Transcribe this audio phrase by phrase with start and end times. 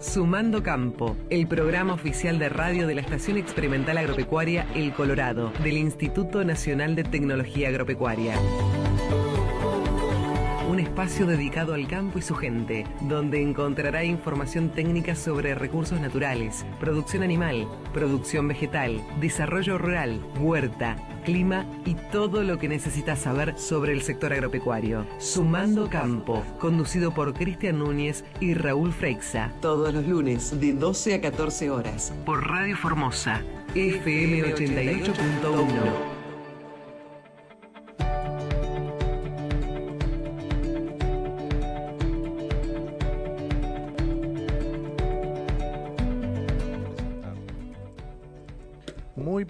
[0.00, 5.76] Sumando Campo, el programa oficial de radio de la Estación Experimental Agropecuaria El Colorado, del
[5.76, 8.34] Instituto Nacional de Tecnología Agropecuaria.
[10.68, 16.66] Un espacio dedicado al campo y su gente, donde encontrará información técnica sobre recursos naturales,
[16.80, 23.92] producción animal, producción vegetal, desarrollo rural, huerta, clima y todo lo que necesitas saber sobre
[23.92, 25.06] el sector agropecuario.
[25.18, 29.52] Sumando Campo, conducido por Cristian Núñez y Raúl Freixa.
[29.60, 32.12] Todos los lunes de 12 a 14 horas.
[32.24, 33.42] Por Radio Formosa,
[33.74, 36.09] FM 88.1.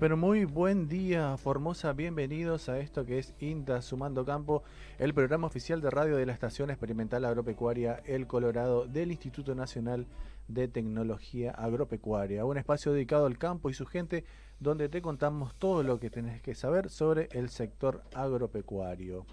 [0.00, 1.92] pero muy buen día, Formosa.
[1.92, 4.62] Bienvenidos a esto que es INTA Sumando Campo,
[4.98, 10.06] el programa oficial de radio de la Estación Experimental Agropecuaria El Colorado del Instituto Nacional
[10.48, 12.46] de Tecnología Agropecuaria.
[12.46, 14.24] Un espacio dedicado al campo y su gente,
[14.58, 19.26] donde te contamos todo lo que tenés que saber sobre el sector agropecuario.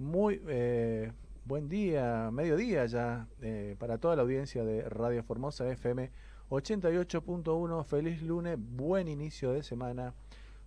[0.00, 1.12] Muy eh,
[1.44, 6.10] buen día, mediodía ya, eh, para toda la audiencia de Radio Formosa FM
[6.48, 10.14] 88.1, feliz lunes, buen inicio de semana.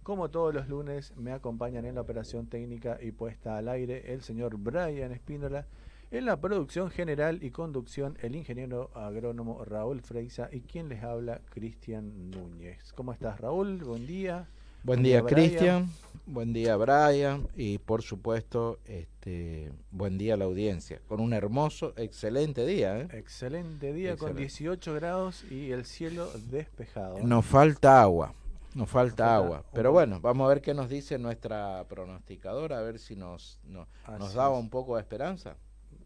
[0.04, 4.22] Como todos los lunes me acompañan en la operación técnica y puesta al aire el
[4.22, 5.68] señor Brian Espínola,
[6.12, 11.40] en la producción general y conducción el ingeniero agrónomo Raúl Freisa y quien les habla
[11.50, 12.92] Cristian Núñez.
[12.92, 13.78] ¿Cómo estás Raúl?
[13.78, 14.50] Buen día.
[14.90, 15.88] Buen día, Cristian.
[16.26, 17.48] Buen día, Brian.
[17.56, 21.00] Y por supuesto, este, buen día a la audiencia.
[21.08, 23.02] Con un hermoso, excelente día.
[23.02, 23.08] ¿eh?
[23.14, 27.20] Excelente día con 18 grados y el cielo despejado.
[27.20, 28.34] Nos falta agua.
[28.74, 29.64] Nos falta agua.
[29.74, 34.34] Pero bueno, vamos a ver qué nos dice nuestra pronosticadora, a ver si nos, nos
[34.34, 35.56] daba un poco de esperanza.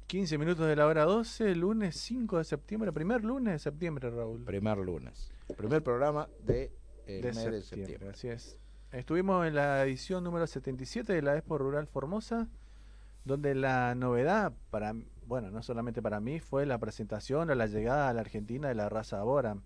[0.08, 4.44] 15 minutos de la hora 12, lunes 5 de septiembre, primer lunes de septiembre, Raúl.
[4.44, 5.32] Primer lunes.
[5.56, 6.70] Primer programa de,
[7.08, 8.10] el mes septiembre, de septiembre.
[8.10, 8.60] Así es.
[8.94, 12.48] Estuvimos en la edición número 77 de la Expo Rural Formosa,
[13.26, 14.94] donde la novedad, para
[15.26, 18.76] bueno, no solamente para mí, fue la presentación o la llegada a la Argentina de
[18.76, 19.58] la raza Bora,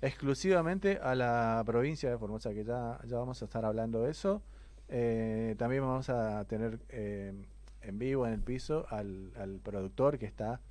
[0.00, 4.40] exclusivamente a la provincia de Formosa, que ya, ya vamos a estar hablando de eso.
[4.88, 7.34] Eh, también vamos a tener eh,
[7.82, 10.62] en vivo en el piso al, al productor que está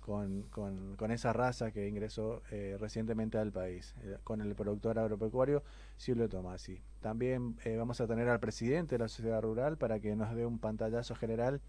[0.00, 3.94] con, con, con, esa raza que ingresó eh, recientemente al país,
[4.24, 5.62] con el productor agropecuario
[5.96, 6.82] Silvio Tomasi.
[7.04, 10.46] También eh, vamos a tener al presidente de la sociedad rural para que nos dé
[10.46, 11.60] un pantallazo general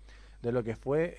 [0.42, 1.14] de lo que fue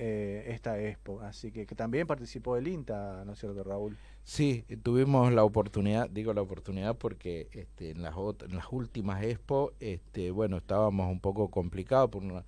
[0.46, 1.20] esta expo.
[1.20, 3.94] Así que, que, también participó el INTA, ¿no es cierto, Raúl?
[4.24, 9.72] Sí, tuvimos la oportunidad, digo la oportunidad porque este, en, las en las últimas expo,
[9.80, 12.42] este, bueno, estábamos un poco complicados por una,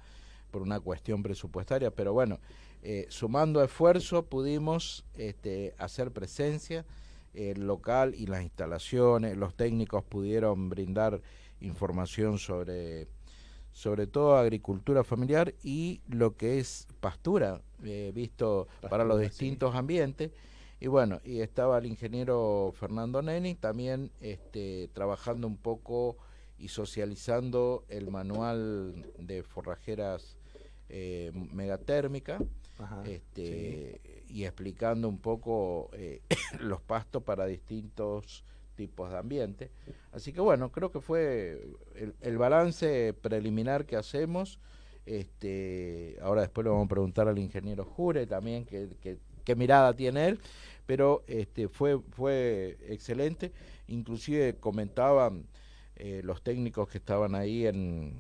[0.51, 2.39] por una cuestión presupuestaria, pero bueno,
[2.83, 6.87] eh, sumando esfuerzo pudimos este, hacer presencia
[7.35, 11.21] el local y las instalaciones, los técnicos pudieron brindar
[11.61, 13.09] información sobre
[13.73, 19.71] sobre todo agricultura familiar y lo que es pastura, eh, visto pastura, para los distintos
[19.73, 19.79] sí.
[19.79, 20.33] ambientes.
[20.81, 26.17] Y bueno, y estaba el ingeniero Fernando Neni también este, trabajando un poco
[26.59, 30.37] y socializando el manual de forrajeras
[30.89, 32.39] eh, megatérmica
[32.79, 34.35] Ajá, este, sí.
[34.35, 36.21] y explicando un poco eh,
[36.59, 38.45] los pastos para distintos
[38.79, 39.71] tipos de ambiente.
[40.13, 41.61] Así que bueno, creo que fue
[42.21, 44.61] el, balance preliminar que hacemos.
[45.05, 49.95] Este, ahora después le vamos a preguntar al ingeniero Jure también qué, qué, qué mirada
[49.95, 50.39] tiene él,
[50.87, 53.51] pero este, fue, fue excelente.
[53.89, 55.45] Inclusive comentaban
[55.97, 58.15] eh, los técnicos que estaban ahí en,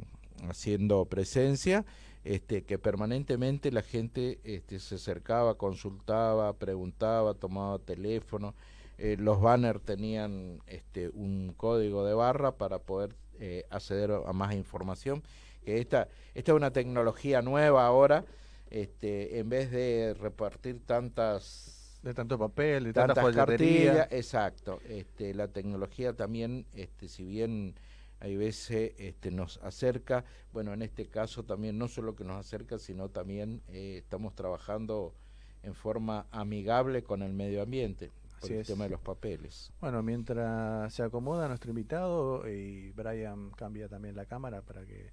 [0.48, 1.84] haciendo presencia
[2.24, 8.54] este, que permanentemente la gente este, se acercaba, consultaba, preguntaba, tomaba teléfono.
[8.98, 14.54] Eh, los banners tenían este, un código de barra para poder eh, acceder a más
[14.54, 15.22] información.
[15.64, 18.24] Que esta, esta es una tecnología nueva ahora.
[18.70, 24.80] Este, en vez de repartir tantas de tanto papel, de tantas tanta cartillas, exacto.
[24.88, 27.74] Este, la tecnología también, este, si bien
[28.20, 32.78] hay veces este, nos acerca, bueno, en este caso también no solo que nos acerca,
[32.78, 35.14] sino también eh, estamos trabajando
[35.62, 38.66] en forma amigable con el medio ambiente por Así el es.
[38.66, 39.72] tema de los papeles.
[39.80, 45.12] Bueno, mientras se acomoda nuestro invitado y Brian cambia también la cámara para que...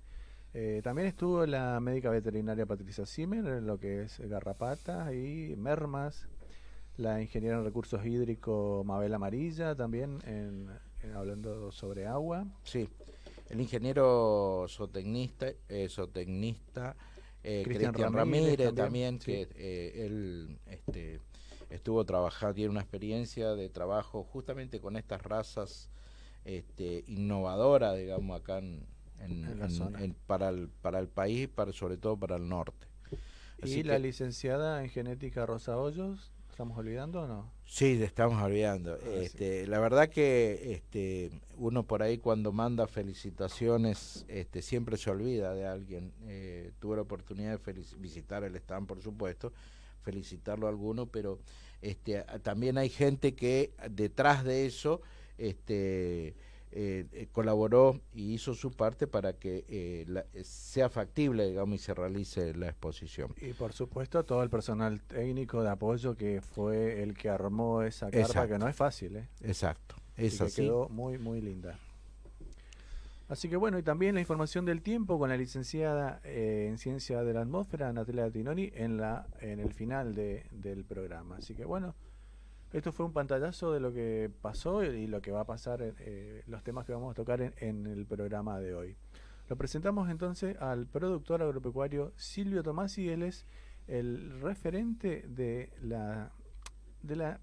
[0.53, 6.29] Eh, también estuvo la médica veterinaria Patricia Zimmer en lo que es garrapatas y mermas,
[6.95, 10.69] la ingeniera en recursos hídricos Mabel Amarilla también en,
[11.13, 12.47] hablando sobre agua.
[12.63, 12.87] Sí,
[13.49, 16.95] el ingeniero zootecnista, eh, zootecnista
[17.47, 19.25] eh, Cristian Ramírez, Ramírez, también, también sí.
[19.25, 21.19] que eh, él este,
[21.75, 25.89] estuvo trabajando, tiene una experiencia de trabajo justamente con estas razas
[26.43, 28.85] este, innovadoras, digamos, acá en,
[30.27, 32.87] para, el, para el país, para, sobre todo para el norte.
[33.63, 36.31] ¿Y la licenciada en genética Rosa Hoyos?
[36.49, 37.51] ¿Estamos olvidando o no?
[37.65, 38.93] Sí, estamos olvidando.
[38.93, 45.09] Ah, este, La verdad que este, uno por ahí cuando manda felicitaciones este, siempre se
[45.09, 46.13] olvida de alguien.
[46.27, 49.51] Eh, tuve la oportunidad de visitar el stand, por supuesto,
[50.05, 51.39] felicitarlo a alguno, pero
[51.81, 55.01] este, también hay gente que detrás de eso
[55.37, 56.35] este,
[56.71, 61.93] eh, eh, colaboró y hizo su parte para que eh, sea factible, digamos, y se
[61.93, 63.33] realice la exposición.
[63.41, 68.11] Y por supuesto todo el personal técnico de apoyo que fue el que armó esa
[68.11, 69.27] carpa, que no es fácil, ¿eh?
[69.41, 70.63] Exacto, es así.
[70.63, 71.79] quedó muy, muy linda.
[73.27, 77.33] Así que bueno, y también la información del tiempo con la licenciada en Ciencia de
[77.33, 81.37] la Atmósfera, Natalia Tinoni, en, la, en el final de, del programa.
[81.37, 81.95] Así que bueno,
[82.75, 86.43] esto fue un pantallazo de lo que pasó y lo que va a pasar, eh,
[86.47, 88.97] los temas que vamos a tocar en, el programa de hoy.
[89.47, 93.45] Lo presentamos entonces al productor agropecuario Silvio Tomasi, él es
[93.87, 96.33] el referente de la,
[97.01, 97.39] de la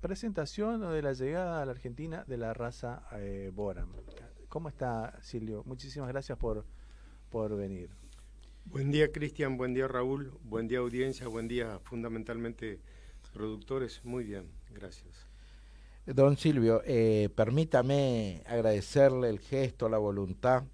[0.00, 3.88] presentación o de la llegada a la Argentina de la raza eh, Boran.
[4.52, 5.62] ¿Cómo está Silvio?
[5.64, 6.66] Muchísimas gracias por,
[7.30, 7.88] por venir.
[8.66, 12.78] Buen día Cristian, buen día Raúl, buen día audiencia, buen día fundamentalmente
[13.32, 14.04] productores.
[14.04, 14.50] Muy bien.
[14.74, 15.26] Gracias.
[16.04, 20.64] Don Silvio, eh, permítame agradecerle el gesto, la voluntad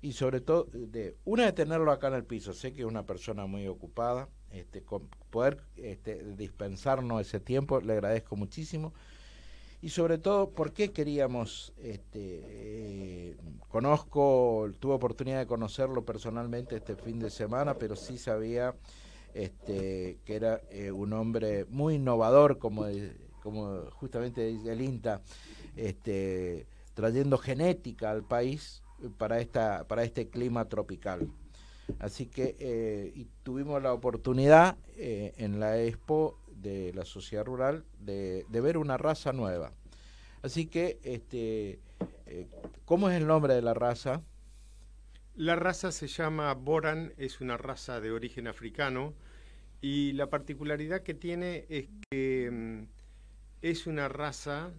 [0.00, 3.06] y sobre todo, de, una de tenerlo acá en el piso, sé que es una
[3.06, 8.94] persona muy ocupada, este, con poder este, dispensarnos ese tiempo, le agradezco muchísimo.
[9.86, 13.36] Y sobre todo, ¿por qué queríamos, este, eh,
[13.68, 18.74] conozco, tuve oportunidad de conocerlo personalmente este fin de semana, pero sí sabía
[19.32, 22.84] este, que era eh, un hombre muy innovador, como
[23.44, 25.22] como justamente dice el INTA,
[25.76, 28.82] este, trayendo genética al país
[29.18, 31.30] para, esta, para este clima tropical.
[32.00, 38.44] Así que eh, tuvimos la oportunidad eh, en la expo de la sociedad rural de,
[38.50, 39.72] ver una raza nueva.
[40.42, 41.80] Así que, este,
[42.26, 42.48] eh,
[42.84, 44.22] ¿cómo es el nombre de la raza?
[45.34, 49.14] La raza se llama Boran, es una raza de origen africano
[49.80, 52.82] y la particularidad que tiene es que mm,
[53.62, 54.72] es una raza,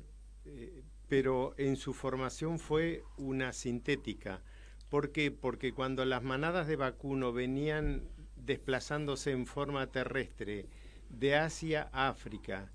[0.45, 4.41] eh, pero en su formación fue una sintética.
[4.89, 5.31] ¿Por qué?
[5.31, 8.03] Porque cuando las manadas de vacuno venían
[8.35, 10.65] desplazándose en forma terrestre
[11.09, 12.71] de Asia a África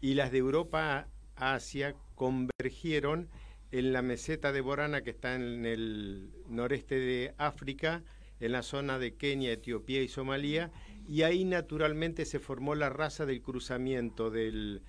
[0.00, 3.28] y las de Europa a Asia convergieron
[3.72, 8.02] en la meseta de Borana que está en el noreste de África,
[8.40, 10.70] en la zona de Kenia, Etiopía y Somalia,
[11.08, 14.82] y ahí naturalmente se formó la raza del cruzamiento del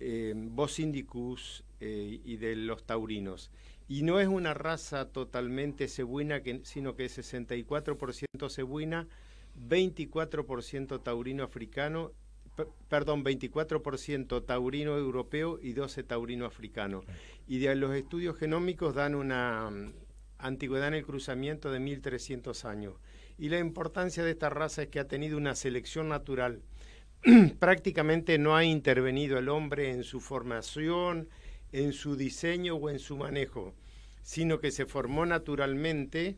[0.00, 0.34] eh,
[1.80, 3.50] eh, y de los taurinos.
[3.88, 9.08] Y no es una raza totalmente cebuina, sino que es 64% cebuina,
[9.56, 12.12] 24% taurino africano,
[12.88, 17.02] perdón, 24% taurino europeo y 12 taurino africano.
[17.46, 19.92] Y de los estudios genómicos dan una mm,
[20.38, 22.94] antigüedad en el cruzamiento de 1300 años.
[23.38, 26.62] Y la importancia de esta raza es que ha tenido una selección natural
[27.58, 31.28] prácticamente no ha intervenido el hombre en su formación,
[31.70, 33.74] en su diseño o en su manejo,
[34.22, 36.36] sino que se formó naturalmente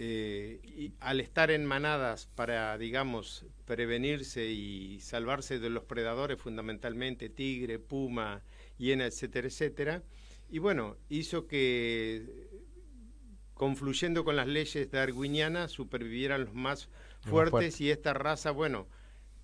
[0.00, 7.28] eh, y al estar en manadas para, digamos, prevenirse y salvarse de los predadores, fundamentalmente
[7.28, 8.42] tigre, puma,
[8.78, 10.02] hiena, etcétera, etcétera.
[10.48, 12.48] Y bueno, hizo que,
[13.54, 16.88] confluyendo con las leyes darwinianas, supervivieran los más
[17.20, 18.86] fuertes y esta raza, bueno,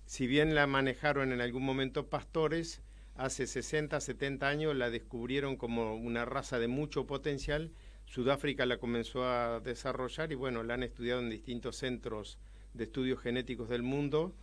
[0.05, 2.81] si bien la manejaron en algún momento pastores,
[3.15, 7.71] hace 60, 70 años la descubrieron como una raza de mucho potencial.
[8.05, 12.37] Sudáfrica la comenzó a desarrollar y bueno, la han estudiado en distintos centros
[12.73, 14.33] de estudios genéticos del mundo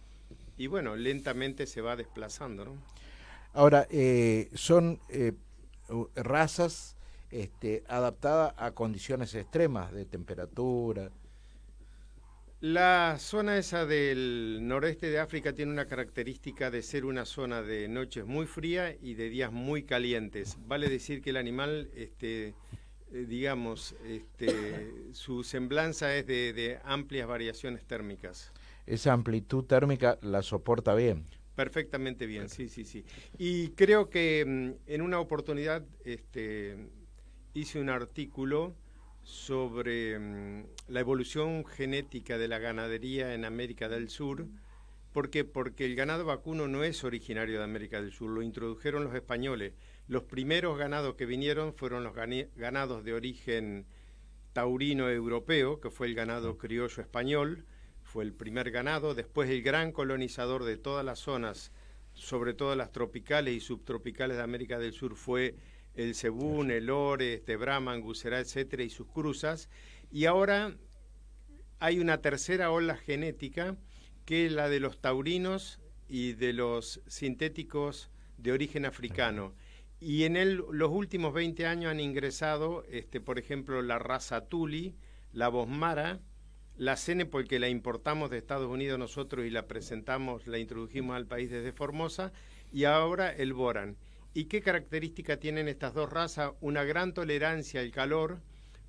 [0.56, 2.64] y bueno, lentamente se va desplazando.
[2.64, 2.76] ¿no?
[3.52, 5.32] Ahora, eh, son eh,
[6.14, 6.96] razas
[7.30, 11.10] este, adaptadas a condiciones extremas de temperatura,
[12.62, 17.88] la zona esa del noreste de África tiene una característica de ser una zona de
[17.88, 20.56] noches muy fría y de días muy calientes.
[20.68, 22.54] Vale decir que el animal, este,
[23.12, 28.52] eh, digamos, este, su semblanza es de, amplias variaciones térmicas.
[28.86, 31.26] Esa amplitud térmica la soporta bien.
[31.54, 33.04] Perfectamente bien, sí, sí, sí.
[33.38, 36.76] Y creo que mm, en una oportunidad este,
[37.54, 38.74] hice un artículo
[39.22, 44.46] sobre mm, la evolución genética de la ganadería en América del Sur
[45.12, 45.44] ¿Por qué?
[45.44, 49.74] Porque el ganado vacuno no es originario de América del Sur, lo introdujeron los españoles.
[50.08, 53.86] Los primeros ganados que vinieron fueron los ganados de origen
[54.52, 57.64] taurino europeo, que fue el ganado criollo español,
[58.02, 61.72] fue el primer ganado, después el gran colonizador de todas las zonas,
[62.12, 65.54] sobre todo las tropicales y subtropicales de América del Sur, fue
[65.94, 69.68] el cebún, el ore, este Brahma, Anguserá, etcétera, y sus cruzas.
[70.10, 70.76] Y ahora
[71.78, 73.76] hay una tercera ola genética,
[74.24, 79.54] que es la de los taurinos y de los sintéticos de origen africano.
[80.04, 84.96] Y en el, los últimos 20 años han ingresado, este, por ejemplo, la raza Tuli,
[85.32, 86.18] la Bosmara,
[86.76, 91.26] la Cenepol, que la importamos de Estados Unidos nosotros y la presentamos, la introdujimos al
[91.26, 92.32] país desde Formosa,
[92.72, 93.96] y ahora el Boran.
[94.34, 96.50] ¿Y qué característica tienen estas dos razas?
[96.60, 98.40] Una gran tolerancia al calor,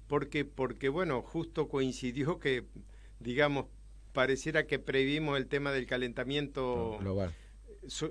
[0.08, 2.65] porque, porque bueno, justo coincidió que,
[3.20, 3.67] digamos,
[4.13, 7.36] pareciera que previmos el tema del calentamiento global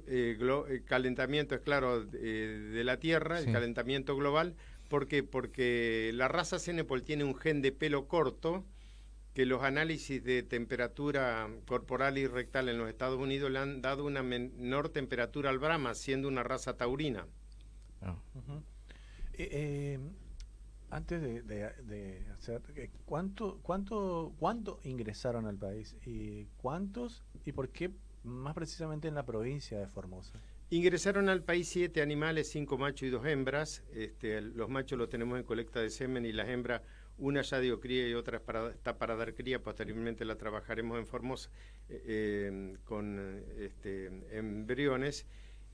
[0.07, 4.55] eh, eh, calentamiento, es claro, eh, de la Tierra, el calentamiento global.
[4.89, 5.23] ¿Por qué?
[5.23, 8.65] Porque la raza Cenepol tiene un gen de pelo corto
[9.35, 14.05] que los análisis de temperatura corporal y rectal en los Estados Unidos le han dado
[14.05, 17.27] una menor temperatura al Brahma, siendo una raza taurina.
[18.03, 18.17] Ah.
[20.91, 22.61] antes de, hacer,
[23.07, 25.97] ¿cuánto, cuánto, ¿cuánto ingresaron al país?
[26.05, 27.25] ¿Y cuántos?
[27.47, 27.91] ¿Y por qué
[28.25, 30.41] más precisamente en la provincia de Formosa.
[30.71, 33.83] Ingresaron al país siete animales, cinco machos y dos hembras.
[33.93, 36.83] Este, los machos los tenemos en colecta de semen y las hembras,
[37.19, 39.63] una ya dio cría y otra está para dar cría.
[39.63, 41.51] Posteriormente la trabajaremos en Formosa
[41.91, 45.27] eh, em, con este, embriones.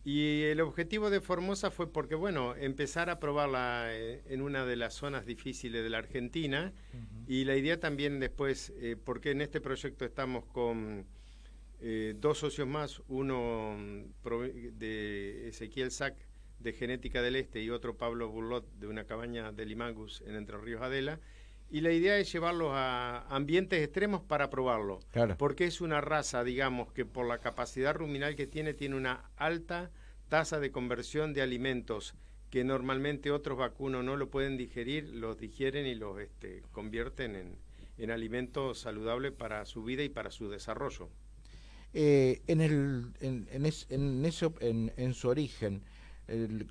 [0.05, 4.77] Y el objetivo de Formosa fue porque, bueno, empezar a probarla eh, en una de
[4.77, 6.73] las zonas difíciles de la Argentina.
[7.27, 11.07] Y la idea también después, eh, porque en este proyecto estamos con
[11.81, 16.17] eh, dos socios más, uno mm, de Ezequiel Sac
[16.59, 20.59] de Genética del Este y otro Pablo Burlot de una cabaña de Limagus en Entre
[20.59, 21.21] Ríos Adela.
[21.71, 25.01] Y la idea es llevarlos a ambientes extremos para probarlo.
[25.37, 29.91] Porque es una raza, digamos, que por la capacidad ruminal que tiene, tiene una alta
[30.29, 32.15] tasa de conversión de alimentos
[32.51, 37.59] que normalmente otros vacunos no lo pueden digerir, los digieren y los este, convierten en,
[37.99, 41.11] en alimentos saludables para su vida y para su desarrollo.
[41.95, 45.83] Eh, en, el, en, en, en, su origen,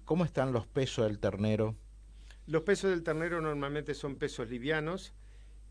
[0.06, 1.76] ¿cómo están los pesos del ternero?
[2.46, 5.14] Los pesos del ternero normalmente son pesos livianos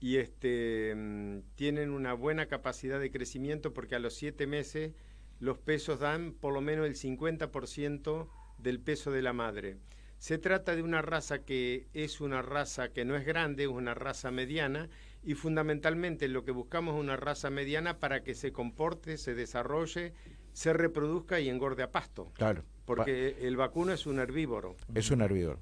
[0.01, 4.93] y este, mm, tienen una buena capacidad de crecimiento porque a los siete meses
[5.39, 9.79] los pesos dan por lo menos el 50% del peso de la madre.
[10.19, 13.95] Se trata de una raza que es una raza que no es grande, es una
[13.95, 14.89] raza mediana
[15.27, 20.15] y fundamentalmente lo que buscamos es una raza mediana para que se comporte, se desarrolle,
[20.53, 22.31] se reproduzca y engorde a pasto.
[22.35, 22.63] Claro.
[22.85, 24.77] Porque el vacuno es un herbívoro.
[24.95, 25.59] Es un herbívoro.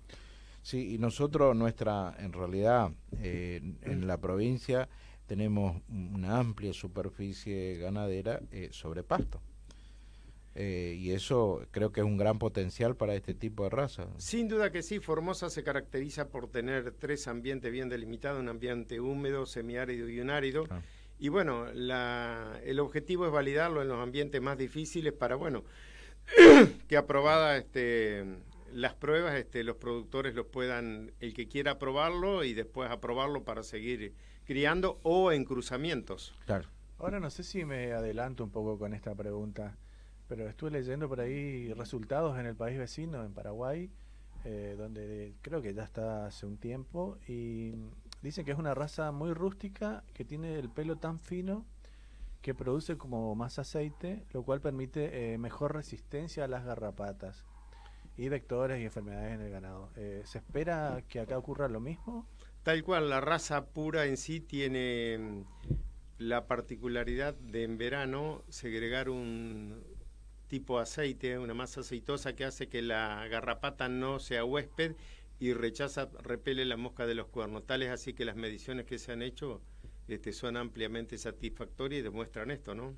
[0.61, 2.93] Sí, y nosotros, nuestra, en realidad,
[3.23, 4.87] eh, en la provincia
[5.27, 9.41] tenemos una amplia superficie ganadera eh, sobre pasto.
[10.57, 14.07] Eh, y eso creo que es un gran potencial para este tipo de raza.
[14.19, 19.01] Sin duda que sí, Formosa se caracteriza por tener tres ambientes bien delimitados, un ambiente
[19.01, 20.65] húmedo, semiárido y un árido.
[20.71, 20.81] Ah.
[21.19, 25.65] Y bueno, la, el objetivo es validarlo en los ambientes más difíciles para, bueno,
[26.89, 28.25] que aprobada este,
[28.73, 33.63] las pruebas, este, los productores los puedan, el que quiera aprobarlo y después aprobarlo para
[33.63, 36.35] seguir criando o en cruzamientos.
[36.47, 36.69] Claro.
[36.99, 39.77] Ahora no sé si me adelanto un poco con esta pregunta.
[40.29, 43.91] Pero estuve leyendo por ahí resultados en el país vecino, en Paraguay,
[44.45, 47.75] eh, donde creo que ya está hace un tiempo, y
[48.23, 51.65] dicen que es una raza muy rústica, que tiene el pelo tan fino
[52.45, 57.43] que produce como más aceite, lo cual permite eh, mejor resistencia a las garrapatas
[58.19, 59.91] y vectores y enfermedades en el ganado.
[59.97, 62.27] Eh, ¿Se espera que acá ocurra lo mismo?
[62.63, 65.43] Tal cual, la raza pura en sí tiene mm,
[66.19, 69.83] la particularidad de en verano segregar un,
[70.49, 74.95] tipo aceite, una masa aceitosa que hace que la garrapata no sea huésped
[75.39, 77.67] y rechaza, repele la mosca de los cuernos.
[77.67, 79.61] Tales así que las mediciones que se han hecho
[80.09, 82.97] este, son ampliamente satisfactorias y demuestran esto, ¿no?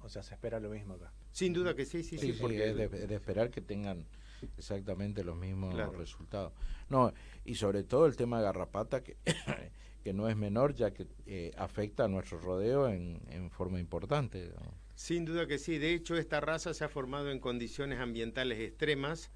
[0.00, 1.12] O sea, se espera lo mismo acá.
[1.32, 2.32] Sin duda que sí, sí, sí.
[2.40, 4.06] porque es de, esperar que tengan
[4.56, 6.52] exactamente los mismos resultados.
[6.88, 7.12] No,
[7.44, 9.16] y sobre todo el tema de garrapata, que,
[10.04, 14.52] que no es menor, ya que eh, afecta a nuestro rodeo en, en forma importante.
[14.98, 15.78] Sin duda que sí.
[15.78, 19.30] De hecho, esta raza se ha formado en condiciones ambientales extremas,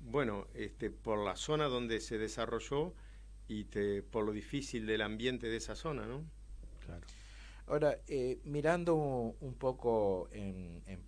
[0.00, 2.94] bueno, este, por la zona donde se desarrolló
[3.48, 3.64] y
[4.12, 6.22] por lo difícil del ambiente de esa zona, ¿no?
[6.86, 7.04] Claro.
[7.66, 11.00] Ahora, eh, mirando un poco en, en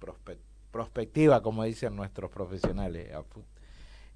[0.73, 3.13] prospectiva, como dicen nuestros profesionales,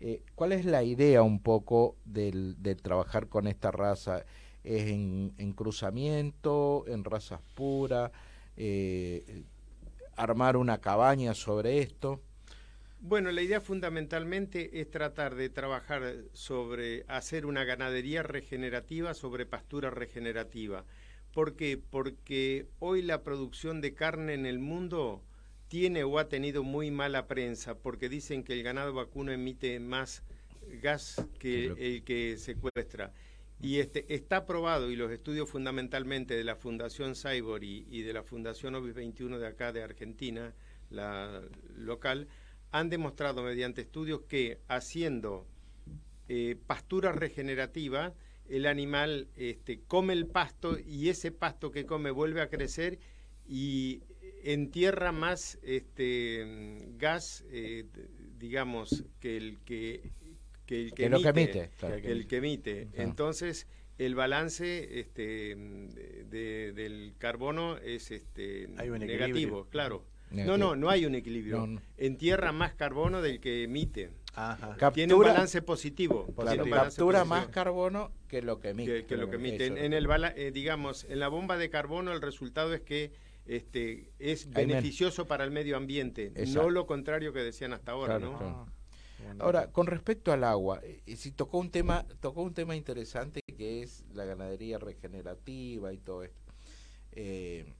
[0.00, 4.24] eh, ¿cuál es la idea un poco del, de trabajar con esta raza?
[4.64, 8.10] ¿Es en, cruzamiento, en razas puras?
[8.56, 9.44] Eh,
[10.16, 12.20] ¿Armar una cabaña sobre esto?
[13.00, 19.90] Bueno, la idea fundamentalmente es tratar de trabajar sobre hacer una ganadería regenerativa sobre pastura
[19.90, 20.84] regenerativa.
[21.34, 21.78] ¿Por qué?
[21.78, 25.22] Porque hoy la producción de carne en el mundo
[25.68, 30.22] tiene o ha tenido muy mala prensa porque dicen que el ganado vacuno emite más
[30.80, 33.12] gas que el que secuestra.
[33.60, 38.22] Y este, está probado, y los estudios fundamentalmente de la Fundación Cyborg y, de la
[38.22, 40.54] Fundación Obis 21 de acá de Argentina,
[40.90, 41.42] la
[41.76, 42.28] local,
[42.72, 45.46] han demostrado mediante estudios que haciendo
[46.28, 48.12] eh, pastura regenerativa,
[48.48, 52.98] el animal este, come el pasto y ese pasto que come vuelve a crecer
[53.46, 54.02] y
[54.44, 57.86] entierra más este gas, eh,
[58.38, 60.12] digamos, que el que,
[60.66, 61.70] que el que, emite,
[62.02, 62.88] el que emite.
[62.94, 63.66] Entonces,
[63.98, 65.56] el balance este,
[66.26, 70.04] del carbono es este, negativo, claro.
[70.30, 71.80] No, no, no hay un equilibrio.
[71.96, 74.10] Entierra más carbono del que emite.
[74.92, 76.26] tiene un balance positivo.
[76.70, 79.04] captura más carbono que lo que emite.
[79.04, 79.66] Que, lo que emite.
[79.66, 83.12] En, el, eh, digamos, en la bomba de carbono el resultado es que
[83.46, 88.66] este, es beneficioso para el medio ambiente, no lo contrario que decían hasta ahora, ¿no?
[89.38, 93.82] Ahora, con respecto al agua, eh, si tocó un tema, tocó un tema interesante que
[93.82, 96.52] es la ganadería regenerativa y todo esto.
[97.12, 97.72] Eh,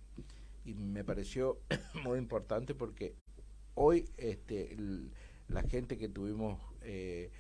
[0.65, 1.61] y me pareció
[2.05, 3.15] muy importante porque
[3.75, 4.77] hoy este,
[5.49, 7.31] la gente que tuvimos, eh,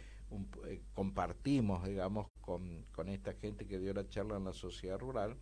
[0.94, 5.37] compartimos, digamos, con, con esta gente que dio la charla en la sociedad rural,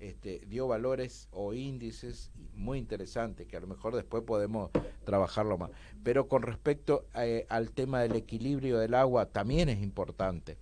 [0.00, 4.70] este, dio valores o índices muy interesantes que a lo mejor después podemos
[5.04, 5.70] trabajarlo más.
[6.02, 10.58] Pero con respecto eh, al tema del equilibrio del agua también es importante.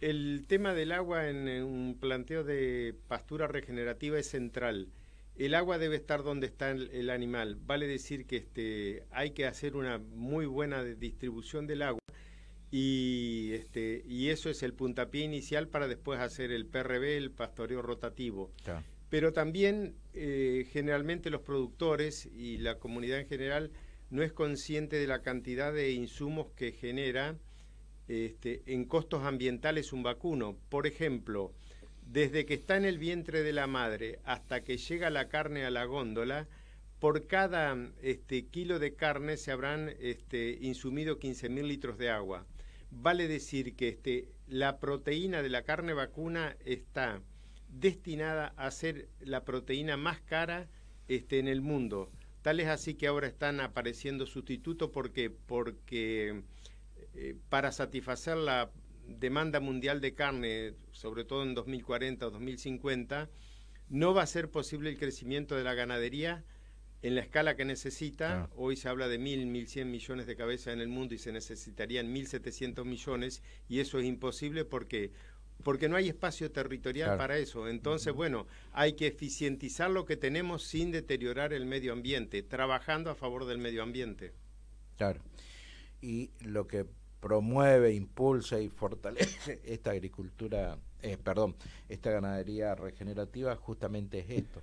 [0.00, 4.88] El tema del agua en, un planteo de pastura regenerativa es central.
[5.36, 7.56] El agua debe estar donde está el, animal.
[7.56, 12.00] Vale decir que este, hay que hacer una muy buena distribución del agua
[12.76, 17.82] y, este, y eso es el puntapié inicial para después hacer el PRB, el pastoreo
[17.82, 18.50] rotativo.
[19.08, 23.70] Pero también eh, generalmente los productores y la comunidad en general
[24.10, 27.36] no es consciente de la cantidad de insumos que genera
[28.08, 30.58] este, en costos ambientales un vacuno.
[30.68, 31.52] Por ejemplo,
[32.04, 35.70] desde que está en el vientre de la madre hasta que llega la carne a
[35.70, 36.48] la góndola,
[36.98, 42.48] por cada este, kilo de carne se habrán este, insumido 15.000 litros de agua
[42.94, 47.20] vale decir que este, la proteína de la carne vacuna está
[47.68, 50.68] destinada a ser la proteína más cara
[51.08, 52.10] este, en el mundo.
[52.42, 56.42] Tal es así que ahora están apareciendo sustitutos porque, porque
[57.14, 58.70] eh, para satisfacer la
[59.06, 63.28] demanda mundial de carne, sobre todo en 2040 o 2050,
[63.88, 66.44] no va a ser posible el crecimiento de la ganadería
[67.04, 70.72] en la escala que necesita, hoy se habla de mil, mil cien millones de cabezas
[70.72, 75.12] en el mundo y se necesitarían mil setecientos millones y eso es imposible porque
[75.62, 77.68] porque no hay espacio territorial para eso.
[77.68, 83.14] Entonces, bueno, hay que eficientizar lo que tenemos sin deteriorar el medio ambiente, trabajando a
[83.14, 84.32] favor del medio ambiente.
[84.96, 85.20] Claro.
[86.00, 86.86] Y lo que
[87.20, 91.54] promueve, impulsa y fortalece esta agricultura, eh, perdón,
[91.88, 94.62] esta ganadería regenerativa justamente es esto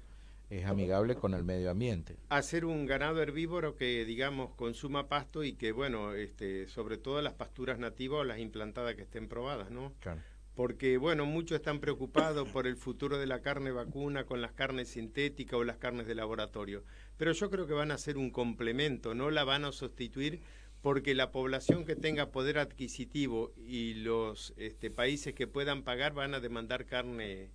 [0.52, 2.18] es amigable con el medio ambiente.
[2.28, 7.34] Hacer un ganado herbívoro que, digamos, consuma pasto y que, bueno, este, sobre todo las
[7.34, 9.94] pasturas nativas o las implantadas que estén probadas, ¿no?
[10.02, 10.22] Claro.
[10.54, 14.90] Porque, bueno, muchos están preocupados por el futuro de la carne vacuna con las carnes
[14.90, 16.84] sintéticas o las carnes de laboratorio.
[17.16, 20.42] Pero yo creo que van a ser un complemento, no la van a sustituir
[20.82, 26.34] porque la población que tenga poder adquisitivo y los este, países que puedan pagar van
[26.34, 27.52] a demandar carne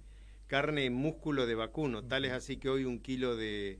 [0.47, 2.05] carne músculo de vacuno.
[2.05, 3.79] Tal es así que hoy un kilo de,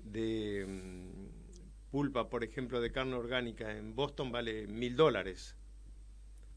[0.00, 5.56] de mm, pulpa, por ejemplo, de carne orgánica en Boston vale mil dólares.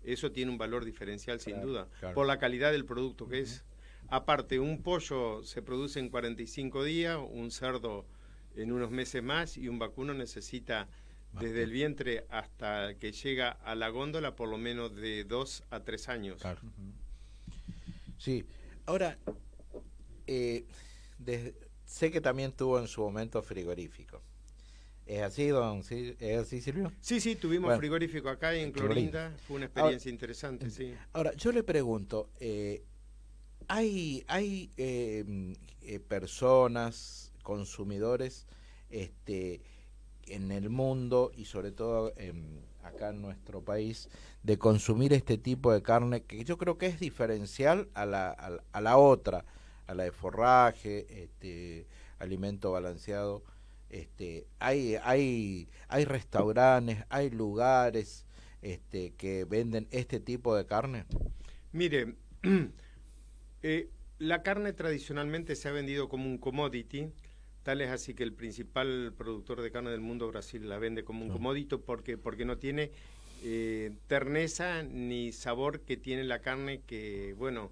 [0.04, 3.64] Eso tiene un valor diferencial sin duda, por la calidad del producto que es.
[4.08, 8.06] Aparte, un pollo se produce en 45 días, un cerdo
[8.56, 10.90] en unos meses más y un vacuno necesita
[11.40, 15.82] desde el vientre hasta que llega a la góndola por lo menos de dos a
[15.82, 16.42] tres años.
[18.18, 18.44] Sí,
[18.92, 19.18] Ahora,
[20.28, 20.66] eh,
[21.86, 24.22] sé que también tuvo en su momento frigorífico.
[25.06, 25.82] ¿Es así, don?
[25.90, 26.92] ¿Es así, Silvio?
[27.00, 29.34] Sí, sí, tuvimos frigorífico acá en Clorinda.
[29.48, 30.94] Fue una experiencia interesante, sí.
[31.14, 32.84] Ahora, yo le pregunto, eh,
[33.70, 38.46] hay, hay em, eh, personas, consumidores,
[38.90, 39.62] este,
[40.24, 42.14] en el mundo y sobre todo
[42.84, 44.10] acá en nuestro país,
[44.44, 48.82] de consumir este tipo de carne que yo creo que es diferencial a la, a,
[48.82, 49.46] la otra,
[49.88, 51.88] a la de forraje, este,
[52.20, 53.44] alimento balanceado.
[53.90, 58.26] Este, hay, hay, hay restaurantes, hay lugares
[58.62, 61.06] este, que venden este tipo de carne.
[61.74, 62.16] Mire,
[63.64, 63.90] eh,
[64.20, 67.12] la carne tradicionalmente se ha vendido como un commodity,
[67.64, 71.24] tal es así que el principal productor de carne del mundo, Brasil, la vende como
[71.24, 72.92] un commodity porque, porque no tiene
[73.44, 77.72] eh, terneza ni sabor que tiene la carne que, bueno,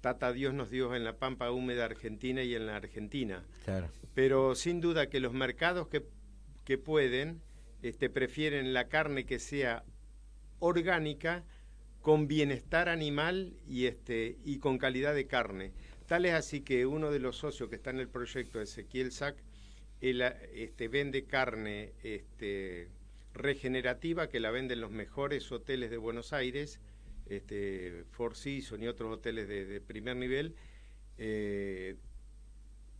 [0.00, 3.44] Tata Dios nos dio en la pampa húmeda argentina y en la Argentina.
[3.64, 3.88] Claro.
[4.14, 6.04] Pero sin duda que los mercados que,
[6.64, 7.40] que pueden
[7.82, 9.84] este, prefieren la carne que sea
[10.58, 11.44] orgánica
[12.00, 15.72] con bienestar animal y, este, y con calidad de carne.
[16.06, 19.36] Tal es así que uno de los socios que está en el proyecto, Ezequiel Sac,
[20.00, 20.22] él,
[20.54, 22.88] este, vende carne este,
[23.34, 26.78] regenerativa que la venden los mejores hoteles de Buenos Aires,
[27.28, 30.54] este, Four Seasons y otros hoteles de, primer nivel.
[31.18, 31.96] Eh,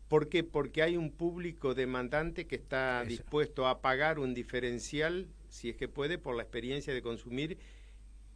[0.08, 0.42] ¿Por qué?
[0.42, 5.88] Porque hay un público demandante que está dispuesto a pagar un diferencial, si es que
[5.88, 7.58] puede, por la experiencia de consumir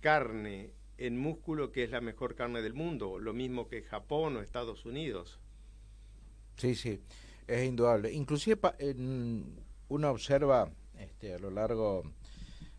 [0.01, 4.43] carne en músculo que es la mejor carne del mundo, lo mismo que Japón o
[4.43, 5.41] Estados Unidos.
[6.57, 7.01] Sí, sí,
[7.47, 8.13] es indudable.
[8.13, 8.61] Inclusive
[9.89, 12.03] uno observa este, a lo largo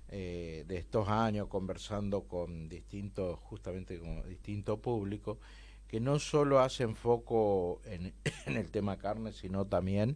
[0.07, 5.39] eh, de estos años conversando con distintos, justamente con distintos públicos,
[5.87, 8.13] que no solo hacen foco en,
[8.45, 10.15] el tema carne, sino también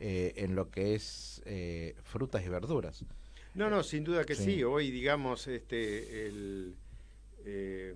[0.00, 3.04] eh, en lo que es eh, frutas y verduras.
[3.54, 4.64] No, no, sin duda que sí.
[4.64, 6.74] Hoy, digamos, este, el,
[7.44, 7.94] eh,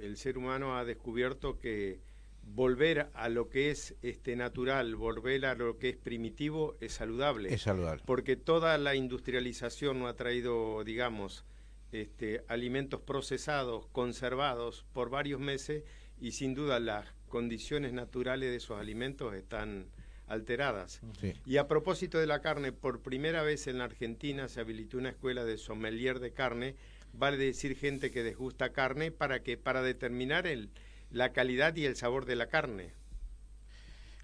[0.00, 2.00] el ser humano ha descubierto que
[2.42, 7.52] volver a lo que es este natural, volver a lo que es primitivo es saludable.
[7.52, 8.02] Es saludable.
[8.06, 11.44] Porque toda la industrialización no ha traído, digamos,
[11.92, 15.84] este, alimentos procesados, conservados por varios meses
[16.20, 19.86] y sin duda las condiciones naturales de esos alimentos están
[20.26, 21.00] alteradas.
[21.46, 25.10] Y a propósito de la carne, por primera vez en la Argentina se habilitó una
[25.10, 26.76] escuela de sommelier de carne,
[27.12, 30.70] vale decir gente que desgusta carne para que para determinar el,
[31.10, 32.92] la calidad y el sabor de la carne.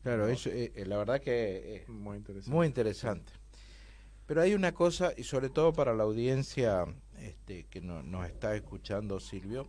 [0.03, 2.55] Claro, eso, eh, eh, la verdad que es muy interesante.
[2.55, 3.33] muy interesante.
[4.27, 6.87] Pero hay una cosa, y sobre todo para la audiencia
[7.19, 9.67] este, que no, nos está escuchando, Silvio,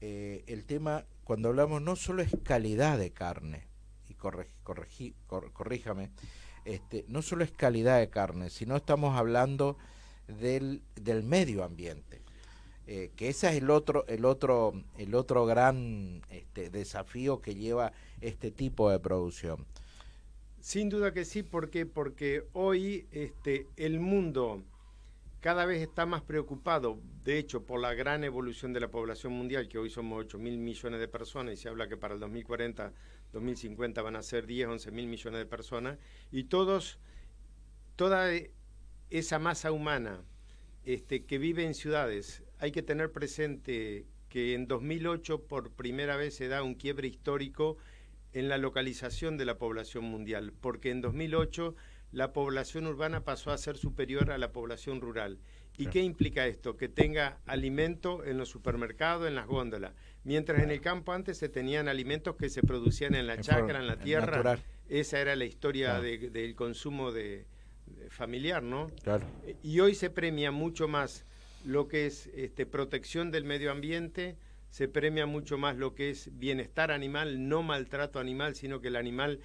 [0.00, 3.66] eh, el tema, cuando hablamos, no solo es calidad de carne,
[5.52, 6.10] corríjame,
[6.64, 9.76] este, no solo es calidad de carne, sino estamos hablando
[10.26, 12.21] del, del medio ambiente.
[12.86, 17.92] Eh, que ese es el otro, el otro, el otro gran este, desafío que lleva
[18.20, 19.66] este tipo de producción.
[20.60, 24.62] Sin duda que sí, ¿por Porque hoy este, el mundo
[25.40, 29.68] cada vez está más preocupado, de hecho, por la gran evolución de la población mundial,
[29.68, 32.92] que hoy somos 8 mil millones de personas y se habla que para el 2040
[33.32, 35.98] 2050 van a ser 10, 11 mil millones de personas,
[36.30, 36.98] y todos,
[37.96, 38.30] toda
[39.10, 40.22] esa masa humana
[40.84, 46.36] este, que vive en ciudades, hay que tener presente que en 2008 por primera vez
[46.36, 47.76] se da un quiebre histórico
[48.32, 51.74] en la localización de la población mundial, porque en 2008
[52.12, 55.40] la población urbana pasó a ser superior a la población rural.
[55.76, 56.76] ¿Y qué implica esto?
[56.76, 59.92] Que tenga alimento en los supermercados, en las góndolas.
[60.22, 63.88] Mientras en el campo antes se tenían alimentos que se producían en la chacra, en
[63.88, 64.60] la tierra.
[64.88, 67.44] Esa era la historia del consumo de,
[68.08, 68.88] familiar, ¿no?
[69.02, 69.26] Claro.
[69.64, 71.26] Y hoy se premia mucho más
[71.64, 74.36] lo que es este, protección del medio ambiente,
[74.70, 78.96] se premia mucho más lo que es bienestar animal, no maltrato animal, sino que el
[78.96, 79.40] animal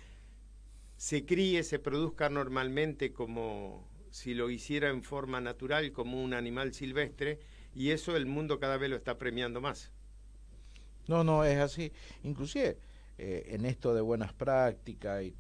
[0.96, 6.74] se críe, se produzca normalmente como si lo hiciera en forma natural, como un animal
[6.74, 7.40] silvestre,
[7.76, 9.92] y eso el mundo cada vez lo está premiando más.
[11.08, 11.92] No, no, es así.
[12.24, 12.78] Inclusive
[13.18, 15.36] eh, en esto de buenas prácticas y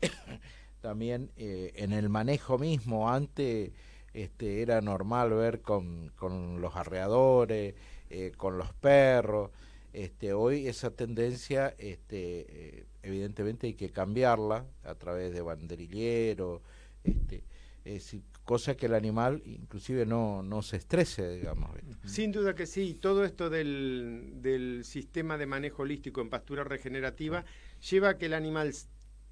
[0.80, 3.72] también eh, en el manejo mismo, antes
[4.14, 7.74] este, era normal ver con, con los arreadores,
[8.10, 9.50] eh, con los perros.
[9.92, 16.62] Este, hoy esa tendencia, este, evidentemente hay que cambiarla a través de banderilleros,
[17.04, 17.44] este,
[17.84, 21.70] es cosa que el animal inclusive no, no se estrese, digamos.
[22.04, 27.44] Sin duda que sí, todo esto del, del sistema de manejo holístico en pastura regenerativa
[27.90, 28.72] lleva a que el animal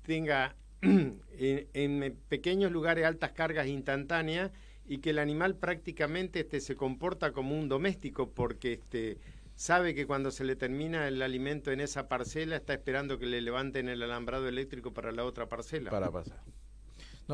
[0.02, 4.50] tenga en, pequeños lugares altas cargas instantáneas
[4.86, 9.18] y que el animal prácticamente este, se comporta como un doméstico porque este,
[9.54, 13.40] sabe que cuando se le termina el alimento en esa parcela, está esperando que le
[13.40, 15.90] levanten el alambrado eléctrico para la otra parcela.
[15.90, 16.40] Para pasar.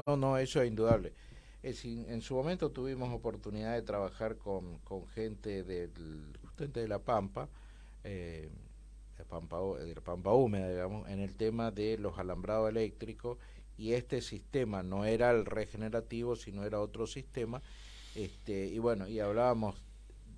[0.06, 1.12] No, no, eso es indudable.
[1.62, 6.98] Es, en su momento tuvimos oportunidad de trabajar con, con gente del, justamente de La
[6.98, 7.48] Pampa,
[8.04, 8.50] eh,
[9.16, 13.38] de, Pampa, de la Pampa húmeda, digamos, en el tema de los alambrados eléctricos
[13.76, 17.62] y este sistema no era el regenerativo, sino era otro sistema.
[18.14, 19.76] Este, y bueno, y hablábamos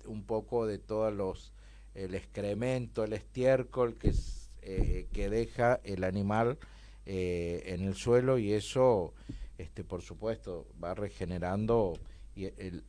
[0.05, 1.53] un poco de todos los
[1.95, 4.13] el excremento, el estiércol que,
[4.61, 6.57] eh, que deja el animal
[7.05, 9.13] eh, en el suelo y eso,
[9.57, 11.93] este, por supuesto, va regenerando
[12.35, 12.83] y el,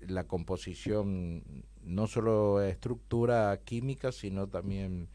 [0.00, 1.42] la composición,
[1.82, 5.08] no solo estructura química, sino también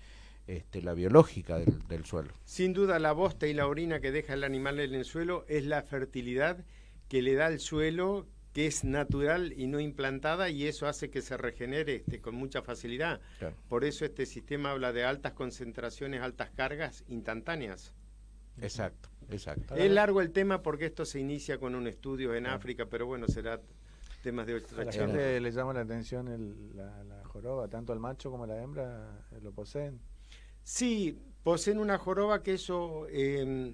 [0.50, 2.34] este, la biológica del, suelo.
[2.44, 5.64] Sin duda, la bosta y la orina que deja el animal en el suelo es
[5.66, 6.66] la fertilidad
[7.08, 11.22] que le da al suelo, que es natural y no implantada, y eso hace que
[11.22, 13.22] se regenere este, con mucha facilidad.
[13.68, 17.94] Por eso este sistema habla de altas concentraciones, altas cargas instantáneas.
[18.60, 19.76] Exacto, exacto.
[19.76, 23.28] Es largo el tema porque esto se inicia con un estudio en África, pero bueno,
[23.28, 23.62] será
[24.24, 28.00] temas de otra A la gente le llama la atención la, la, joroba, tanto el
[28.00, 30.00] macho como la hembra eh, lo poseen.
[30.70, 33.74] Sí, poseen una joroba que eso em,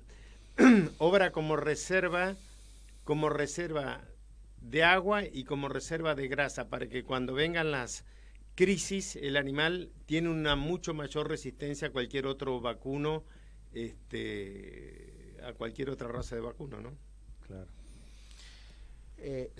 [0.98, 2.38] obra como reserva,
[3.04, 4.06] como reserva
[4.62, 8.06] de agua y como reserva de grasa para que cuando vengan las
[8.56, 13.26] crisis el animal tiene una mucho mayor resistencia a cualquier otro vacuno,
[13.74, 16.98] este, a cualquier otra raza de vacuno, ¿no?
[17.46, 17.68] Claro.
[19.28, 19.52] Eh,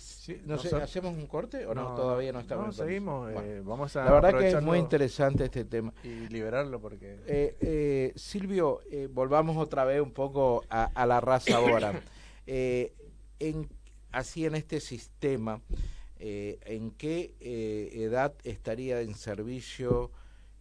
[0.46, 1.96] no sé, ¿hacemos un corte o no?
[1.96, 2.68] Todavía no estamos.
[2.68, 3.32] No, seguimos.
[3.32, 5.92] Eh, vamos a la verdad que es muy interesante este tema.
[6.04, 7.18] Y liberarlo porque...
[7.26, 12.00] Eh, eh Silvio, volvamos otra vez un poco a, la raza ahora.
[12.46, 13.68] en,
[14.12, 15.60] así en este sistema,
[16.20, 17.34] ¿en qué
[17.92, 20.12] edad estaría en servicio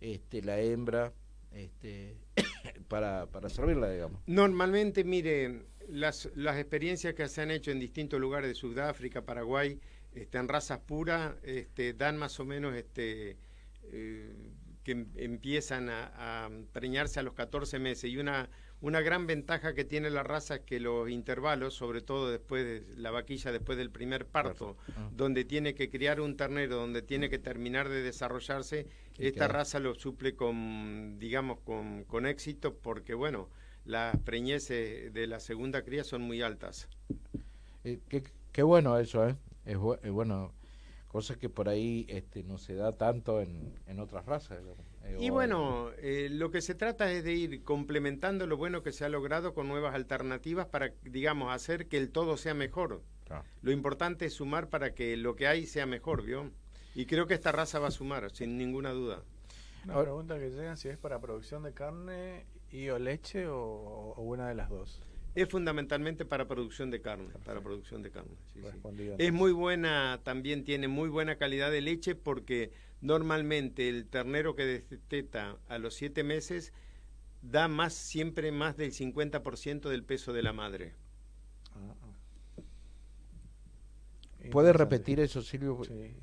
[0.01, 1.13] este, la hembra
[1.53, 2.17] este,
[2.89, 4.23] para, para servirla, digamos?
[4.27, 9.81] Normalmente, mire las, las experiencias que se han hecho en distintos lugares de Sudáfrica, Paraguay,
[10.15, 13.37] este, en razas puras, este, dan más o menos este,
[13.91, 14.33] eh,
[14.85, 18.11] que em, empiezan a, preñarse a los 14 meses.
[18.11, 18.49] Y una,
[18.81, 22.97] una gran ventaja que tiene la raza es que los intervalos, sobre todo después de
[22.97, 25.11] la vaquilla, después del primer parto, ah.
[25.13, 28.87] donde tiene que criar un ternero, donde tiene que terminar de desarrollarse,
[29.19, 33.49] esta raza lo suple con, digamos, con, con éxito, porque bueno,
[33.85, 36.89] las preñeces de la segunda cría son muy altas.
[37.85, 38.01] Eh,
[38.53, 39.37] qué, bueno eso, ¿eh?
[39.67, 40.53] Es, bueno,
[41.09, 44.59] cosa que por ahí este, no se da tanto en, en otras razas.
[45.05, 48.93] Eh, y bueno, eh, lo que se trata es de ir complementando lo bueno que
[48.93, 53.03] se ha logrado con nuevas alternativas para, digamos, hacer que el todo sea mejor.
[53.63, 56.53] Lo importante es sumar para que lo que hay sea mejor, ¿vio?
[56.95, 59.23] Y creo que esta raza va a sumar, sin ninguna duda.
[59.85, 64.49] Una pregunta que llegan si es para producción de carne ¿Y o leche o, una
[64.49, 65.01] de las dos?
[65.37, 68.35] Es fundamentalmente para producción de carne, para producción de carne.
[69.17, 74.65] Es muy buena, también tiene muy buena calidad de leche porque normalmente el ternero que
[74.65, 76.73] desteta a los siete meses
[77.43, 80.95] da más siempre más del 50% del peso de la madre.
[81.77, 82.63] Ah, ah.
[84.51, 85.81] ¿Puede repetir eso, Silvio?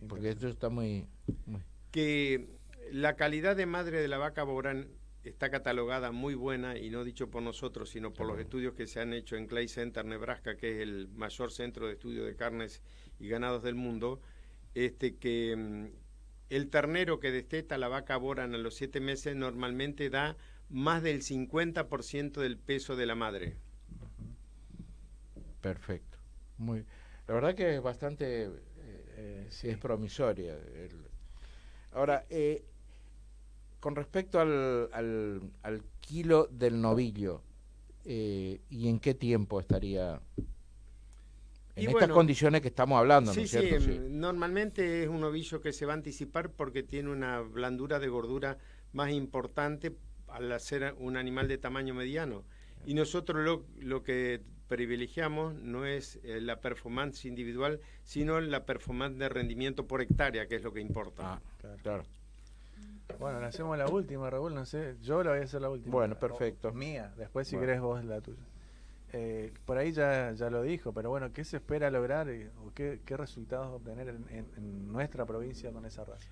[0.09, 1.07] porque esto está muy,
[1.45, 1.61] muy,
[1.91, 2.49] Que
[2.91, 4.89] la calidad de madre de la vaca Borán
[5.23, 8.99] está catalogada muy buena y no dicho por nosotros, sino por los estudios que se
[8.99, 12.81] han hecho en Clay Center, Nebraska, que es el mayor centro de estudio de carnes
[13.19, 14.21] y ganados del mundo,
[14.73, 15.85] este que mm,
[16.49, 20.35] el ternero que desteta la vaca boran a los siete meses normalmente da
[20.69, 23.55] más del 50% del peso de la madre.
[25.61, 26.17] Perfecto.
[26.57, 26.85] Muy,
[27.27, 30.57] la verdad que es bastante, eh, eh, es promisoria.
[31.91, 32.65] ahora, eh,
[33.81, 37.41] con respecto al, al, kilo del novillo,
[38.05, 40.21] eh, ¿y en qué tiempo estaría?
[41.75, 43.81] En estas condiciones que estamos hablando, ¿no es cierto?
[43.81, 48.07] Sí, normalmente es un novillo que se va a anticipar porque tiene una blandura de
[48.07, 48.59] gordura
[48.93, 52.43] más importante al ser un animal de tamaño mediano.
[52.85, 59.17] Y nosotros lo, lo que privilegiamos no es eh, la performance individual, sino la performance
[59.17, 61.33] de rendimiento por hectárea, que es lo que importa.
[61.33, 61.41] Ah,
[61.81, 62.03] claro.
[63.19, 64.95] Bueno, le hacemos la última, Raúl, no sé.
[65.01, 65.91] Yo la voy a hacer la última.
[65.91, 66.71] Bueno, perfecto.
[66.71, 68.45] mía, después si querés vos la tuya.
[69.13, 72.71] Eh, por ahí ya, ya lo dijo, pero bueno, ¿qué se espera lograr eh, o
[72.73, 76.29] qué, qué, resultados obtener en, nuestra provincia con esa raza?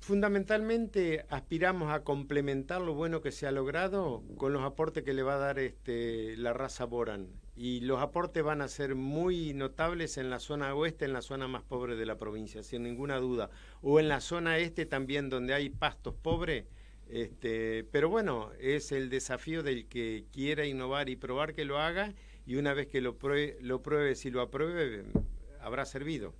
[0.00, 5.22] Fundamentalmente aspiramos a complementar lo bueno que se ha logrado con los aportes que le
[5.22, 7.28] va a dar este, la raza Boran.
[7.56, 11.48] y los aportes van a ser muy notables en la zona oeste, en la zona
[11.48, 13.48] más pobre de la provincia, sin ninguna duda.
[13.82, 16.66] O en la zona este también, donde hay pastos pobres.
[17.08, 22.14] Este, pero bueno, es el desafío del que quiera innovar y probar que lo haga
[22.46, 25.04] y una vez que lo pruebe, lo pruebe si lo apruebe,
[25.60, 26.34] habrá servido.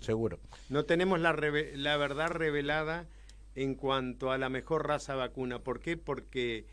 [0.00, 0.40] Seguro.
[0.68, 3.08] No tenemos la, la verdad revelada
[3.54, 5.60] en cuanto a la mejor raza vacuna.
[5.60, 5.96] ¿Por qué?
[5.96, 6.66] Porque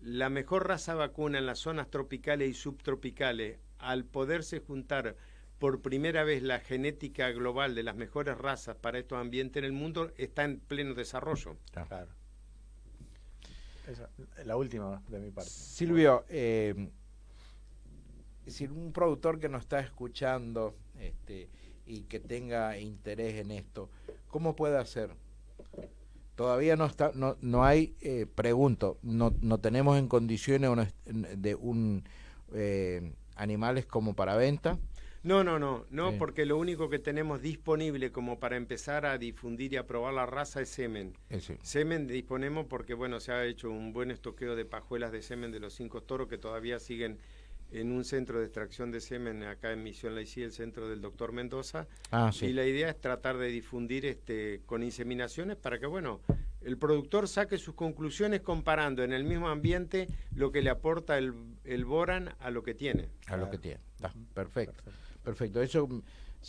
[0.00, 5.16] la mejor raza vacuna en las zonas tropicales y subtropicales, al poderse juntar
[5.58, 9.72] por primera vez la genética global de las mejores razas para estos ambientes en el
[9.72, 11.56] mundo, está en pleno desarrollo.
[11.72, 12.12] Claro.
[13.86, 14.10] Esa,
[14.44, 15.50] la última de mi parte.
[15.50, 16.90] Silvio, eh,
[18.46, 21.48] si un productor que nos está escuchando este,
[21.86, 23.88] y que tenga interés en esto,
[24.28, 25.10] ¿cómo puede hacer?
[26.34, 32.04] Todavía no está, no, no hay, eh, pregunto, no, no tenemos en condiciones de un
[32.52, 34.78] eh, animales como para venta.
[35.26, 39.72] No, no, no, no, porque lo único que tenemos disponible como para empezar a difundir
[39.72, 41.14] y a probar la raza es semen.
[41.62, 45.58] Semen disponemos porque, bueno, se ha hecho un buen estoqueo de pajuelas de semen de
[45.58, 47.18] los cinco toros que todavía siguen
[47.72, 51.32] en un centro de extracción de semen acá en Misión Laicí, el centro del doctor
[51.32, 51.88] Mendoza.
[52.12, 56.20] Ah, y la idea es tratar de difundir este con inseminaciones para que, bueno,
[56.60, 61.34] el productor saque sus conclusiones comparando en el mismo ambiente lo que le aporta el,
[61.64, 63.08] el boran a lo que tiene.
[63.26, 63.80] A lo que tiene.
[64.32, 64.84] perfecto.
[64.84, 65.05] Perfecto.
[65.62, 65.88] Eso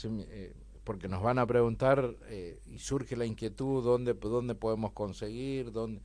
[0.04, 5.72] eh, porque nos van a preguntar eh, y surge la inquietud dónde dónde podemos conseguir,
[5.72, 6.02] dónde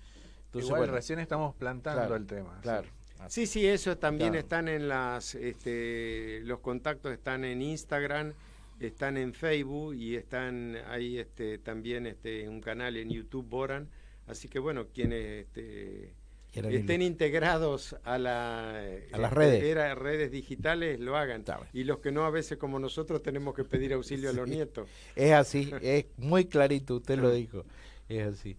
[0.55, 2.59] Igual recién estamos plantando el tema.
[2.61, 2.87] Claro.
[3.29, 8.33] Sí, sí, eso también están en las, este, los contactos están en Instagram,
[8.81, 13.89] están en Facebook y están ahí este, también este, un canal en YouTube, Boran.
[14.27, 16.15] Así que bueno, quienes este,
[16.53, 19.62] estén integrados a, la, a las redes.
[19.62, 21.45] Era, redes digitales lo hagan.
[21.73, 24.88] Y los que no, a veces como nosotros tenemos que pedir auxilio a los nietos.
[25.17, 27.65] Es así, es muy clarito, usted lo dijo,
[28.09, 28.57] es así.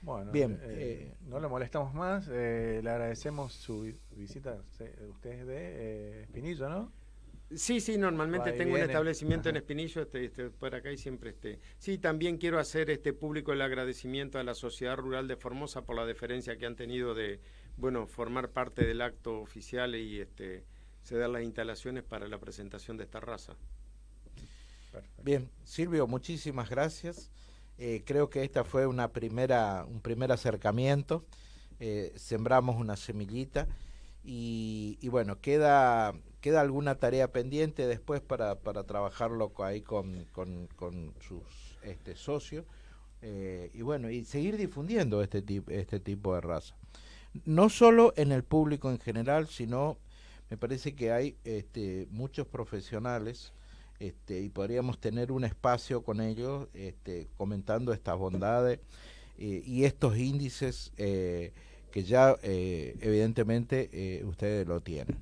[0.00, 2.28] Bueno, bien, eh, no le molestamos más.
[2.30, 4.54] Eh, le agradecemos su visita.
[4.54, 6.92] Usted es de eh, Espinillo, ¿no?
[7.54, 11.58] Sí, sí, normalmente tengo un establecimiento en Espinillo, este, este, por acá y siempre este.
[11.78, 15.96] Sí, también quiero hacer este público el agradecimiento a la Sociedad Rural de Formosa por
[15.96, 17.40] la deferencia que han tenido de,
[17.76, 20.64] bueno, formar parte del acto oficial y este,
[21.02, 23.56] ceder las instalaciones para la presentación de esta raza.
[25.22, 27.30] Bien, Silvio, muchísimas gracias.
[27.78, 31.24] Eh, creo que esta fue una primera, un primer acercamiento.
[31.80, 33.68] Eh, sembramos una semillita
[34.24, 41.42] y, bueno, queda, queda alguna tarea pendiente después para, para trabajarlo ahí con, con, sus
[41.82, 42.64] este, socios.
[43.22, 46.76] Eh, y bueno, y seguir difundiendo este, tipo este tipo de raza.
[47.44, 49.98] No solo en el público en general, sino
[50.50, 53.52] me parece que hay este, muchos profesionales
[53.98, 58.78] este, y podríamos tener un espacio con ellos este, comentando estas bondades
[59.38, 61.52] eh, y estos índices eh,
[61.90, 65.16] que ya eh, evidentemente ustedes lo tienen.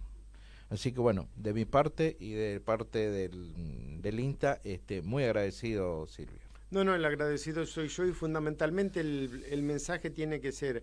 [0.69, 6.07] Así que bueno, de mi parte y de parte del, del INTA, este, muy agradecido
[6.07, 6.41] Silvio.
[6.71, 10.83] No, no, el agradecido soy yo y fundamentalmente el, el mensaje tiene que ser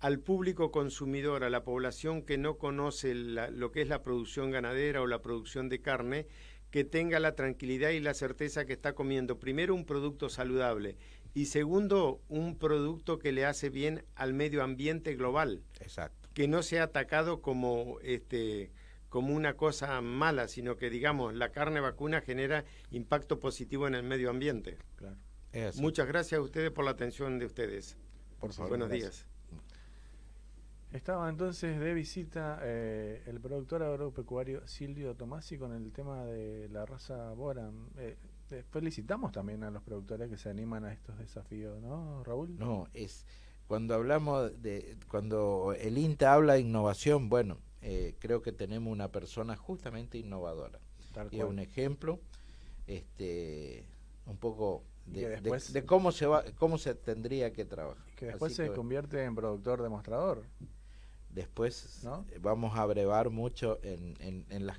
[0.00, 5.00] al público consumidor, a la población que no conoce lo que es la producción ganadera
[5.00, 6.26] o la producción de carne,
[6.72, 10.96] que tenga la tranquilidad y la certeza que está comiendo primero un producto saludable
[11.34, 15.62] y segundo un producto que le hace bien al medio ambiente global.
[15.80, 16.28] Exacto.
[16.34, 18.72] Que no sea atacado como este
[19.12, 24.04] como una cosa mala, sino que digamos la carne vacuna genera impacto positivo en el
[24.04, 24.78] medio ambiente.
[24.96, 25.18] Claro.
[25.76, 27.98] Muchas gracias a ustedes por la atención de ustedes.
[28.40, 28.70] Por favor.
[28.70, 29.26] Buenos días.
[30.94, 36.86] Estaba entonces de visita eh, el productor agropecuario Silvio Tomasi con el tema de la
[36.86, 37.90] raza Boran.
[37.98, 38.16] Eh,
[38.50, 42.56] eh, felicitamos también a los productores que se animan a estos desafíos, ¿no, Raúl?
[42.58, 43.26] No, es
[43.66, 47.58] cuando hablamos de cuando el INTA habla de innovación, bueno,
[48.18, 50.78] creo que tenemos una persona justamente innovadora.
[51.30, 52.20] y es un ejemplo,
[52.86, 53.84] este,
[54.26, 58.02] un poco de, de, cómo se va, cómo se tendría que trabajar.
[58.16, 60.44] Que después se convierte en productor demostrador.
[61.30, 64.78] Después eh, vamos a brevar mucho en, en, las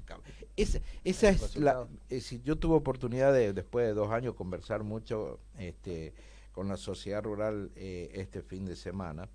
[0.55, 1.87] Esa, esa es la.
[2.09, 6.13] Eh, yo tuve oportunidad de, después de dos años, conversar mucho este,
[6.51, 9.27] con la sociedad rural eh, este fin de semana.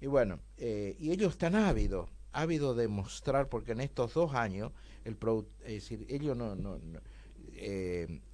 [0.00, 4.72] Y bueno, y ellos están ávidos, ávidos de mostrar, porque en estos dos años,
[5.04, 5.16] el
[5.64, 6.78] es decir, ellos no, no,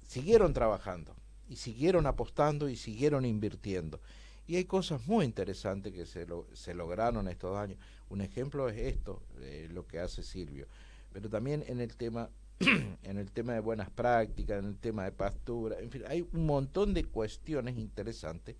[0.07, 1.15] siguieron trabajando,
[1.49, 4.01] y siguieron apostando, y siguieron invirtiendo.
[4.47, 7.77] Y hay cosas muy interesantes que se, lo, se lograron estos años.
[8.09, 10.67] Un ejemplo es esto, eh, lo que hace Silvio.
[11.11, 12.29] pero también en el tema
[13.03, 16.45] en el tema de buenas prácticas, en el tema de pastura, en fin, hay un
[16.47, 18.55] montón de cuestiones interesantes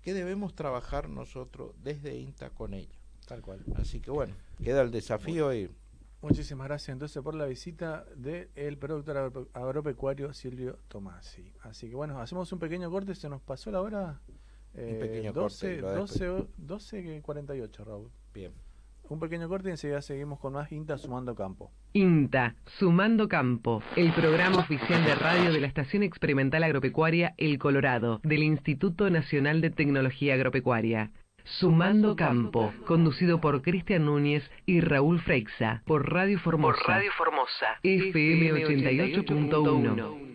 [0.00, 3.01] que debemos trabajar nosotros desde INTA con ella.
[3.32, 3.64] Tal cual.
[3.76, 5.70] Así que bueno, queda el desafío y
[6.20, 11.50] Muchísimas gracias entonces por la visita del productor agropecuario Silvio Tomasi.
[11.62, 14.20] Así que bueno, hacemos un pequeño corte, se nos pasó la hora.
[14.74, 16.26] un pequeño eh, 12, corte.
[16.26, 18.10] 12, 12, 48, Raúl.
[18.34, 18.52] Bien.
[19.08, 21.72] Un pequeño corte y enseguida seguimos con más INTA Sumando Campo.
[21.94, 28.20] INTA Sumando Campo, el programa oficial de radio de la Estación Experimental Agropecuaria El Colorado,
[28.24, 31.10] del Instituto Nacional de Tecnología Agropecuaria.
[31.44, 36.78] Sumando Campo, conducido por Cristian Núñez y Raúl Freixa, por Radio Formosa.
[36.78, 37.66] Por Radio Formosa.
[37.82, 40.32] FM 88.1.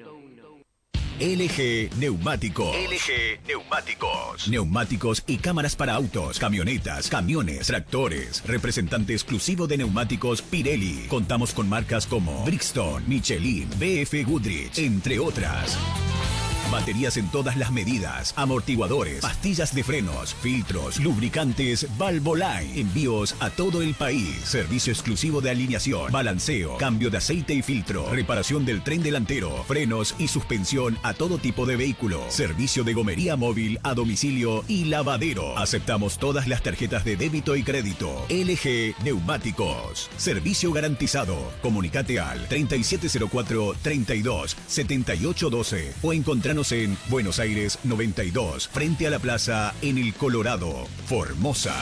[1.19, 2.75] LG Neumáticos.
[2.75, 4.47] LG Neumáticos.
[4.47, 8.43] Neumáticos y cámaras para autos, camionetas, camiones, tractores.
[8.45, 11.07] Representante exclusivo de neumáticos Pirelli.
[11.07, 15.75] Contamos con marcas como Brixton, Michelin, BF Goodrich, entre otras.
[16.71, 22.77] Baterías en todas las medidas, amortiguadores, pastillas de frenos, filtros, lubricantes, Valvoline.
[22.77, 24.35] Envíos a todo el país.
[24.43, 30.13] Servicio exclusivo de alineación, balanceo, cambio de aceite y filtro, reparación del tren delantero, frenos
[30.19, 32.21] y suspensión a todo tipo de vehículo.
[32.27, 35.57] Servicio de gomería móvil a domicilio y lavadero.
[35.57, 38.25] Aceptamos todas las tarjetas de débito y crédito.
[38.29, 40.09] LG Neumáticos.
[40.17, 41.37] Servicio garantizado.
[41.61, 46.13] Comunicate al 3704 32 7812 o
[46.57, 51.75] en Buenos Aires 92, frente a la plaza en el Colorado, Formosa.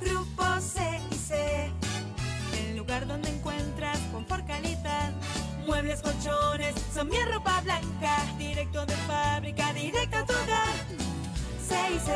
[0.00, 1.36] Grupo CIC,
[2.58, 5.12] el lugar donde encuentras confort calidad.
[5.64, 10.74] Muebles, colchones, son mi ropa blanca, directo de fábrica, directo a tu hogar.
[11.68, 12.10] CIC,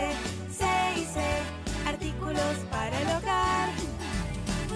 [0.50, 3.95] CIC, artículos para el hogar.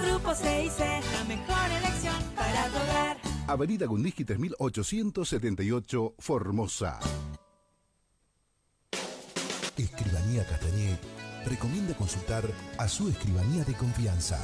[0.05, 0.79] Grupo CIC,
[1.13, 2.71] la mejor elección para.
[3.47, 7.01] Avenida Gundisky 3878, Formosa.
[9.77, 10.99] Escribanía Castañé
[11.45, 12.45] recomienda consultar
[12.79, 14.39] a su escribanía de confianza.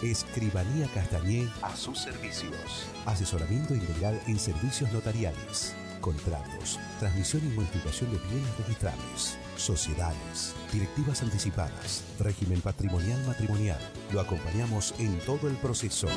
[0.00, 2.86] Escribanía Castañé a sus servicios.
[3.04, 12.04] Asesoramiento integral en servicios notariales, contratos, transmisión y modificación de bienes registrables, sociedades, directivas anticipadas,
[12.18, 13.78] régimen patrimonial matrimonial.
[14.12, 16.08] Lo acompañamos en todo el proceso.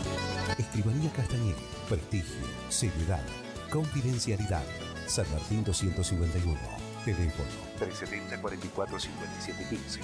[0.57, 1.53] Escribanía Castañé,
[1.89, 3.23] prestigio, seriedad,
[3.71, 4.63] confidencialidad.
[5.07, 6.59] San Martín 251.
[7.05, 10.01] Teléfono 370 44 57 15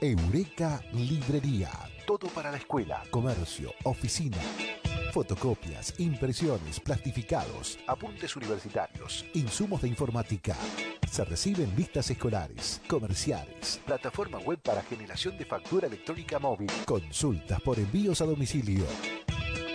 [0.00, 1.70] Eureka Librería.
[2.06, 4.36] Todo para la escuela, comercio, oficina.
[5.12, 10.56] Fotocopias, impresiones, plastificados, apuntes universitarios, insumos de informática.
[11.10, 17.80] Se reciben listas escolares, comerciales, plataforma web para generación de factura electrónica móvil, consultas por
[17.80, 18.84] envíos a domicilio.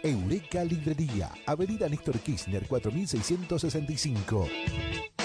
[0.03, 4.47] Eureka Librería, Avenida Néstor Kirchner 4665.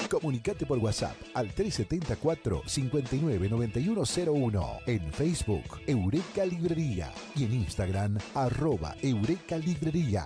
[0.09, 4.79] Comunicate por WhatsApp al 374 59 9101.
[4.87, 7.13] En Facebook, Eureka Librería.
[7.37, 10.25] Y en Instagram, arroba Eureka Librería.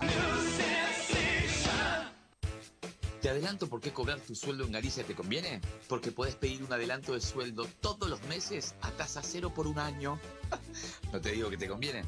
[3.21, 5.61] Te adelanto por qué cobrar tu sueldo en Galicia te conviene.
[5.87, 9.79] Porque podés pedir un adelanto de sueldo todos los meses a tasa cero por un
[9.79, 10.19] año.
[11.13, 12.03] no te digo que te conviene.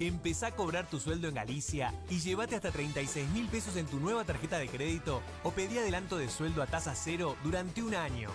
[0.00, 3.98] Empezá a cobrar tu sueldo en Galicia y llévate hasta 36 mil pesos en tu
[3.98, 8.30] nueva tarjeta de crédito o pedí adelanto de sueldo a tasa cero durante un año.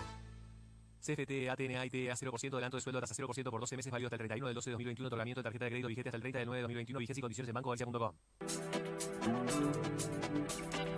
[1.00, 4.08] CFT, ATNA, IT, a 0% adelanto de sueldo a tasa 0% por 12 meses válido
[4.08, 5.06] hasta el 31 del 12 de 2021.
[5.06, 6.98] Otorgamiento de tarjeta de crédito vigente hasta el 30 del 9 de 2021.
[6.98, 8.12] Vigencia y condiciones en bancogalicia.com.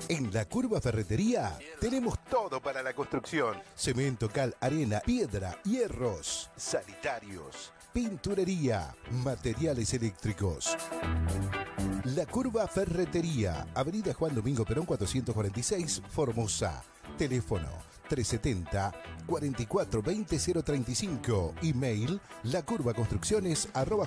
[0.08, 3.56] En La Curva Ferretería tenemos todo para la construcción.
[3.74, 8.94] Cemento, cal, arena, piedra, hierros, sanitarios, pinturería,
[9.24, 10.76] materiales eléctricos.
[12.14, 16.84] La Curva Ferretería, Avenida Juan Domingo Perón 446, Formosa.
[17.16, 17.70] Teléfono
[18.10, 18.92] 370
[19.24, 21.54] 44 20 035.
[21.62, 24.06] Email lacurvaconstrucciones arroba.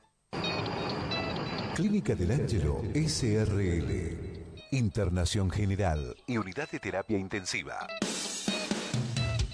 [1.81, 4.15] Clínica del Ángelo SRL.
[4.69, 7.87] Internación General y Unidad de Terapia Intensiva.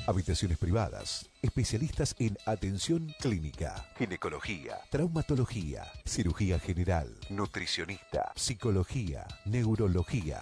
[0.06, 1.30] Habitaciones privadas.
[1.42, 10.42] Especialistas en atención clínica, ginecología, traumatología, cirugía general, nutricionista, psicología, neurología.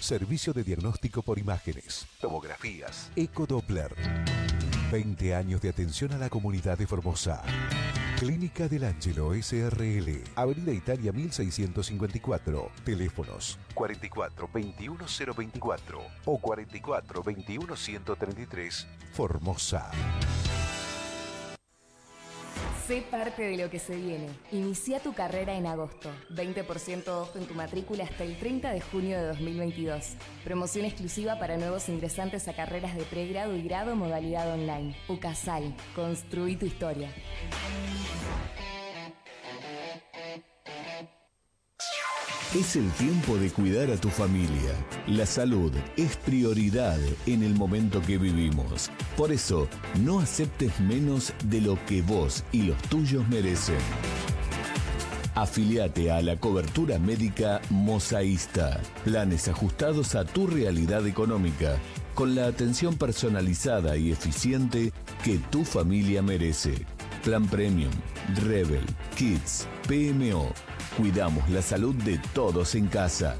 [0.00, 3.94] Servicio de diagnóstico por imágenes, tomografías, ecodoppler.
[4.90, 7.40] 20 años de atención a la comunidad de Formosa.
[8.24, 14.96] Clínica del Ángelo SRL, Avenida Italia 1654, teléfonos 44 21
[15.36, 19.90] 024 o 44 21 133, Formosa.
[22.86, 24.28] Sé parte de lo que se viene.
[24.52, 26.10] Inicia tu carrera en agosto.
[26.28, 30.16] 20% off en tu matrícula hasta el 30 de junio de 2022.
[30.44, 34.94] Promoción exclusiva para nuevos ingresantes a carreras de pregrado y grado modalidad online.
[35.08, 35.74] UCASAL.
[35.94, 37.08] Construí tu historia.
[42.54, 44.70] Es el tiempo de cuidar a tu familia.
[45.08, 48.92] La salud es prioridad en el momento que vivimos.
[49.16, 49.66] Por eso,
[50.04, 53.80] no aceptes menos de lo que vos y los tuyos merecen.
[55.34, 58.80] Afiliate a la cobertura médica Mosaísta.
[59.02, 61.76] Planes ajustados a tu realidad económica,
[62.14, 64.92] con la atención personalizada y eficiente
[65.24, 66.86] que tu familia merece.
[67.24, 67.90] Plan Premium,
[68.44, 68.84] Rebel,
[69.16, 70.52] Kids, PMO.
[70.96, 73.36] Cuidamos la salud de todos en casa.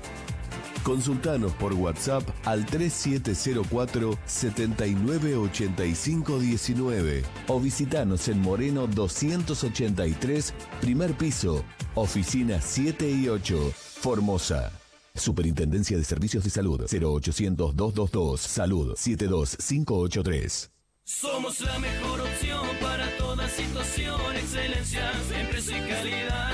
[0.82, 13.08] Consultanos por WhatsApp al 3704 798519 o visitanos en Moreno 283, primer piso, oficinas 7
[13.08, 14.72] y 8, Formosa.
[15.14, 20.72] Superintendencia de Servicios de Salud 0800 222 Salud 72583.
[21.04, 26.53] Somos la mejor opción para toda situación, excelencia, siempre y calidad.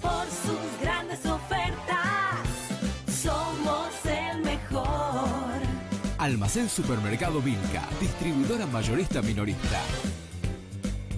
[0.00, 2.38] Por sus grandes ofertas,
[3.22, 5.60] somos el mejor.
[6.18, 9.80] Almacén Supermercado Vilca, distribuidora mayorista minorista.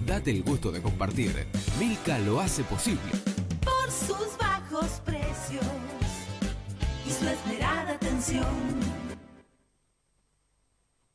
[0.05, 1.47] Date el gusto de compartir.
[1.79, 3.11] Milka lo hace posible.
[3.63, 5.65] Por sus bajos precios
[7.05, 8.45] y su esmerada atención.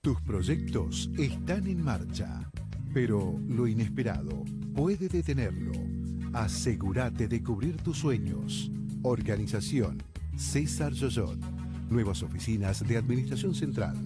[0.01, 2.49] Tus proyectos están en marcha,
[2.95, 4.45] pero lo inesperado
[4.75, 5.96] puede detenerlo.
[6.37, 8.71] Asegúrate de cubrir tus sueños.
[9.03, 10.03] Organización
[10.37, 11.39] César Yoyot.
[11.89, 13.97] Nuevas oficinas de Administración Central.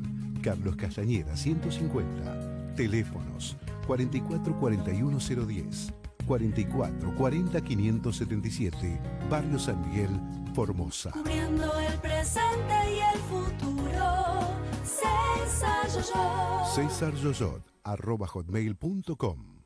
[0.40, 2.76] Carlos Castañeda 150.
[2.76, 3.56] Teléfonos
[3.88, 5.92] 4441010.
[6.24, 9.00] 44 40 577.
[9.28, 10.10] Barrio San Miguel,
[10.54, 11.10] Formosa.
[11.10, 14.54] Cubriendo el presente y el futuro.
[14.84, 16.64] César Yoyot.
[16.76, 19.59] César Yoyot, arroba hotmail.com.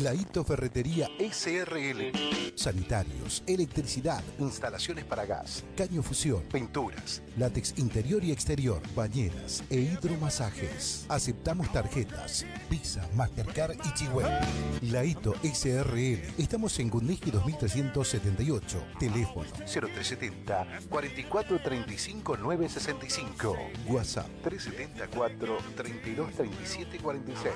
[0.00, 2.12] Laito Ferretería SRL.
[2.54, 11.04] Sanitarios, electricidad, instalaciones para gas, caño fusión, pinturas, látex interior y exterior, bañeras e hidromasajes.
[11.08, 14.40] Aceptamos tarjetas, Visa, Mastercard y Chihuahua.
[14.82, 16.20] Laito SRL.
[16.38, 18.84] Estamos en Gundeski 2378.
[19.00, 23.56] Teléfono 0370 4435 965.
[23.88, 27.52] WhatsApp 374 3237 46.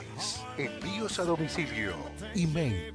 [0.59, 1.95] Envíos a domicilio.
[2.35, 2.93] Email.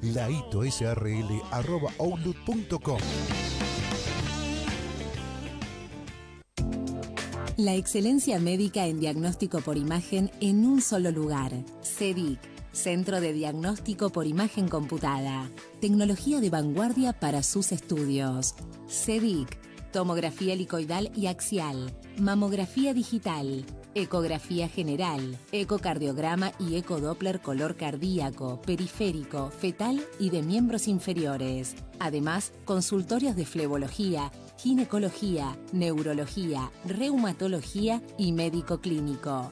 [7.58, 11.52] La excelencia médica en diagnóstico por imagen en un solo lugar.
[11.84, 12.40] CEDIC,
[12.72, 15.50] Centro de Diagnóstico por Imagen Computada.
[15.82, 18.56] Tecnología de vanguardia para sus estudios.
[18.88, 19.60] CEDIC,
[19.92, 23.66] tomografía helicoidal y axial, mamografía digital,
[23.98, 31.76] ecografía general, ecocardiograma y ecodoppler color cardíaco, periférico, fetal y de miembros inferiores.
[32.00, 39.52] Además, consultorios de flebología, ginecología, neurología, reumatología y médico clínico.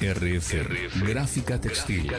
[0.00, 2.10] RF, Gráfica Textil,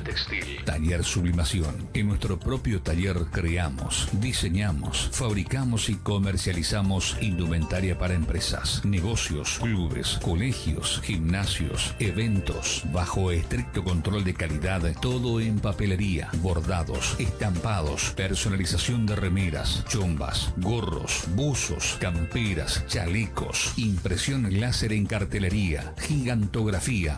[0.65, 1.89] Taller Sublimación.
[1.95, 11.01] En nuestro propio taller creamos, diseñamos, fabricamos y comercializamos indumentaria para empresas, negocios, clubes, colegios,
[11.03, 19.83] gimnasios, eventos, bajo estricto control de calidad, todo en papelería, bordados, estampados, personalización de remeras,
[19.89, 27.17] chombas, gorros, buzos, camperas, chalecos, impresión láser en cartelería, gigantografía,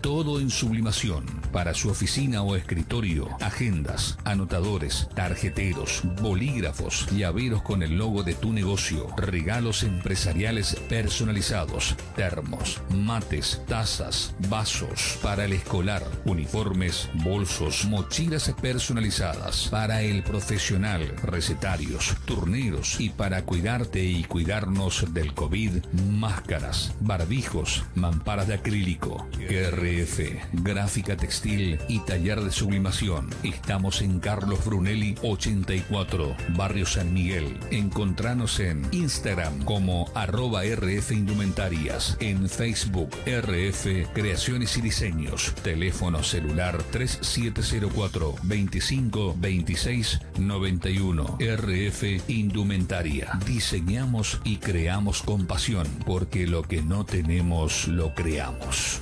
[0.00, 1.26] todo en sublimación.
[1.52, 8.52] Para su oficina o escritorio, agendas, anotadores, tarjeteros, bolígrafos, llaveros con el logo de tu
[8.52, 19.66] negocio, regalos empresariales personalizados, termos, mates, tazas, vasos, para el escolar, uniformes, bolsos, mochilas personalizadas,
[19.68, 23.00] para el profesional, recetarios, turneros.
[23.00, 30.20] Y para cuidarte y cuidarnos del COVID, máscaras, barbijos, mamparas de acrílico, RF,
[30.52, 33.28] gráfica textil y taller de sublimación.
[33.42, 37.58] Estamos en Carlos Brunelli 84, Barrio San Miguel.
[37.70, 46.82] Encontranos en Instagram como arroba RF Indumentarias, en Facebook RF Creaciones y Diseños, teléfono celular
[46.90, 53.38] 3704 25 26 91 RF Indumentaria.
[53.46, 59.00] Diseñamos y creamos con pasión, porque lo que no tenemos lo creamos.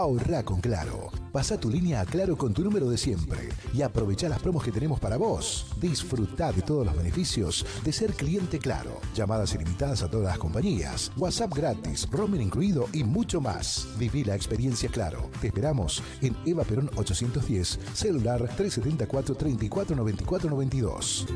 [0.00, 1.10] Ahorra con Claro.
[1.30, 4.72] Pasa tu línea a Claro con tu número de siempre y aprovecha las promos que
[4.72, 5.66] tenemos para vos.
[5.78, 8.98] Disfruta de todos los beneficios de ser cliente Claro.
[9.14, 13.88] Llamadas ilimitadas a todas las compañías, WhatsApp gratis, roaming incluido y mucho más.
[13.98, 15.28] Viví la experiencia Claro.
[15.38, 21.26] Te esperamos en Eva Perón 810, celular 374 34 94 92.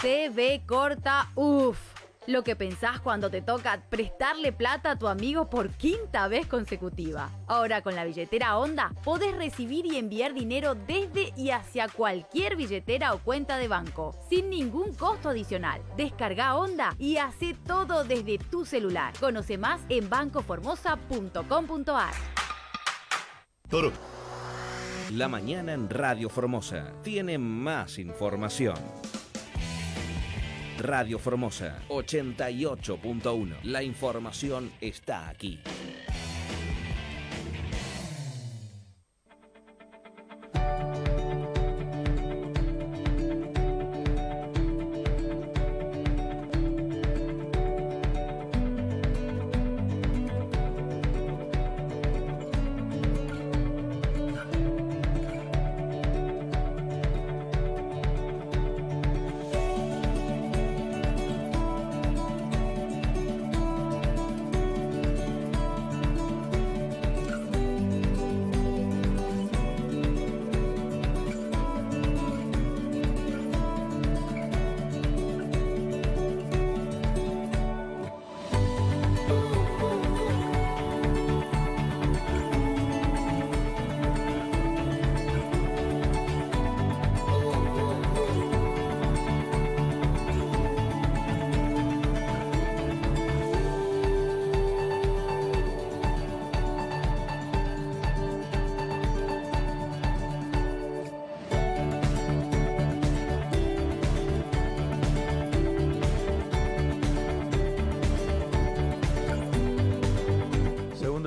[0.00, 1.99] CB corta, uff.
[2.30, 7.28] Lo que pensás cuando te toca prestarle plata a tu amigo por quinta vez consecutiva.
[7.48, 13.14] Ahora con la billetera Onda podés recibir y enviar dinero desde y hacia cualquier billetera
[13.14, 15.82] o cuenta de banco, sin ningún costo adicional.
[15.96, 19.12] Descarga Onda y hace todo desde tu celular.
[19.18, 22.14] Conoce más en bancoformosa.com.ar.
[23.68, 23.90] Toro.
[25.10, 28.76] La mañana en Radio Formosa tiene más información.
[30.80, 33.56] Radio Formosa 88.1.
[33.64, 35.60] La información está aquí.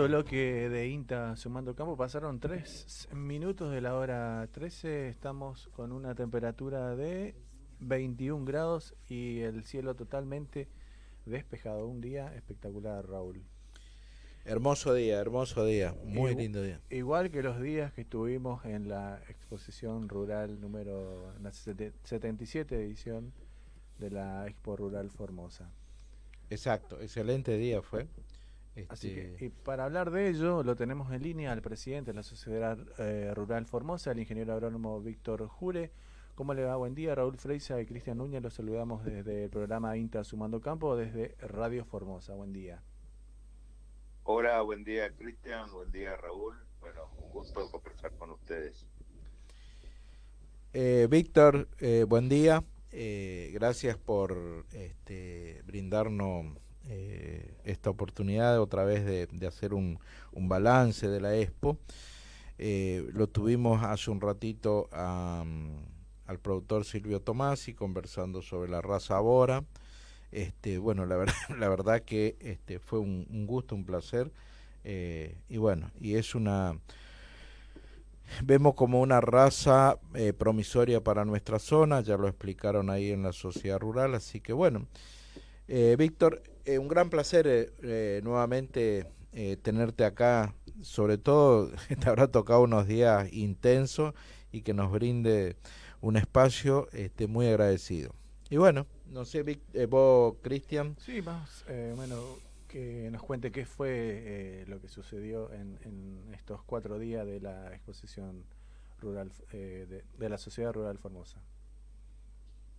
[0.03, 1.95] Segundo bloque de INTA Sumando Campo.
[1.95, 5.07] Pasaron tres minutos de la hora 13.
[5.07, 7.35] Estamos con una temperatura de
[7.79, 10.67] 21 grados y el cielo totalmente
[11.25, 11.87] despejado.
[11.87, 13.43] Un día espectacular, Raúl.
[14.45, 16.81] Hermoso día, hermoso día, muy Igu- lindo día.
[16.89, 23.31] Igual que los días que estuvimos en la exposición rural número la sete- 77 edición
[23.99, 25.71] de la Expo Rural Formosa.
[26.49, 28.07] Exacto, excelente día fue.
[28.89, 32.15] Así Este, que, y para hablar de ello, lo tenemos en línea al presidente de
[32.15, 35.91] la Sociedad eh, Rural Formosa, el ingeniero agrónomo Víctor Jure.
[36.35, 36.75] ¿Cómo le va?
[36.75, 38.41] Buen día, Raúl Freisa y Cristian Núñez.
[38.41, 42.33] Los saludamos desde el programa INTA Sumando Campo, desde Radio Formosa.
[42.33, 42.81] Buen día.
[44.23, 46.55] Hola, buen día Cristian, buen día Raúl.
[46.79, 48.87] Bueno, un gusto conversar con ustedes.
[50.73, 52.63] Eh, Víctor, eh, buen día.
[52.91, 56.57] Eh, gracias por este, brindarnos
[56.89, 59.99] eh, esta oportunidad otra vez de, hacer un,
[60.33, 61.77] balance de la Expo.
[62.57, 69.63] Eh, lo tuvimos hace un ratito al productor Silvio Tomasi conversando sobre la raza Bora.
[70.31, 74.31] Este, bueno, la verdad, la verdad que este, fue un, un gusto, un placer.
[74.83, 76.77] eh, y bueno, y es una,
[78.43, 83.33] vemos como una raza eh, promisoria para nuestra zona, ya lo explicaron ahí en la
[83.33, 84.87] sociedad rural, así que bueno,
[85.67, 92.09] eh, Víctor, eh, un gran placer eh, eh, nuevamente eh, tenerte acá, sobre todo te
[92.09, 94.13] habrá tocado unos días intensos
[94.51, 95.55] y que nos brinde
[96.01, 98.13] un espacio este, muy agradecido.
[98.49, 100.95] Y bueno, no sé, Vic- eh, vos, Cristian.
[100.99, 102.15] Sí, más eh, bueno,
[102.67, 107.39] que nos cuente qué fue eh, lo que sucedió en, en estos cuatro días de
[107.39, 108.45] la exposición
[108.99, 111.41] rural eh, de, de la Sociedad Rural Formosa.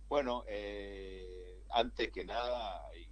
[0.07, 3.07] Bueno, eh, antes que nada, y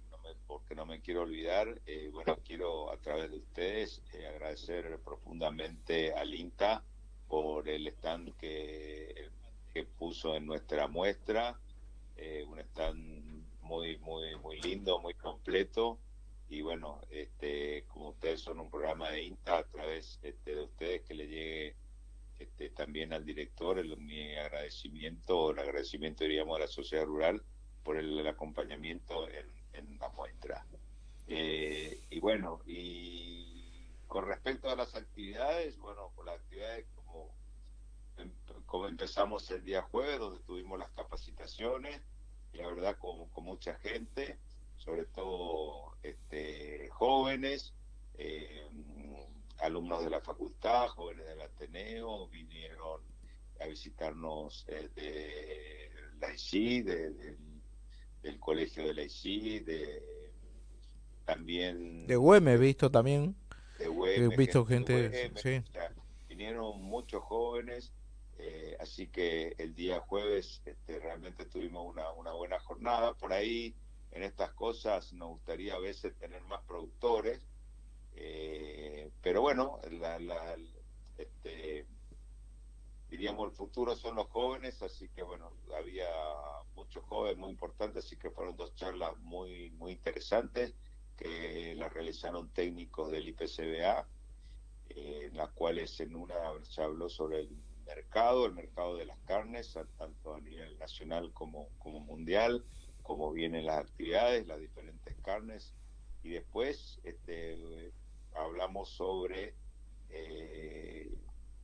[0.46, 6.12] porque no me quiero olvidar, eh, bueno, quiero a través de ustedes eh, agradecer profundamente
[6.12, 6.82] al INTA
[7.28, 9.30] por el stand que,
[9.72, 11.58] que puso en nuestra muestra,
[12.16, 15.98] eh, un stand muy, muy, muy lindo, muy completo.
[16.48, 21.02] Y bueno, este, como ustedes son un programa de INTA, a través este, de ustedes
[21.02, 21.74] que le llegue
[22.38, 27.42] este, también al director el, mi agradecimiento, el agradecimiento diríamos a la sociedad rural
[27.82, 30.66] por el, el acompañamiento en, en la muestra.
[31.26, 37.34] Eh, y bueno, y con respecto a las actividades, bueno, con las actividades como,
[38.18, 38.32] em-
[38.66, 42.00] como empezamos el día jueves, donde tuvimos las capacitaciones,
[42.52, 44.38] y la verdad con, con mucha gente,
[44.76, 47.74] sobre todo este, jóvenes,
[48.18, 48.68] eh,
[49.58, 53.00] alumnos de la facultad, jóvenes del Ateneo, vinieron
[53.60, 57.53] a visitarnos eh, de la ICI, de- del-
[58.24, 60.02] del colegio de la ICI, de,
[61.24, 63.36] también De Güemes, visto también.
[63.78, 65.62] de Güemes, He visto gente de Güemes, sí.
[65.68, 65.92] o sea,
[66.28, 67.92] vinieron muchos jóvenes,
[68.38, 73.14] eh, así que el día jueves este, realmente tuvimos una, una buena jornada.
[73.14, 73.74] Por ahí,
[74.10, 77.46] en estas cosas, nos gustaría a veces tener más productores,
[78.16, 80.56] eh, pero bueno, la, la-
[81.18, 81.86] este,
[83.08, 86.08] diríamos el futuro son los jóvenes, así que bueno, había
[86.84, 90.74] muchos jóvenes muy importantes, así que fueron dos charlas muy, muy interesantes
[91.16, 94.06] que las realizaron técnicos del IPCBA,
[94.90, 97.48] eh, en las cuales en una se habló sobre el
[97.86, 102.64] mercado, el mercado de las carnes, tanto a nivel nacional como, como mundial,
[103.02, 105.72] cómo vienen las actividades, las diferentes carnes,
[106.22, 107.92] y después este,
[108.34, 109.54] hablamos sobre
[110.10, 111.10] eh,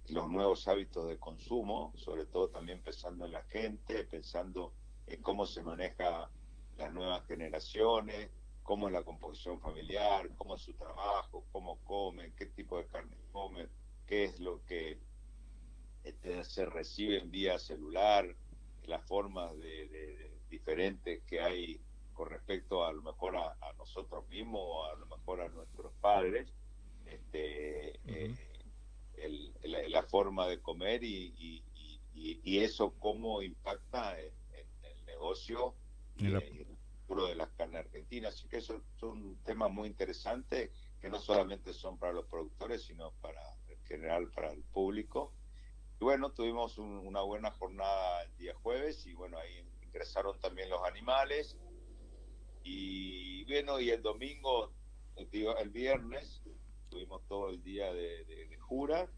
[0.09, 4.73] los nuevos hábitos de consumo, sobre todo también pensando en la gente, pensando
[5.11, 6.31] en cómo se maneja
[6.77, 8.31] las nuevas generaciones,
[8.63, 13.17] cómo es la composición familiar, cómo es su trabajo, cómo comen, qué tipo de carne
[13.33, 13.69] comen,
[14.07, 14.99] qué es lo que
[16.05, 18.35] este, se recibe en vía celular,
[18.85, 21.81] las formas de, de- de diferentes que hay
[22.15, 25.93] con respecto a lo mejor a, a nosotros mismos o a lo mejor a nuestros
[26.01, 26.53] padres,
[27.07, 28.35] este, eh,
[29.15, 34.33] el- la, la forma de comer y, y- y- y- y eso cómo impacta en,
[35.21, 35.75] negocio
[36.17, 38.35] y la- el futuro de las carnes argentinas.
[38.35, 43.13] Así que eso son temas muy interesantes que no solamente son para los productores, sino
[43.21, 45.33] para en general para el público.
[46.01, 50.71] Y bueno, tuvimos un- una buena jornada el día jueves y bueno, ahí ingresaron también
[50.71, 51.57] los animales.
[52.63, 54.73] Y bueno, y el domingo,
[55.31, 56.43] digo, el viernes,
[56.89, 59.09] tuvimos todo el día de, de- de jura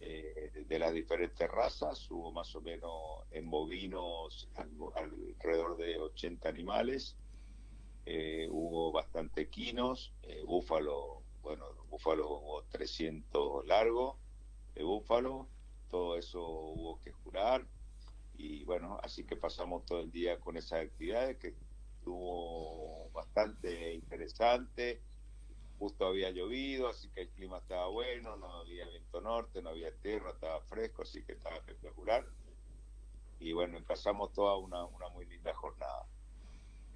[0.00, 2.10] eh, de, las diferentes razas.
[2.10, 2.92] Hubo más o menos
[3.30, 7.16] en bovinos alrededor de 80 animales.
[8.04, 14.16] Eh, hubo bastante equinos, eh, búfalo bueno, búfalo hubo 300 largos
[14.74, 15.48] de búfalo,
[15.88, 17.64] todo eso hubo que jurar
[18.34, 21.54] y bueno, así que pasamos todo el día con esas actividades que
[21.98, 25.02] estuvo bastante interesante.
[25.78, 29.94] Justo había llovido, así que el clima estaba bueno, no había viento norte, no había
[29.96, 32.26] tierra, estaba fresco, así que estaba espectacular.
[33.38, 36.06] Y bueno, empezamos toda una, una muy linda jornada.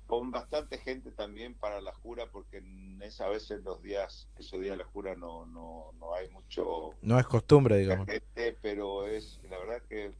[0.06, 4.72] Con bastante gente también para la jura, porque en esa veces los días, esos días
[4.72, 8.06] de la jura no, no, no hay mucho No es costumbre, digamos.
[8.06, 10.12] gente, pero es la verdad que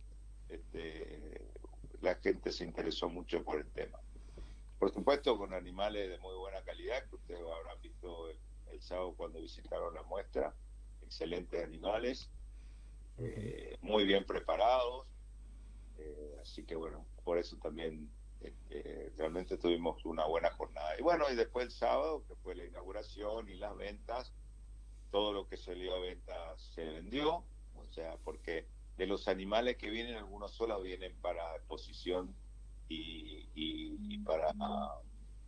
[0.48, 1.40] este,
[2.02, 3.98] la gente se interesó mucho por el tema.
[4.78, 8.38] Por supuesto, con animales de muy buena calidad, que ustedes habrán visto el,
[8.72, 10.56] el sábado cuando visitaron la muestra.
[11.00, 12.32] Excelentes animales,
[13.16, 15.08] eh, muy bien preparados.
[15.96, 20.98] eh, así que bueno, por eso también este, realmente tuvimos una buena jornada.
[20.98, 24.34] Y bueno, y después el sábado, que fue la inauguración y las ventas,
[25.10, 29.90] todo lo que salió a venta se vendió, o sea, porque de los animales que
[29.90, 32.40] vienen, algunos solo vienen para exposición
[32.88, 34.52] y, y- y para,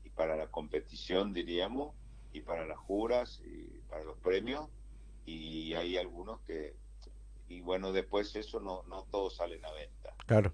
[0.03, 1.97] y para la competición, diríamos,
[2.33, 4.69] y para las juras y para los premios,
[5.27, 6.75] y hay algunos que,
[7.49, 10.53] y bueno, después eso no, no todos salen a venta Claro.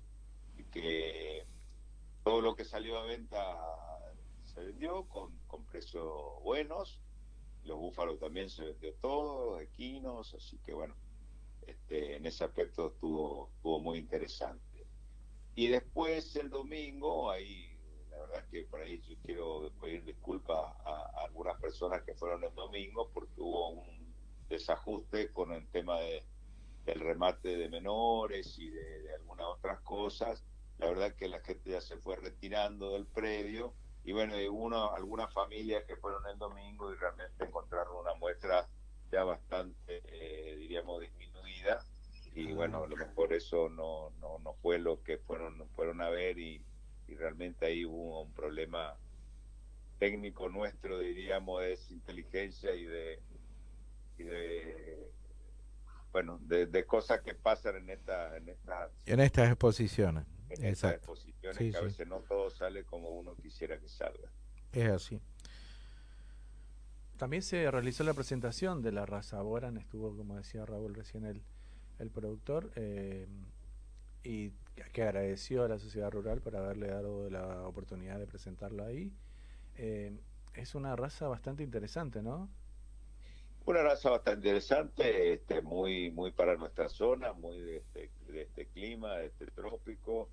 [0.73, 1.47] que
[2.25, 3.57] todo lo que salió a venta
[4.45, 7.01] se vendió con, con precios buenos.
[7.65, 10.95] Los búfalos también se vendió todo, equinos, así que bueno,
[11.67, 14.87] este, en ese aspecto estuvo, estuvo muy interesante.
[15.55, 17.68] Y después el domingo, ahí
[18.29, 22.55] verdad que por ahí yo quiero pedir disculpas a, a algunas personas que fueron el
[22.55, 24.15] domingo porque hubo un
[24.49, 26.25] desajuste con el tema de,
[26.85, 30.45] del remate de menores y de, de algunas otras cosas.
[30.79, 33.75] La verdad que la gente ya se fue retirando del predio
[34.05, 38.69] y bueno, uno, algunas familias que fueron el domingo y realmente encontraron una muestra
[39.11, 41.85] ya bastante, eh, diríamos, disminuida
[42.35, 46.09] y bueno, a lo mejor eso no, no, no fue lo que fueron, fueron a
[46.09, 46.63] ver y,
[47.09, 48.95] y realmente ahí hubo un problema
[49.99, 53.21] técnico nuestro, diríamos, de inteligencia y de,
[54.19, 55.11] y de
[56.13, 60.25] bueno, de, de cosas que pasan en esta, en esta, En estas exposiciones.
[60.51, 64.31] en estas exposiciones Sí, que a veces no todo sale como uno quisiera que salga.
[64.73, 65.21] Es así.
[67.17, 71.43] También se realizó la presentación de la raza Boran, estuvo, como decía Raúl recién, el,
[71.99, 73.27] el productor, eh,
[74.23, 74.53] y
[74.93, 79.13] que agradeció a la sociedad rural por haberle dado la oportunidad de presentarlo ahí.
[79.77, 80.13] Eh,
[80.55, 82.49] es una raza bastante interesante, ¿no?
[83.65, 89.17] Una raza bastante interesante, este, muy, muy para nuestra zona, muy de este, este clima,
[89.17, 90.31] de este trópico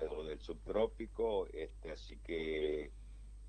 [0.00, 2.90] eh, o del subtrópico, este, así que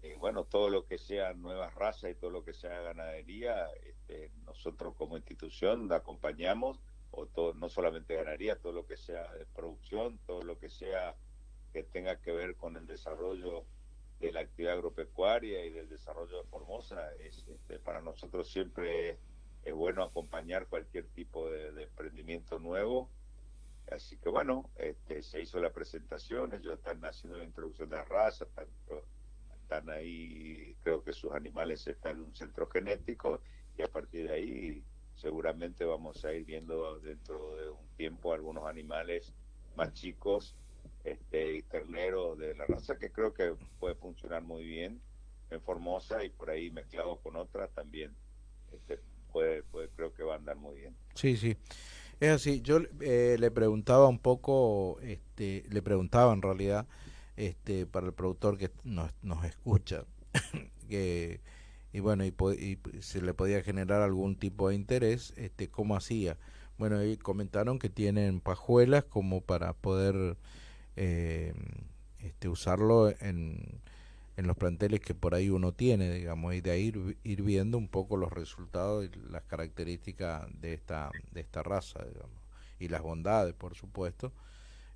[0.04, 4.32] eh, bueno, todo lo que sea nuevas razas y todo lo que sea ganadería, este,
[4.46, 6.78] nosotros como institución la acompañamos,
[7.16, 11.16] o todo, no solamente ganadería, todo lo que sea de producción, todo lo que sea
[11.72, 13.66] que tenga que ver con el desarrollo
[14.20, 19.18] de la actividad agropecuaria y del desarrollo de Formosa, es, este, para nosotros siempre es,
[19.64, 23.09] es bueno acompañar cualquier tipo de, de emprendimiento nuevo.
[23.91, 28.05] Así que bueno, este, se hizo la presentación, ellos están haciendo la introducción de la
[28.05, 28.68] raza, están,
[29.61, 33.41] están ahí, creo que sus animales están en un centro genético
[33.78, 34.84] y a partir de ahí
[35.24, 39.34] seguramente vamos a ir viendo dentro de un tiempo algunos animales
[39.76, 40.53] más chicos
[41.05, 45.01] este, y terneros de la raza que creo que puede funcionar muy bien
[45.49, 48.13] en Formosa y por ahí mezclado con otras también
[48.74, 48.99] este,
[49.32, 49.63] puede,
[49.95, 50.95] creo que va a andar muy bien.
[51.15, 51.55] Sí, sí.
[52.19, 52.61] Es así.
[52.61, 56.86] Yo eh, le preguntaba un poco, este, le preguntaba en realidad,
[57.38, 60.05] este, para el productor que nos, nos escucha,
[60.89, 61.39] que
[61.94, 66.38] y bueno, y, y se le podía generar algún tipo de interés, este, cómo hacía.
[66.80, 70.38] Bueno, comentaron que tienen pajuelas como para poder
[70.96, 71.54] eh,
[72.20, 73.80] este, usarlo en,
[74.38, 77.78] en los planteles que por ahí uno tiene, digamos, y de ahí ir, ir viendo
[77.78, 82.41] un poco los resultados y las características de esta, de esta raza, digamos,
[82.80, 84.34] y las bondades, por supuesto,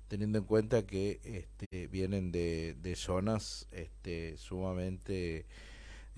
[0.08, 5.46] teniendo en cuenta que este, vienen de, de zonas este, sumamente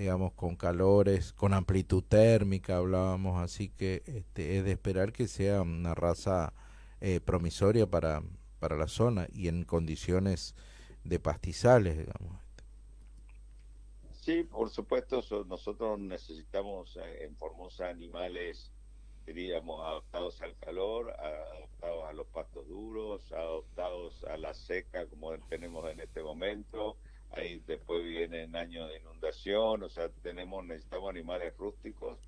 [0.00, 5.62] digamos con calores, con amplitud térmica hablábamos, así que este, es de esperar que sea
[5.62, 6.52] una raza
[7.00, 8.22] eh, promisoria para,
[8.60, 10.54] para la zona y en condiciones
[11.04, 12.40] de pastizales, digamos.
[14.12, 18.72] Sí, por supuesto, so- nosotros necesitamos eh, en Formosa animales,
[19.26, 25.90] diríamos, adaptados al calor, adaptados a los pastos duros, adaptados a la seca como tenemos
[25.90, 26.98] en este momento.
[27.32, 32.18] Ahí después vienen años de inundación, o sea, tenemos necesitamos animales rústicos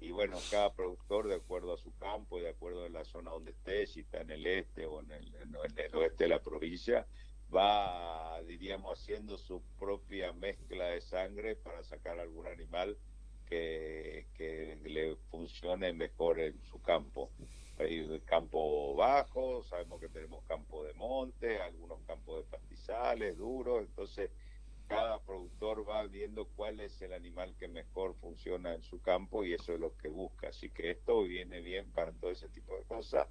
[0.00, 3.50] y bueno, cada productor de acuerdo a su campo de acuerdo a la zona donde
[3.52, 7.06] esté, si está en el este o en el, en el oeste de la provincia,
[7.54, 12.96] va, diríamos, haciendo su propia mezcla de sangre para sacar algún animal
[13.46, 17.30] que, que le funcione mejor en su campo.
[17.78, 24.30] Hay campo bajo, sabemos que tenemos campo de monte, algunos campos de pastizales duros, entonces
[24.86, 29.54] cada productor va viendo cuál es el animal que mejor funciona en su campo y
[29.54, 30.48] eso es lo que busca.
[30.48, 33.26] Así que esto viene bien para todo ese tipo de cosas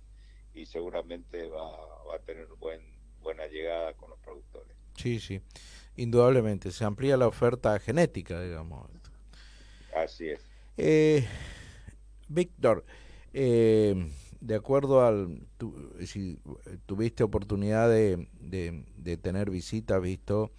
[0.53, 1.72] y seguramente va,
[2.06, 2.82] va a tener buen,
[3.22, 4.76] buena llegada con los productores.
[4.95, 5.41] Sí, sí,
[5.95, 6.72] indudablemente.
[6.72, 8.89] Se amplía la oferta genética, digamos.
[9.93, 10.45] Así es.
[10.78, 11.26] Eh,
[12.28, 12.86] Víctor,
[13.34, 15.47] eh, de acuerdo al...
[16.06, 16.39] si
[16.86, 20.51] tuviste oportunidad de, de, de tener visitas, visto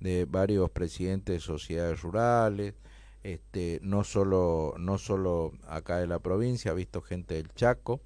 [0.00, 2.74] de varios presidentes de sociedades rurales,
[3.22, 8.00] este, no solo no solo acá de la provincia, ha visto gente del Chaco,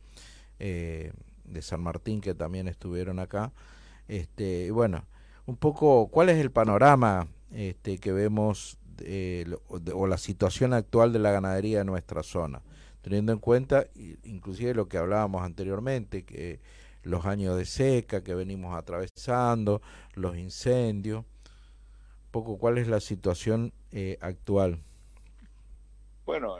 [0.61, 1.12] eh,
[1.45, 3.53] de San Martín que también estuvieron acá,
[4.07, 5.05] este, bueno,
[5.47, 8.78] un poco cuál es el panorama este, que vemos
[9.95, 12.62] o la situación actual de la ganadería en nuestra zona,
[13.01, 13.86] teniendo en cuenta
[14.24, 16.61] inclusive lo que hablábamos anteriormente, que
[17.03, 19.80] los años de seca que venimos atravesando,
[20.14, 21.24] los incendios
[22.31, 24.83] poco cuál es la situación eh, actual.
[26.24, 26.57] Bueno,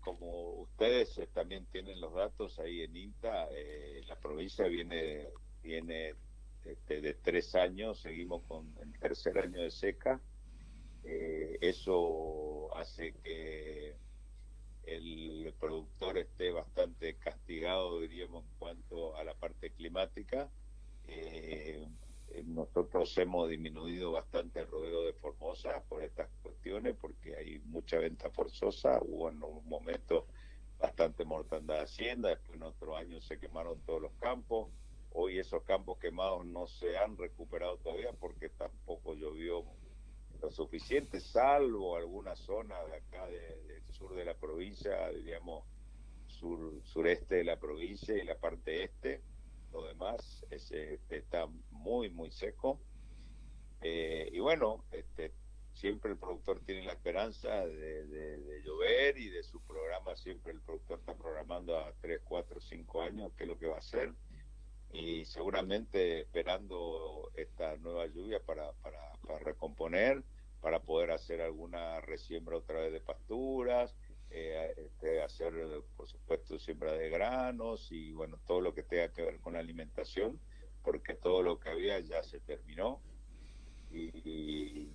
[0.00, 5.26] como ustedes eh, también tienen los datos ahí en INTA, eh, la provincia viene,
[5.62, 6.14] viene
[6.64, 10.20] este, de, tres años, seguimos con el tercer año de seca.
[11.60, 13.96] eso hace que
[14.84, 20.48] el productor esté bastante castigado, diríamos, en cuanto a la parte climática.
[22.30, 27.98] Eh, nosotros hemos disminuido bastante el rodeo de Formosa por estas cuestiones, porque hay mucha
[27.98, 30.26] venta forzosa, hubo en un momento
[30.78, 34.68] bastante mortandad de hacienda, después en otro año se quemaron todos los campos,
[35.12, 39.64] hoy esos campos quemados no se han recuperado todavía porque tampoco llovió
[40.40, 45.64] lo suficiente, salvo alguna zona de acá del sur de la provincia, diríamos
[46.28, 49.20] sur, sureste de la provincia y la parte este,
[49.72, 51.48] lo demás este, está
[51.88, 52.78] muy, muy seco.
[53.80, 55.32] Eh, y bueno, este,
[55.72, 60.98] siempre el productor tiene la esperanza de, llover y de su programa, siempre el productor
[60.98, 64.12] está programando a 3, 4, 5 años qué es lo que va a hacer.
[64.92, 70.22] Y seguramente esperando esta nueva lluvia para, para, recomponer,
[70.60, 73.94] para poder hacer alguna resiembra otra vez de pasturas,
[74.30, 75.54] eh, este, hacer,
[75.96, 79.60] por supuesto, siembra de granos y, bueno, todo lo que tenga que ver con la
[79.60, 80.40] alimentación,
[80.82, 83.00] porque todo lo que había ya se terminó.
[83.90, 84.90] Y,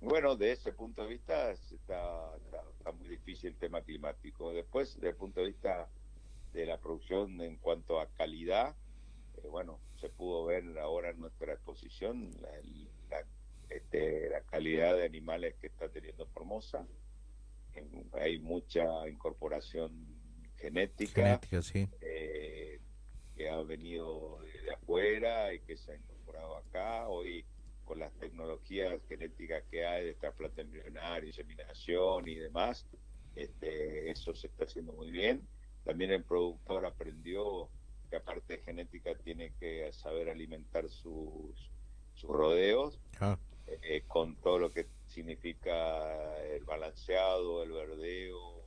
[0.00, 4.52] bueno, de ese punto de vista está, está, muy difícil el tema climático.
[4.52, 5.88] Después, desde el punto de vista
[6.52, 8.76] de la producción en cuanto a calidad,
[9.36, 13.24] eh, bueno, se pudo ver ahora en nuestra exposición la,
[13.70, 16.86] este, la calidad de animales que está teniendo Formosa
[18.12, 19.92] hay mucha incorporación
[20.56, 21.40] genética,
[22.00, 22.80] eh,
[23.36, 27.08] que ha venido de, afuera y que se ha incorporado acá.
[27.08, 27.44] Hoy
[27.84, 32.86] con las tecnologías genéticas que hay de trasplante embrionario, inseminación y demás,
[33.36, 35.46] este, eso se está haciendo muy bien.
[35.84, 37.68] También el productor aprendió
[38.08, 41.70] que aparte de genética tiene que saber alimentar sus,
[42.14, 43.38] sus rodeos ah.
[43.66, 48.64] eh, con todo lo que significa el balanceado, el verdeo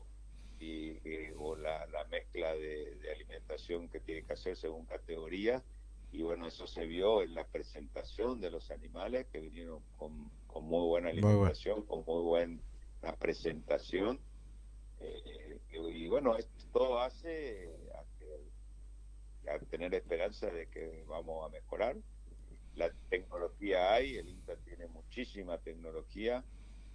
[0.60, 0.98] y,
[1.38, 5.64] o la, mezcla de, alimentación que tiene que hacer según categoría.
[6.12, 10.32] Y bueno, eso se vio en la presentación de los animales que vinieron con,
[10.62, 12.60] muy buena alimentación, con muy buena
[13.20, 14.20] presentación.
[15.00, 17.70] Eh, y, bueno, esto hace
[19.48, 21.96] a tener esperanza de que vamos a mejorar
[22.78, 26.44] la tecnología hay, el INTA tiene muchísima tecnología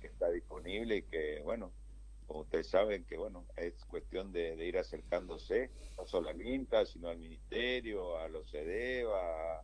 [0.00, 1.72] que está disponible y que, bueno,
[2.32, 7.08] como ustedes saben, que, bueno, es cuestión de, ir acercándose, no solo al INTA, sino
[7.08, 9.62] al Ministerio, a los CEDEVA,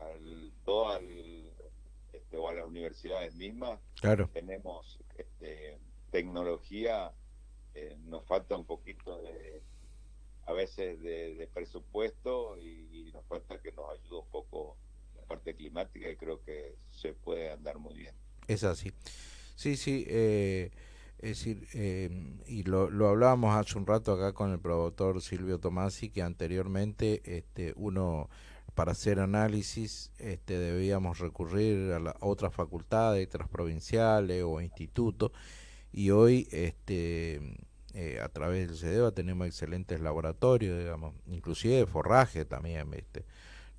[0.00, 0.98] al, todo
[2.12, 3.78] este, o a las universidades mismas.
[4.00, 4.28] Claro.
[4.32, 5.78] Tenemos este,
[6.10, 7.12] tecnología,
[7.74, 9.62] eh, nos falta un poquito de
[10.46, 14.76] a veces de, presupuesto y, nos falta que nos ayude un poco
[15.28, 18.16] parte climática y creo que se puede andar muy bien.
[18.48, 18.92] Es así.
[19.54, 20.04] Sí, sí.
[20.08, 20.72] Eh,
[21.22, 25.58] es decir, eh, y lo, lo hablábamos hace un rato acá con el productor Silvio
[25.58, 28.30] Tomasi, que anteriormente este, uno
[28.74, 35.32] para hacer análisis este, debíamos recurrir a, la, otras facultades, otras provinciales o institutos,
[35.92, 37.56] y hoy este,
[37.92, 43.26] eh, a través del CEDEVA tenemos excelentes laboratorios, digamos, inclusive de forraje también, ¿viste?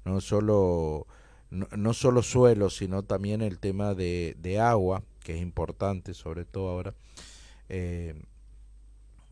[0.05, 1.07] No solo,
[1.49, 6.45] no, no solo suelo, sino también el tema de, de agua, que es importante, sobre
[6.45, 6.93] todo ahora.
[7.73, 8.13] Eh,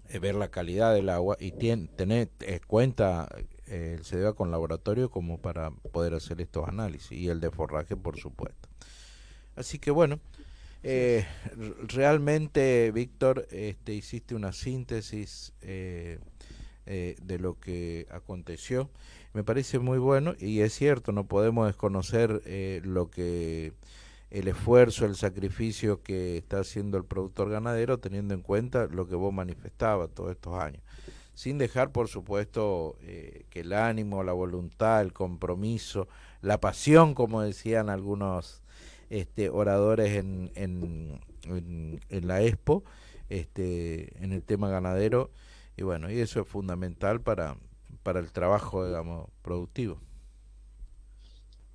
[0.07, 3.27] eh, ver la calidad del agua y tiene, tener eh, cuenta
[3.67, 7.97] eh, el CEDEVA con laboratorio como para poder hacer estos análisis y el de forraje
[7.97, 8.69] por supuesto.
[9.57, 10.21] Así que bueno,
[10.83, 11.25] eh,
[11.85, 16.19] realmente Víctor, este, hiciste una síntesis eh,
[16.85, 18.89] eh, de lo que aconteció.
[19.33, 23.73] Me parece muy bueno y es cierto, no podemos desconocer eh, lo que
[24.30, 29.15] el esfuerzo, el sacrificio que está haciendo el productor ganadero, teniendo en cuenta lo que
[29.15, 30.84] vos manifestabas todos estos años.
[31.34, 36.07] Sin dejar, por supuesto, eh, que el ánimo, la voluntad, el compromiso,
[36.41, 38.61] la pasión, como decían algunos
[39.09, 42.84] este, oradores en, en, en, en la Expo,
[43.30, 45.32] este, en el tema ganadero,
[45.77, 47.55] y bueno, y eso es fundamental para,
[48.03, 49.97] para el trabajo, digamos, productivo.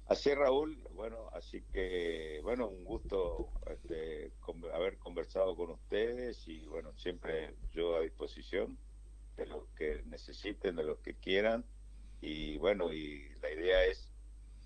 [0.07, 0.84] Así Raúl.
[1.05, 7.59] Bueno, así que, bueno, un gusto este, con- haber conversado con ustedes y, bueno, siempre
[7.73, 8.79] yo a disposición
[9.37, 11.67] de los que necesiten, de los que quieran.
[12.23, 14.15] Y, bueno, y la idea es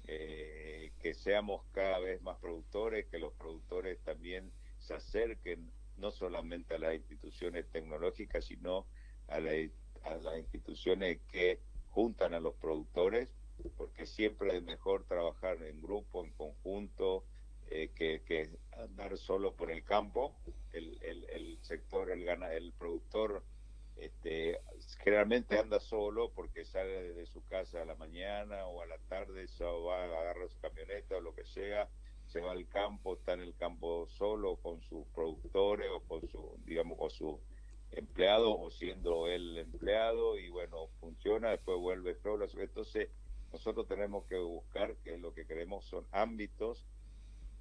[0.05, 6.75] eh, que seamos cada vez más productores, que los productores también se acerquen no solamente
[6.77, 8.87] a las instituciones tecnológicas, sino
[9.27, 9.71] a, la-
[10.05, 13.29] a las instituciones que juntan a los productores
[13.77, 17.25] porque siempre es mejor trabajar en grupo, en conjunto,
[17.71, 20.35] eh, que, andar solo por el campo.
[20.73, 23.43] El, sector, el, el productor,
[23.97, 24.61] este,
[25.03, 29.49] generalmente anda solo porque sale de su casa a la mañana o a la tarde,
[29.49, 31.89] se va, agarra su camioneta o lo que sea,
[32.27, 36.59] se va al campo, está en el campo solo con sus productores o con su,
[36.65, 37.41] digamos, con su
[37.91, 42.47] empleado o siendo él empleado y bueno, funciona, después vuelve solo.
[42.59, 43.09] Entonces,
[43.53, 46.87] nosotros tenemos que buscar que lo que queremos son ámbitos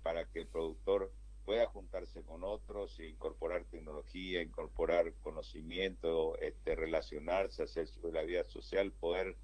[0.04, 1.12] para que el productor
[1.46, 8.92] pueda juntarse con otros, e incorporar tecnología, incorporar conocimiento, este, relacionarse, hacer la vida social,
[8.92, 9.38] poder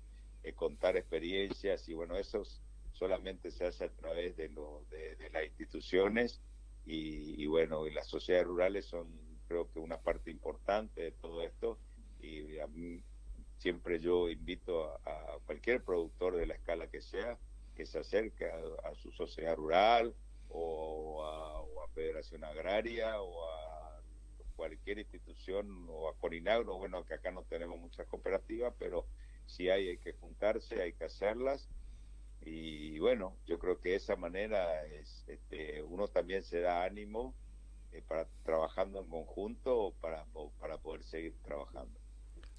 [0.43, 5.29] eh, contar experiencias y bueno, eso es- solamente se hace a través de, lo, de,
[5.31, 6.41] las instituciones
[6.85, 9.07] y, bueno, y las sociedades rurales son
[9.47, 11.80] creo que una parte importante de todo esto
[13.64, 17.38] siempre yo invito a, a cualquier productor de la escala que sea
[17.77, 20.14] que se acerque a, a su sociedad rural
[20.49, 24.02] o a, o a Federación Agraria o a
[24.57, 29.06] cualquier institución o a Corinagro, bueno, que acá no tenemos muchas cooperativas, pero
[29.45, 31.69] si hay, hay que juntarse, hay que hacerlas
[32.41, 37.34] y bueno, yo creo que de esa manera es, este, uno también se da ánimo
[37.94, 41.98] eh, para trabajando en conjunto para, o para poder seguir trabajando.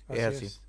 [0.09, 0.65] Así es.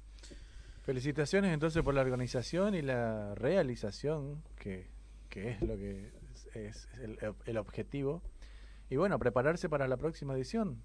[0.85, 4.87] Felicitaciones entonces por la organización y la realización, que,
[5.29, 6.11] que es lo que
[6.53, 8.21] es, es el, el objetivo.
[8.91, 10.83] Y bueno, prepararse para la próxima edición.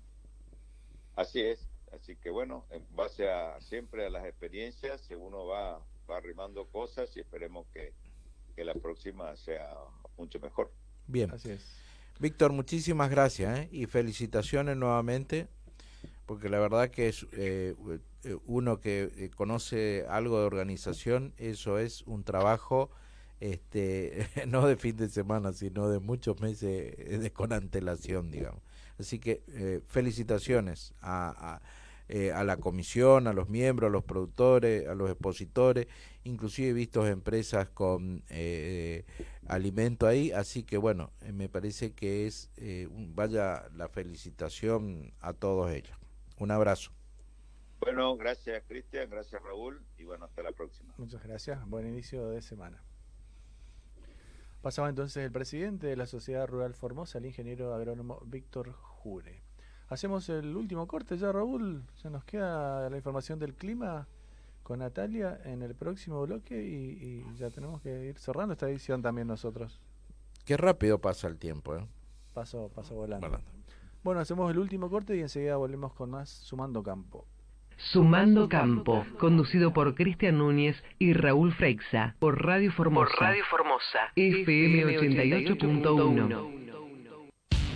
[1.17, 6.17] Así es, así que bueno, en base a siempre a las experiencias, uno va, va
[6.17, 7.93] arrimando cosas y esperemos que,
[8.57, 9.69] que la próxima sea
[10.17, 10.73] mucho mejor.
[11.09, 11.31] Bien.
[11.31, 11.77] Así es.
[12.19, 13.69] Víctor, muchísimas gracias ¿eh?
[13.71, 15.49] y felicitaciones nuevamente,
[16.25, 17.99] porque la verdad que es eh, eh,
[18.47, 22.91] uno que eh, conoce algo de organización, eso es un trabajo
[23.41, 28.63] este no de fin de semana, sino de muchos meses eh, de, con antelación, digamos.
[28.99, 31.63] Así que eh, felicitaciones a, a,
[32.09, 35.87] eh, a, la comisión, a los miembros, a los productores, a los expositores,
[36.25, 39.05] inclusive he visto empresas con eh,
[39.47, 45.13] alimento ahí, así que bueno, eh, me parece que es, eh, un, vaya la felicitación
[45.21, 45.97] a todos ellos.
[46.39, 46.91] Un abrazo.
[47.81, 50.93] Bueno, gracias Cristian, gracias Raúl y bueno, hasta la próxima.
[50.99, 52.83] Muchas gracias, buen inicio de semana.
[54.63, 59.43] Pasaba entonces el presidente de la Sociedad Rural Formosa, el ingeniero agrónomo Víctor Jure.
[59.89, 61.83] Hacemos el último corte ya, Raúl.
[62.03, 64.07] Ya nos queda la información del clima
[64.63, 69.01] con Natalia en el próximo bloque y, y ya tenemos que ir cerrando esta edición
[69.01, 69.81] también nosotros.
[70.45, 71.87] Qué rápido pasa el tiempo, ¿eh?
[72.35, 73.27] Paso, paso volando.
[73.27, 73.51] volando.
[74.05, 77.27] Bueno, hacemos el último corte y enseguida volvemos con más Sumando Campo.
[77.93, 83.11] Sumando Campo, conducido por Cristian Núñez y Raúl Freixa, por Radio Formosa.
[83.11, 83.99] Por Radio Formosa.
[84.15, 86.61] FM 88.1.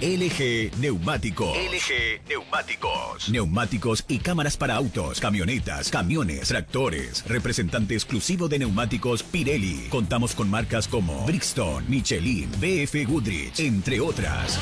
[0.00, 1.56] LG Neumáticos.
[1.56, 3.30] LG Neumáticos.
[3.30, 7.24] Neumáticos y cámaras para autos, camionetas, camiones, tractores.
[7.26, 9.88] Representante exclusivo de neumáticos Pirelli.
[9.88, 14.60] Contamos con marcas como Brixton, Michelin, BF Goodrich, entre otras.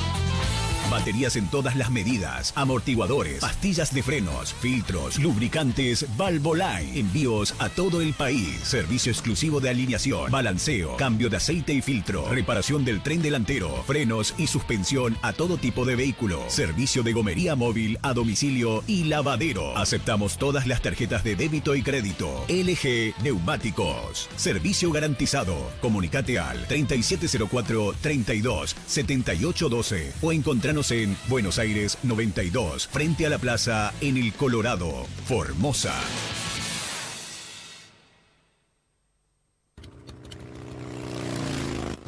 [0.93, 6.99] Baterías en todas las medidas, amortiguadores, pastillas de frenos, filtros, lubricantes, Valvoline.
[6.99, 8.59] Envíos a todo el país.
[8.63, 14.35] Servicio exclusivo de alineación, balanceo, cambio de aceite y filtro, reparación del tren delantero, frenos
[14.37, 16.43] y suspensión a todo tipo de vehículo.
[16.49, 19.75] Servicio de gomería móvil a domicilio y lavadero.
[19.79, 22.45] Aceptamos todas las tarjetas de débito y crédito.
[22.51, 24.29] LG Neumáticos.
[24.37, 25.57] Servicio garantizado.
[25.81, 33.93] Comunicate al 3704 32 7812 o encontranos en Buenos Aires 92, frente a la plaza
[34.01, 35.95] en el Colorado, Formosa.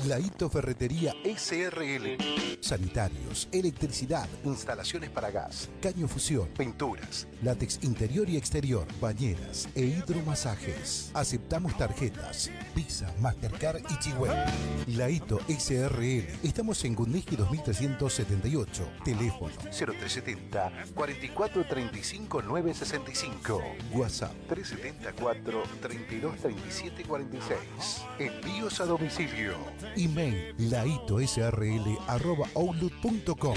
[0.07, 2.19] Laito Ferretería SRL.
[2.61, 11.11] Sanitarios, electricidad, instalaciones para gas, caño fusión, pinturas, látex interior y exterior, bañeras e hidromasajes.
[11.15, 14.47] Aceptamos tarjetas, Visa, Mastercard y Chihuahua.
[14.89, 16.27] Laito SRL.
[16.43, 18.89] Estamos en Gundeski 2378.
[19.05, 23.63] Teléfono 0370 4435 965.
[23.93, 27.59] WhatsApp 374 3237 46.
[28.19, 29.55] Envíos a domicilio.
[29.97, 33.57] Email laitosrl arroba outlook.com.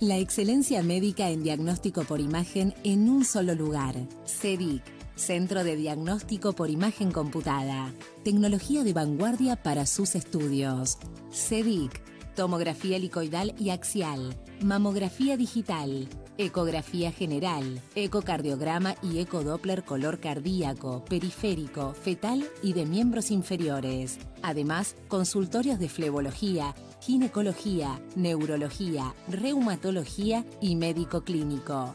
[0.00, 3.94] La excelencia médica en diagnóstico por imagen en un solo lugar.
[4.26, 4.82] CEDIC,
[5.14, 7.94] Centro de Diagnóstico por Imagen Computada.
[8.24, 10.98] Tecnología de vanguardia para sus estudios.
[11.30, 12.02] CEDIC,
[12.34, 22.44] tomografía helicoidal y axial, mamografía digital, ecografía general, ecocardiograma y ecodoppler color cardíaco, periférico, fetal
[22.62, 24.18] y de miembros inferiores.
[24.42, 31.94] Además, consultorios de flebología, ginecología, neurología, reumatología y médico clínico.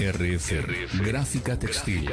[0.00, 2.10] RF, Gráfica Textil,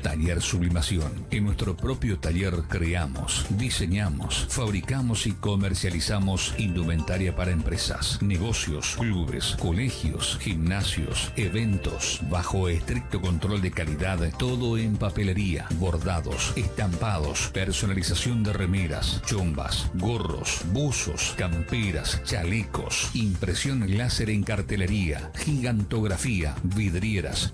[0.00, 1.26] Taller Sublimación.
[1.30, 10.38] En nuestro propio taller creamos, diseñamos, fabricamos y comercializamos indumentaria para empresas, negocios, clubes, colegios,
[10.40, 19.20] gimnasios, eventos, bajo estricto control de calidad, todo en papelería, bordados, estampados, personalización de remeras,
[19.26, 26.54] chombas, gorros, buzos, camperas, chalecos, impresión láser en cartelería, gigantografía,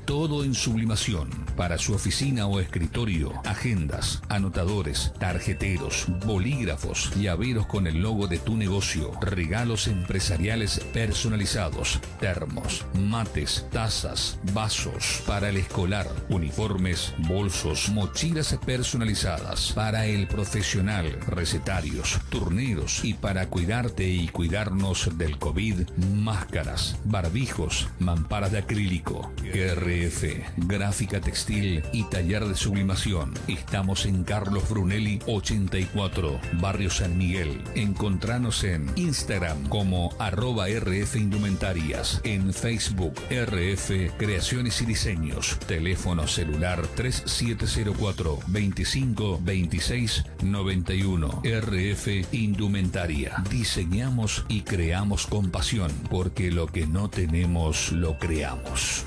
[0.04, 1.30] todo en sublimación.
[1.56, 8.54] Para su oficina o escritorio, agendas, anotadores, tarjeteros, bolígrafos, llaveros con el logo de tu
[8.54, 19.72] negocio, regalos empresariales personalizados, termos, mates, tazas, vasos, para el escolar, uniformes, bolsos, mochilas personalizadas,
[19.72, 23.02] para el profesional, recetarios, turneros.
[23.04, 30.24] Y para cuidarte y cuidarnos del COVID, máscaras, barbijos, mamparas de acrílico, RF,
[30.56, 33.34] gráfica textil y taller de sublimación.
[33.48, 37.62] Estamos en Carlos Brunelli 84, Barrio San Miguel.
[37.74, 46.86] Encontranos en Instagram como arroba RF Indumentarias, en Facebook RF Creaciones y Diseños, teléfono celular
[46.94, 53.42] 3704 25 26 91 RF Indumentaria.
[53.50, 59.06] Diseñamos y creamos con pasión, porque lo que no tenemos lo creamos.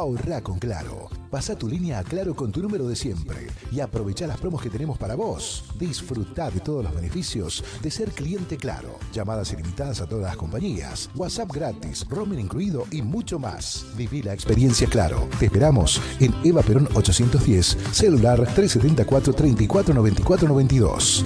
[0.00, 1.10] Ahorra con Claro.
[1.30, 4.70] Pasa tu línea a Claro con tu número de siempre y aprovecha las promos que
[4.70, 5.64] tenemos para vos.
[5.78, 8.98] Disfruta de todos los beneficios de ser cliente Claro.
[9.12, 13.84] Llamadas ilimitadas a todas las compañías, WhatsApp gratis, roaming incluido y mucho más.
[13.94, 15.28] Viví la experiencia Claro.
[15.38, 21.24] Te esperamos en Eva Perón 810, celular 374 34 94 92.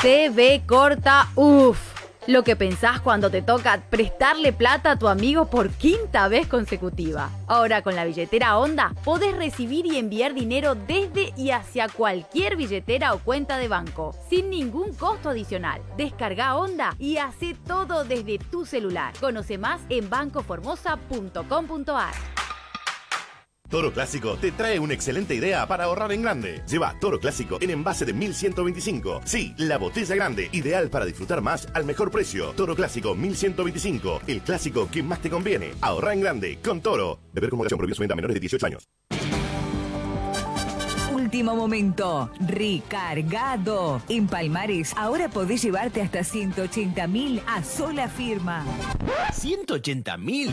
[0.00, 1.91] TV corta, uff.
[2.28, 7.30] Lo que pensás cuando te toca prestarle plata a tu amigo por quinta vez consecutiva.
[7.48, 13.12] Ahora con la billetera Onda podés recibir y enviar dinero desde y hacia cualquier billetera
[13.12, 15.82] o cuenta de banco, sin ningún costo adicional.
[15.96, 19.12] Descarga Onda y hace todo desde tu celular.
[19.18, 22.41] Conoce más en bancoformosa.com.ar.
[23.72, 26.60] Toro Clásico te trae una excelente idea para ahorrar en grande.
[26.68, 29.22] Lleva Toro Clásico en envase de 1125.
[29.24, 32.50] Sí, la botella grande, ideal para disfrutar más al mejor precio.
[32.50, 35.70] Toro Clásico 1125, el clásico que más te conviene.
[35.80, 37.18] Ahorra en grande con Toro.
[37.32, 38.86] Beber con moderación prohibido su venta a menores de 18 años.
[41.32, 44.02] Último momento, recargado.
[44.10, 48.66] En Palmares, ahora podés llevarte hasta 180 mil a sola firma.
[49.32, 50.50] ¿180 mil?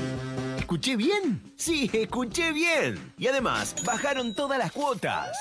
[0.58, 1.42] ¿Escuché bien?
[1.58, 2.98] Sí, escuché bien.
[3.18, 5.38] Y además, bajaron todas las cuotas.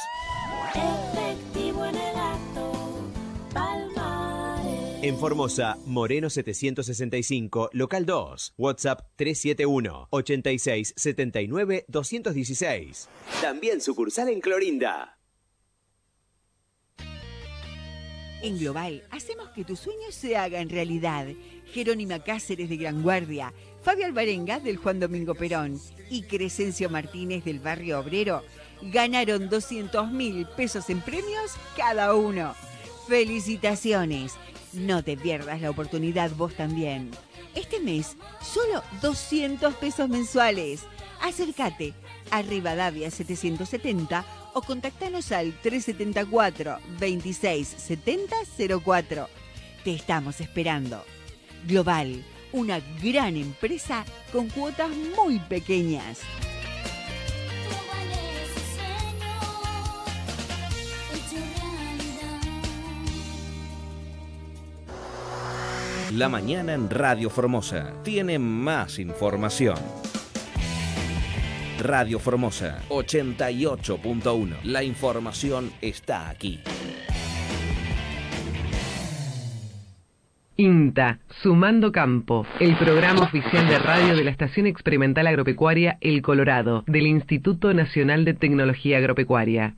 [0.74, 3.08] Efectivo en el acto,
[3.54, 5.04] Palmares.
[5.04, 13.08] En Formosa, Moreno 765, local 2, WhatsApp 371 86 79 216.
[13.40, 15.17] También sucursal en Clorinda.
[18.40, 21.26] En Global, hacemos que tus sueños se hagan realidad.
[21.72, 23.52] Jerónima Cáceres de Gran Guardia,
[23.82, 28.42] Fabio Alvarenga del Juan Domingo Perón y Crescencio Martínez del Barrio Obrero
[28.80, 32.54] ganaron 200 mil pesos en premios cada uno.
[33.08, 34.34] ¡Felicitaciones!
[34.72, 37.10] No te pierdas la oportunidad vos también.
[37.54, 40.82] Este mes, solo 200 pesos mensuales.
[41.20, 41.94] Acércate
[42.30, 44.24] a Rivadavia 770
[44.58, 48.36] o contactanos al 374 26 70
[48.84, 49.28] 04.
[49.84, 51.04] Te estamos esperando.
[51.66, 56.18] Global, una gran empresa con cuotas muy pequeñas.
[66.12, 70.07] La mañana en Radio Formosa tiene más información.
[71.78, 74.56] Radio Formosa 88.1.
[74.64, 76.60] La información está aquí.
[80.56, 86.82] INTA, Sumando Campo, el programa oficial de radio de la Estación Experimental Agropecuaria El Colorado,
[86.88, 89.76] del Instituto Nacional de Tecnología Agropecuaria.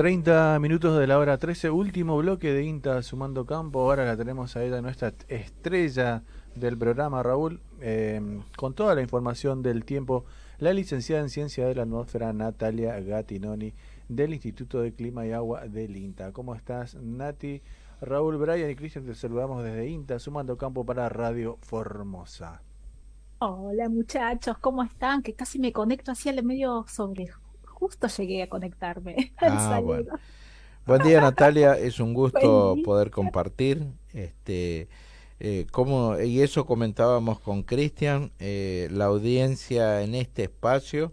[0.00, 3.80] 30 minutos de la hora 13, último bloque de INTA Sumando Campo.
[3.80, 6.22] Ahora la tenemos a ella, nuestra estrella
[6.54, 10.24] del programa, Raúl, eh, con toda la información del tiempo.
[10.56, 13.74] La licenciada en Ciencia de la Atmósfera, Natalia Gattinoni,
[14.08, 16.32] del Instituto de Clima y Agua del INTA.
[16.32, 17.60] ¿Cómo estás, Nati?
[18.00, 22.62] Raúl, Brian y Cristian, te saludamos desde INTA, Sumando Campo para Radio Formosa.
[23.40, 25.22] Hola muchachos, ¿cómo están?
[25.22, 27.28] Que casi me conecto hacia el medio sobre
[27.80, 29.32] justo llegué a conectarme.
[29.38, 29.86] al Ah, saludo.
[29.86, 30.12] bueno.
[30.86, 33.86] Buen día Natalia, es un gusto poder compartir.
[34.12, 34.88] Este,
[35.40, 41.12] eh, cómo- y eso comentábamos con Cristian, eh, la audiencia en este espacio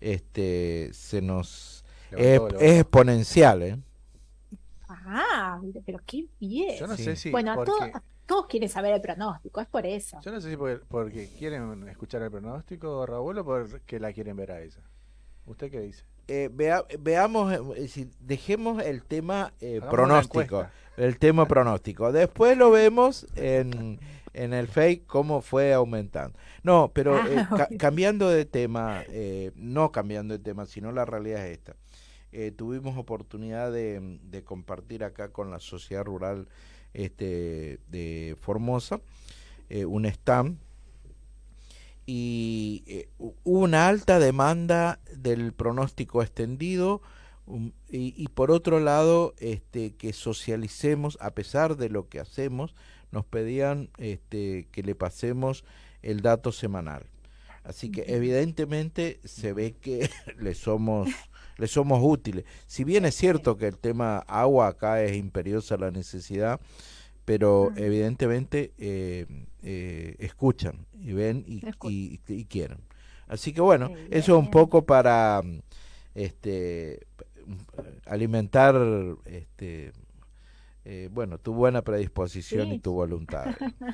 [0.00, 2.58] este, se nos es, Levantó, levantó.
[2.60, 3.62] es exponencial.
[3.62, 3.78] ¿eh?
[4.88, 6.76] Ah, pero qué bien.
[6.78, 9.68] Yo no sé si Bueno, a porque- to- a todos quieren saber el pronóstico, es
[9.68, 10.18] por eso.
[10.24, 14.36] Yo no sé si porque, porque quieren escuchar el pronóstico, Raúl, o porque la quieren
[14.36, 14.80] ver a ella.
[15.46, 16.04] ¿Usted qué dice?
[16.28, 20.66] Eh, vea- veamos, eh, decir, dejemos el tema eh, pronóstico,
[20.96, 22.10] el tema pronóstico.
[22.12, 24.00] Después lo vemos en,
[24.32, 26.36] en el fake cómo fue aumentando.
[26.64, 31.04] No, pero Ah, eh, ca- cambiando de tema, eh, no cambiando de tema, sino la
[31.04, 31.76] realidad es esta.
[32.32, 36.48] Eh, tuvimos oportunidad de, de compartir acá con la sociedad rural
[36.92, 39.00] este, de Formosa
[39.68, 40.58] eh, un stand
[42.06, 47.02] y eh, hu- hubo una alta demanda del pronóstico extendido
[47.46, 52.74] um, y, y por otro lado este que socialicemos a pesar de lo que hacemos
[53.10, 55.64] nos pedían este que le pasemos
[56.02, 57.06] el dato semanal.
[57.64, 60.08] Así que evidentemente se ve que
[60.38, 61.08] le somos
[61.58, 62.44] le somos útiles.
[62.66, 63.14] Si bien es.
[63.16, 66.60] cierto que el tema agua acá es imperiosa la necesidad
[67.26, 69.26] pero evidentemente eh,
[69.62, 72.80] eh, escuchan y ven y, y- y quieren.
[73.28, 75.60] Así que bueno, eso es un poco para mm,
[76.16, 77.06] este
[78.06, 78.76] alimentar
[79.24, 79.92] este
[80.84, 83.50] eh, bueno tu buena predisposición y tu voluntad.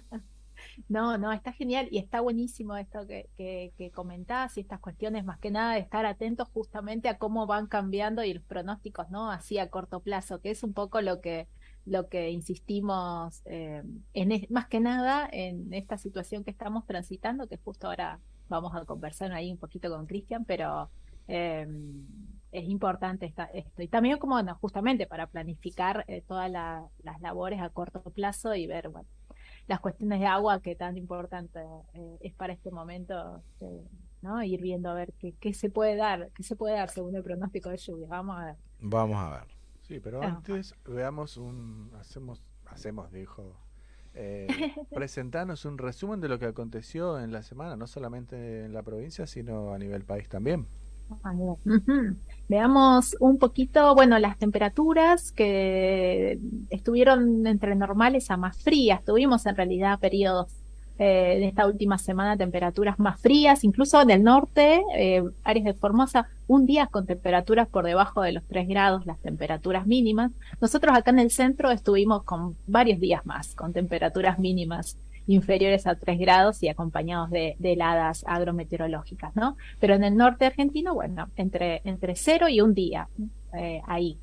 [0.88, 5.24] No, no, está genial y está buenísimo esto que, que, que comentás y estas cuestiones
[5.24, 9.30] más que nada de estar atentos justamente a cómo van cambiando y los pronósticos, ¿no?
[9.30, 11.48] Así a corto plazo, que es un poco lo que,
[11.86, 13.82] lo que insistimos eh,
[14.14, 18.84] en, más que nada en esta situación que estamos transitando, que justo ahora vamos a
[18.84, 20.90] conversar ahí un poquito con Cristian, pero
[21.28, 21.66] eh,
[22.52, 23.82] es importante esta- esto.
[23.82, 28.66] Y también como, justamente para planificar eh, todas la- las labores a corto plazo y
[28.66, 29.08] ver, bueno,
[29.66, 31.60] las cuestiones de agua que tan importante
[31.94, 33.42] eh, es para este momento,
[34.20, 34.42] ¿no?
[34.42, 37.22] Ir viendo a ver qué, qué se puede dar, qué se puede dar según el
[37.22, 38.06] pronóstico de lluvia.
[38.08, 38.56] Vamos a ver.
[38.80, 39.51] Vamos a ver.
[39.92, 43.54] Sí, pero antes veamos un hacemos hacemos dijo
[44.14, 44.46] Eh,
[44.94, 49.26] presentanos un resumen de lo que aconteció en la semana, no solamente en la provincia,
[49.26, 50.66] sino a nivel país también.
[52.48, 56.38] Veamos un poquito, bueno, las temperaturas que
[56.70, 59.04] estuvieron entre normales a más frías.
[59.04, 60.62] Tuvimos en realidad periodos
[60.98, 65.74] eh, de esta última semana temperaturas más frías, incluso en el norte, eh, áreas de
[65.74, 70.32] Formosa, un día con temperaturas por debajo de los 3 grados, las temperaturas mínimas.
[70.60, 75.94] Nosotros acá en el centro estuvimos con varios días más, con temperaturas mínimas inferiores a
[75.94, 79.56] 3 grados y acompañados de, heladas agrometeorológicas, ¿no?
[79.80, 83.08] Pero en el norte argentino, bueno, entre, entre cero y un día,
[83.54, 84.18] eh, ahí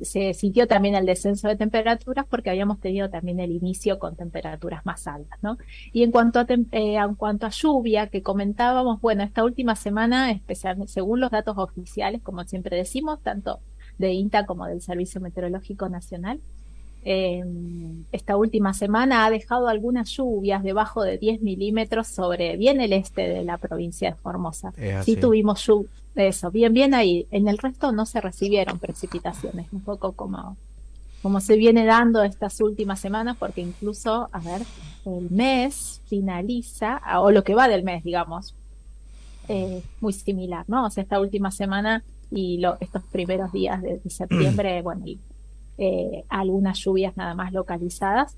[0.00, 4.84] se sintió también el descenso de temperaturas porque habíamos tenido también el inicio con temperaturas
[4.86, 5.58] más altas, ¿no?
[5.92, 10.30] Y en cuanto a, eh, en cuanto a lluvia que comentábamos, bueno, esta última semana,
[10.30, 13.60] especialmente según los datos oficiales, como siempre decimos, tanto
[13.98, 16.40] de INTA como del Servicio Meteorológico Nacional,
[17.08, 17.44] eh,
[18.10, 23.22] esta última semana ha dejado algunas lluvias debajo de 10 milímetros sobre bien el este
[23.28, 24.72] de la provincia de Formosa.
[25.04, 25.64] Sí tuvimos
[26.16, 27.26] eso, bien, bien ahí.
[27.30, 30.56] En el resto no se recibieron precipitaciones, un poco como,
[31.22, 34.62] como se viene dando estas últimas semanas, porque incluso, a ver,
[35.04, 38.54] el mes finaliza, o lo que va del mes, digamos,
[39.48, 40.86] eh, muy similar, ¿no?
[40.86, 45.20] O sea, esta última semana y lo- estos primeros días de, de septiembre, bueno, y,
[45.78, 48.36] eh, algunas lluvias nada más localizadas.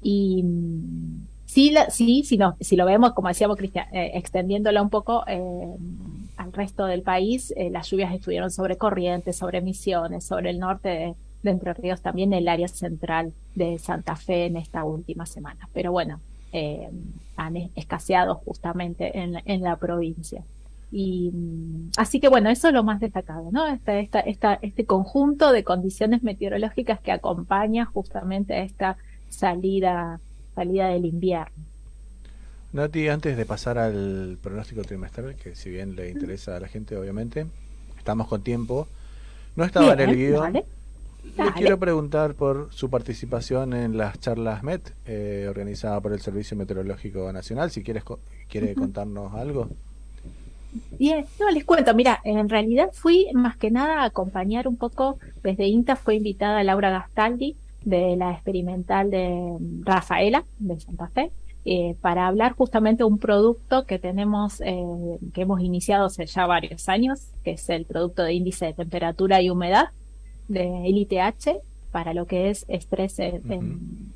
[0.00, 4.82] Y mm, sí, la- sí, si, no, si lo vemos, como decíamos, Cristian, eh, extendiéndolo
[4.82, 5.76] un poco eh,
[6.36, 10.88] al resto del país, eh, las lluvias estuvieron sobre Corrientes, sobre Misiones, sobre el norte
[10.88, 15.68] de, de Entre Ríos, también el área central de Santa Fe en esta última semana.
[15.72, 16.20] Pero bueno,
[16.52, 16.90] eh,
[17.36, 20.44] han es- escaseado justamente en, en la provincia.
[20.90, 21.30] Y
[21.96, 23.66] así que bueno, eso es lo más destacado, ¿no?
[23.66, 28.96] Esta, esta, esta, este conjunto de condiciones meteorológicas que acompaña justamente a esta
[29.28, 30.18] salida,
[30.54, 31.52] salida del invierno.
[32.72, 36.96] Nati, antes de pasar al pronóstico trimestral, que si bien le interesa a la gente,
[36.96, 37.46] obviamente,
[37.98, 38.86] estamos con tiempo.
[39.56, 40.40] No estaba en el guion.
[40.40, 40.64] dale,
[41.24, 41.52] Le dale.
[41.56, 47.30] quiero preguntar por su participación en las charlas MET, eh, organizada por el Servicio Meteorológico
[47.32, 47.70] Nacional.
[47.70, 48.80] Si quieres, co- quiere Ujú.
[48.82, 49.68] contarnos algo.
[50.98, 55.18] Bien, no les cuento, mira, en realidad fui más que nada a acompañar un poco,
[55.42, 61.30] desde INTA fue invitada Laura Gastaldi de la experimental de Rafaela de Santa Fe,
[61.64, 64.82] eh, para hablar justamente de un producto que tenemos, eh,
[65.34, 69.40] que hemos iniciado hace ya varios años, que es el producto de índice de temperatura
[69.42, 69.88] y humedad
[70.48, 71.60] de ITH
[71.92, 74.12] para lo que es estrés en, en-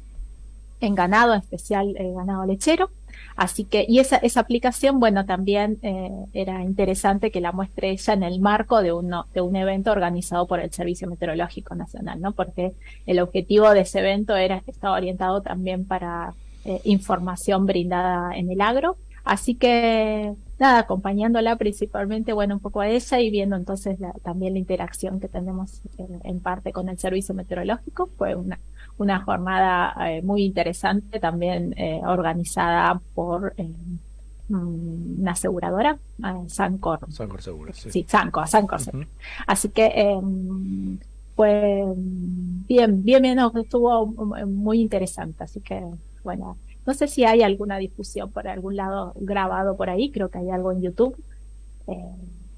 [0.80, 2.90] en ganado, en especial eh, ganado lechero.
[3.36, 8.14] Así que, y esa, esa aplicación, bueno, también eh, era interesante que la muestre ella
[8.14, 12.32] en el marco de, uno, de un evento organizado por el Servicio Meteorológico Nacional, ¿no?
[12.32, 12.72] Porque
[13.06, 16.34] el objetivo de ese evento era, estaba orientado también para
[16.64, 18.96] eh, información brindada en el agro.
[19.24, 24.54] Así que, nada, acompañándola principalmente, bueno, un poco a ella y viendo entonces la- también
[24.54, 28.08] la interacción que tenemos en, en parte con el Servicio Meteorológico.
[28.18, 28.58] Fue una,
[28.98, 33.68] una jornada eh, muy interesante, también eh, organizada por eh,
[34.48, 37.00] mm, una aseguradora, eh, Sancor.
[37.10, 37.90] Sancor Seguro, sí.
[37.90, 39.08] Sí, Sancor, Sancor Seguro.
[39.46, 40.96] Así que mm,
[42.68, 45.44] bien, bien, bien, estuvo muy interesante.
[45.44, 45.82] Así que,
[46.22, 46.56] bueno,
[46.86, 50.50] no sé si hay alguna difusión por algún lado grabado por ahí, creo que hay
[50.50, 51.16] algo en YouTube.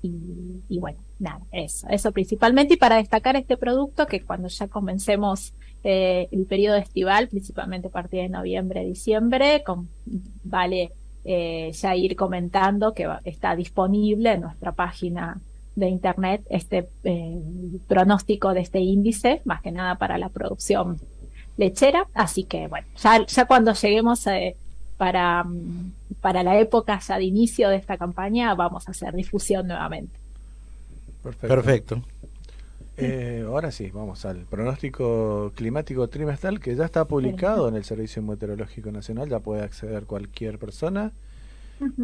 [0.02, 2.74] Y, y bueno, nada, eso, eso principalmente.
[2.74, 5.55] Y para destacar este producto, que cuando ya comencemos
[5.85, 9.89] eh, el periodo estival, principalmente a partir de noviembre, diciembre, con-
[10.43, 10.90] vale
[11.27, 15.39] eh, ya ir comentando que va- está disponible en nuestra página
[15.77, 17.40] de internet este eh,
[17.89, 20.98] pronóstico de este índice, más que nada para la producción
[21.56, 22.06] lechera.
[22.15, 24.56] Así que bueno, ya, ya cuando lleguemos eh,
[24.97, 25.44] para,
[26.20, 30.16] para la época ya de inicio de esta campaña, vamos a hacer difusión nuevamente.
[31.23, 31.48] Perfecto.
[31.48, 32.02] Perfecto.
[32.97, 38.23] Eh, ahora sí, vamos al pronóstico climático trimestral que ya está publicado en el Servicio
[38.23, 41.12] Meteorológico Nacional, ya puede acceder cualquier persona.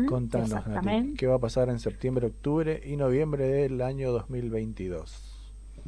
[0.08, 1.14] Contanos, Nati.
[1.14, 5.30] ¿qué va a pasar en septiembre, octubre y noviembre del año 2022?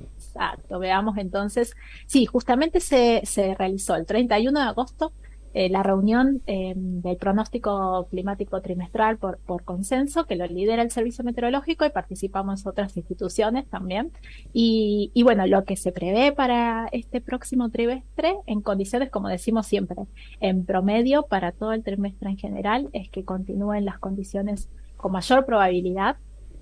[0.01, 1.75] Exacto, veamos entonces.
[2.07, 5.13] Sí, justamente se, se realizó el 31 de agosto
[5.55, 10.91] eh, la reunión eh, del pronóstico climático trimestral por, por consenso, que lo lidera el
[10.91, 14.13] Servicio Meteorológico y participamos otras instituciones también.
[14.53, 19.67] Y, y bueno, lo que se prevé para este próximo trimestre, en condiciones, como decimos
[19.67, 19.97] siempre,
[20.41, 25.45] en promedio para todo el trimestre en general, es que continúen las condiciones con mayor
[25.45, 26.17] probabilidad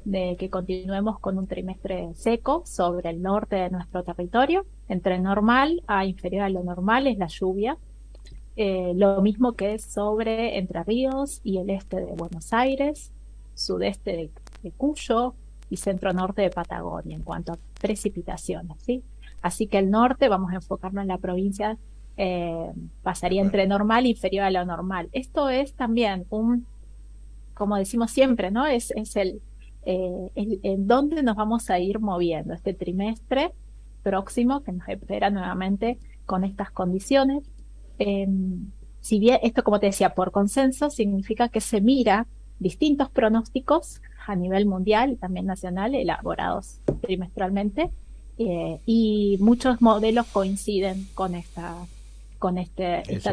[0.04, 4.66] de que continuemos con un trimestre seco sobre el norte de nuestro territorio.
[4.88, 7.76] Entre normal a inferior a lo normal es la lluvia.
[8.62, 13.10] Eh, lo mismo que es sobre Entre Ríos y el este de Buenos Aires,
[13.54, 14.30] sudeste de,
[14.62, 15.34] de Cuyo
[15.70, 18.76] y centro norte de Patagonia en cuanto a precipitaciones.
[18.86, 19.02] ¿sí?
[19.40, 21.78] Así que el norte, vamos a enfocarnos en la provincia,
[22.16, 22.70] eh,
[23.02, 25.08] pasaría entre normal e inferior a lo normal.
[25.12, 26.66] Esto es también un,
[27.54, 28.66] como decimos siempre, ¿no?
[28.66, 29.40] Es, es el,
[29.86, 33.52] eh, el- en dónde nos vamos a ir moviendo este trimestre
[34.02, 37.42] próximo que nos espera nuevamente con estas condiciones.
[38.00, 38.26] Eh,
[39.00, 42.26] si bien esto, como te decía, por consenso, significa que se mira
[42.58, 47.90] distintos pronósticos a nivel mundial y también nacional, elaborados trimestralmente,
[48.38, 51.76] eh, y muchos modelos coinciden con esta,
[52.38, 53.30] con este, esta-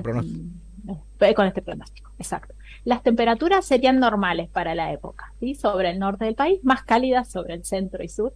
[1.22, 2.54] eh, con este pronóstico, exacto.
[2.86, 5.56] Las temperaturas serían normales para la época, ¿sí?
[5.56, 8.34] Sobre el norte del país, más cálidas sobre el centro y sur,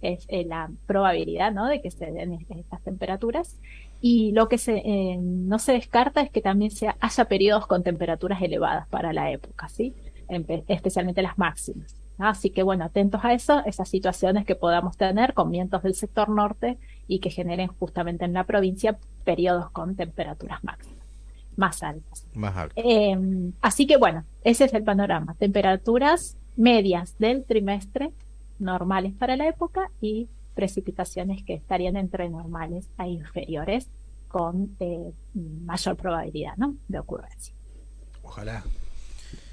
[0.00, 1.66] es eh, la probabilidad, ¿no?
[1.66, 3.56] De que se den est- estas temperaturas.
[4.00, 7.82] Y lo que se, eh, no se descarta es que también sea, haya periodos con
[7.82, 9.94] temperaturas elevadas para la época, ¿sí?
[10.28, 11.94] Empe- especialmente las máximas.
[12.18, 12.28] ¿no?
[12.28, 16.28] Así que bueno, atentos a eso, esas situaciones que podamos tener con vientos del sector
[16.28, 16.78] norte
[17.08, 21.00] y que generen justamente en la provincia periodos con temperaturas máximas
[21.56, 22.24] más altas.
[22.34, 22.74] Más alto.
[22.76, 23.18] Eh,
[23.60, 25.34] así que bueno, ese es el panorama.
[25.38, 28.10] Temperaturas medias del trimestre
[28.58, 33.88] normales para la época y precipitaciones que estarían entre normales a inferiores
[34.28, 36.76] con eh, mayor probabilidad ¿no?
[36.88, 37.54] de ocurrencia.
[38.22, 38.62] Ojalá.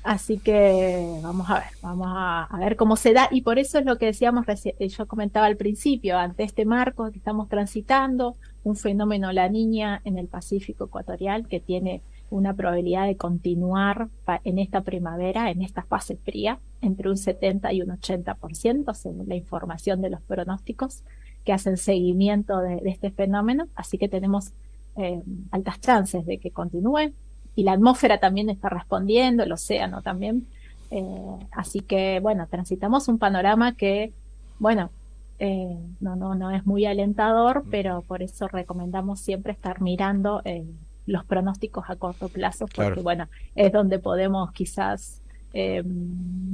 [0.04, 3.28] Así que vamos a ver, vamos a, a ver cómo se da.
[3.32, 7.12] Y por eso es lo que decíamos, eh, yo comentaba al principio, ante este marco
[7.12, 13.06] que estamos transitando, un fenómeno la niña en el Pacífico ecuatorial que tiene una probabilidad
[13.06, 14.10] de continuar
[14.44, 19.36] en esta primavera, en esta fase fría, entre un 70 y un 80%, según la
[19.36, 21.04] información de los pronósticos
[21.46, 23.68] que hacen seguimiento de, de este fenómeno.
[23.76, 24.52] Así que tenemos
[24.98, 25.22] eh,
[25.52, 27.14] altas chances de que continúe
[27.58, 30.46] y la atmósfera también está respondiendo, el océano también.
[30.92, 34.14] Eh, así que, bueno, transitamos un panorama que,
[34.60, 34.92] bueno,
[35.40, 40.66] eh, no, no, no es muy alentador, pero por eso recomendamos siempre estar mirando eh,
[41.08, 43.02] los pronósticos a corto plazo, porque, Claro.
[43.04, 45.22] bueno, es donde podemos quizás
[45.54, 45.82] eh,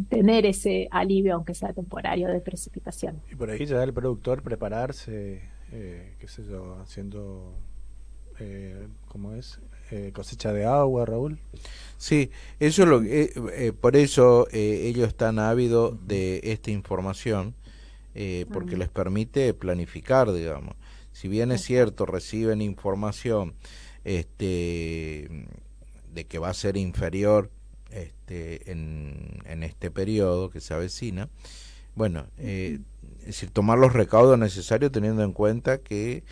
[0.09, 3.19] tener ese alivio, aunque sea temporario, de precipitación.
[3.30, 7.51] Y por ahí ya el productor prepararse, eh, qué sé yo, haciendo,
[8.39, 9.59] eh, ¿cómo es?
[9.91, 11.38] Eh, cosecha de agua, Raúl.
[11.97, 16.71] Sí, eso es lo que, eh, eh, por eso eh, ellos están ávidos de esta
[16.71, 17.53] información,
[18.15, 20.75] eh, porque les permite planificar, digamos.
[21.11, 23.53] Si bien es cierto, reciben información
[24.03, 25.47] este,
[26.13, 27.49] de que va a ser inferior
[27.91, 31.30] este, en, en este periodo que se avecina,
[31.95, 32.80] bueno, eh,
[33.19, 36.23] es decir, tomar los recaudos necesarios teniendo en cuenta que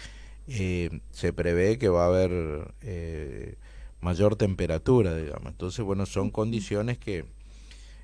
[0.48, 3.56] eh, se prevé que va a haber eh,
[4.02, 5.52] mayor temperatura, digamos.
[5.52, 7.26] Entonces, bueno, son condiciones que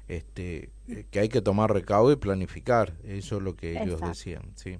[0.07, 0.69] este
[1.11, 2.93] que hay que tomar recaudo y planificar.
[3.03, 4.07] Eso es lo que ellos Exacto.
[4.07, 4.77] decían, sí.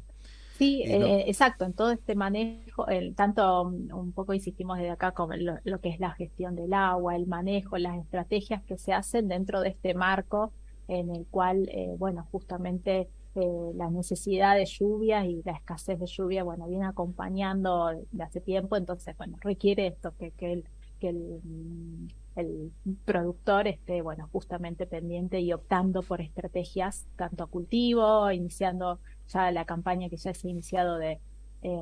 [0.58, 4.90] Sí, no- eh, exacto, en todo este manejo, el, tanto mm, un poco insistimos desde
[4.90, 8.78] acá como lo, lo que es la gestión del agua, el manejo, las estrategias que
[8.80, 10.54] se hacen dentro de este marco
[10.88, 16.08] en el cual, eh, bueno, justamente eh, la necesidad de lluvias y la escasez de
[16.08, 20.64] lluvia, bueno, viene acompañando de hace tiempo, entonces, bueno, requiere esto, que, que el,
[21.00, 22.72] que el, mm, el
[23.06, 29.66] productor esté, bueno, justamente pendiente y optando por estrategias tanto a cultivo, iniciando ya la
[29.66, 31.20] campaña que ya se ha iniciado de
[31.62, 31.82] eh,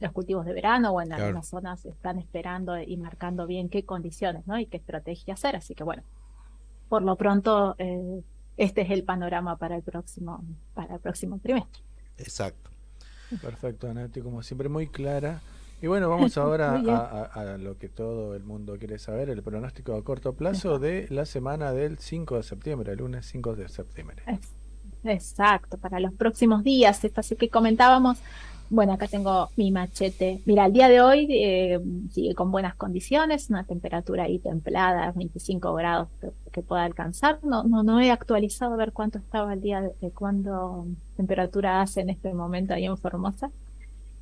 [0.00, 1.24] los cultivos de verano o en Claro.
[1.24, 4.58] algunas zonas están esperando y marcando bien qué condiciones, ¿no?
[4.58, 5.54] Y qué estrategia hacer.
[5.56, 6.02] Así que bueno,
[6.88, 8.22] por lo pronto eh,
[8.56, 10.44] este es el panorama para el próximo
[10.74, 11.82] para el próximo trimestre.
[12.18, 12.70] Exacto.
[13.40, 15.40] Perfecto, Anati, como siempre muy clara.
[15.80, 16.76] Y bueno, vamos ahora
[17.32, 21.24] a lo que todo el mundo quiere saber, el pronóstico a corto plazo de la
[21.26, 24.22] semana del 5 de septiembre, el lunes 5 de septiembre.
[24.26, 24.54] Es-
[25.04, 28.18] Exacto, para los próximos días, esto así que comentábamos.
[28.70, 30.40] Bueno, acá tengo mi machete.
[30.46, 31.78] Mira, el día de hoy eh,
[32.10, 36.08] sigue con buenas condiciones, una temperatura ahí templada, 25 grados
[36.52, 37.38] que, pueda alcanzar.
[37.42, 40.12] No, no, no he actualizado a ver cuánto estaba el día de, de
[41.18, 43.50] temperatura hace en este momento ahí en Formosa.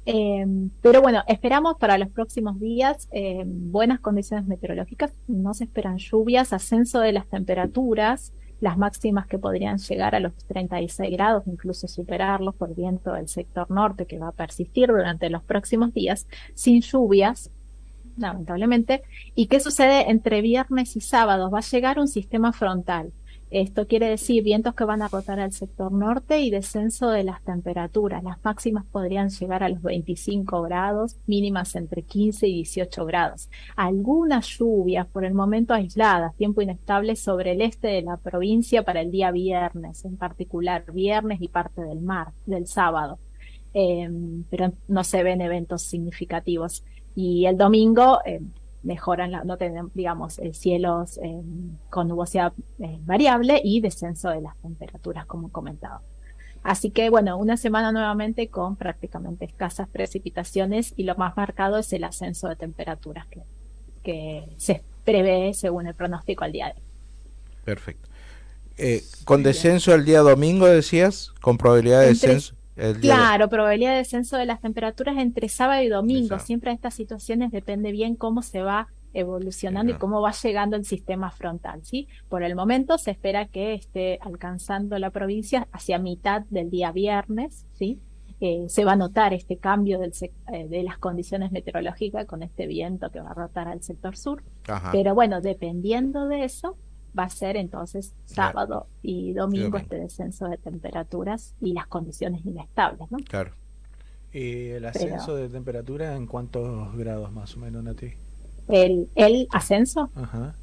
[0.06, 0.46] Eh,
[0.82, 5.12] pero bueno, esperamos para los próximos días eh, buenas condiciones meteorológicas.
[5.28, 10.34] No se esperan lluvias, ascenso de las temperaturas, las máximas que podrían llegar a los
[10.46, 15.42] 36 grados, incluso superarlos por viento del sector norte que va a persistir durante los
[15.42, 17.50] próximos días, sin lluvias,
[18.16, 19.02] lamentablemente.
[19.34, 21.50] ¿Y qué sucede entre viernes y sábado?
[21.50, 23.12] Va a llegar un sistema frontal
[23.50, 27.42] Esto quiere decir vientos que van a rotar al sector norte y descenso de las
[27.42, 28.22] temperaturas.
[28.22, 33.48] Las máximas podrían llegar a los 25 grados, mínimas entre 15 y 18 grados.
[33.74, 39.00] Algunas lluvias, por el momento aisladas, tiempo inestable sobre el este de la provincia para
[39.00, 43.18] el día viernes, en particular viernes y parte del mar, del sábado.
[43.72, 46.84] Em, pero no se ven eventos significativos.
[47.16, 48.40] Y el domingo eh,
[48.82, 51.42] mejoran, la, no tenemos, digamos, eh, cielos eh,
[51.90, 56.00] con nubosidad eh, variable y descenso de las temperaturas, como comentaba.
[56.62, 61.92] Así que, bueno, una semana nuevamente con prácticamente escasas precipitaciones y lo más marcado es
[61.92, 63.40] el ascenso de temperaturas que,
[64.02, 66.82] que se prevé según el pronóstico al día de hoy.
[67.64, 68.08] Perfecto.
[69.24, 72.54] con descenso el día domingo, decías, con probabilidad de descenso.
[73.00, 76.38] Claro, probabilidad de descenso de las temperaturas entre sábado y domingo.
[76.38, 80.84] Siempre en estas situaciones depende bien cómo se va evolucionando y cómo va llegando el
[80.84, 82.06] sistema frontal, ¿sí?
[82.28, 87.66] Por el momento se espera que esté alcanzando la provincia hacia mitad del día viernes,
[87.72, 87.98] ¿sí?
[88.40, 90.12] Eh, se va a notar este cambio del
[90.52, 94.42] eh, de las condiciones meteorológicas con este viento que va a rotar al sector sur.
[94.92, 96.76] Pero bueno, dependiendo de eso,
[97.18, 103.10] va a ser entonces sábado y domingo este descenso de temperaturas y las condiciones inestables,
[103.10, 103.18] ¿no?
[103.18, 103.52] Claro.
[104.32, 108.12] ¿Y el ascenso de temperatura en cuántos grados más o menos, Nati?
[108.68, 110.10] El, el ascenso.
[110.14, 110.54] Ajá.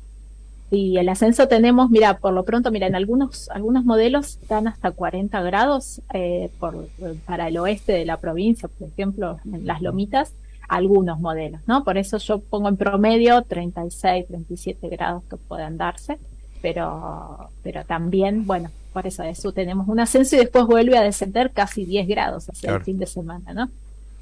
[0.69, 4.91] Y el ascenso tenemos, mira, por lo pronto, mira, en algunos, algunos modelos dan hasta
[4.91, 6.89] 40 grados eh, por,
[7.25, 10.33] para el oeste de la provincia, por ejemplo, en las lomitas,
[10.67, 11.85] algunos modelos, ¿no?
[11.85, 16.19] Por eso yo pongo en promedio 36, 37 grados que pueden darse
[16.67, 21.51] pero, pero también, bueno, por eso, eso tenemos un ascenso y después vuelve a descender
[21.51, 23.69] casi 10 grados hacia el fin de semana, ¿no?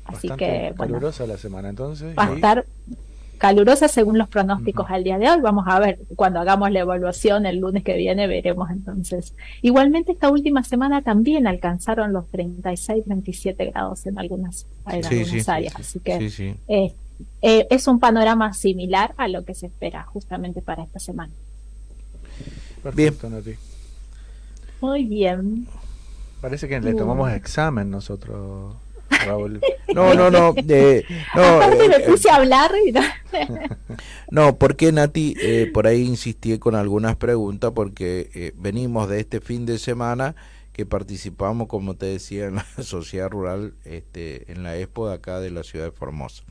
[0.05, 0.93] Así que, bueno.
[0.93, 2.15] Calurosa la semana entonces.
[2.15, 2.65] Va a estar
[3.39, 5.41] calurosa según los pronósticos al día de hoy.
[5.41, 9.33] Vamos a ver, cuando hagamos la evaluación el lunes que viene, veremos entonces.
[9.63, 15.03] Igualmente, esta última semana también alcanzaron los 36, 27 grados en algunas, en
[15.49, 15.75] áreas.
[15.77, 16.93] Así que eh,
[17.41, 21.33] eh, es un panorama similar a lo que se espera justamente para esta semana
[22.93, 23.15] bien.
[24.81, 25.67] Muy bien.
[26.41, 28.75] Parece que le tomamos examen nosotros.
[29.09, 29.61] Raúl.
[29.93, 30.53] No, no, no.
[30.57, 31.05] Eh,
[31.35, 32.71] no Aparte me puse a hablar.
[34.29, 39.39] no, porque Nati, eh, por ahí insistí con algunas preguntas, porque eh, venimos de este
[39.39, 40.35] fin de semana
[40.73, 45.39] que participamos, como te decía, en la sociedad rural, este, en la expo de acá
[45.39, 46.43] de la ciudad de Formosa.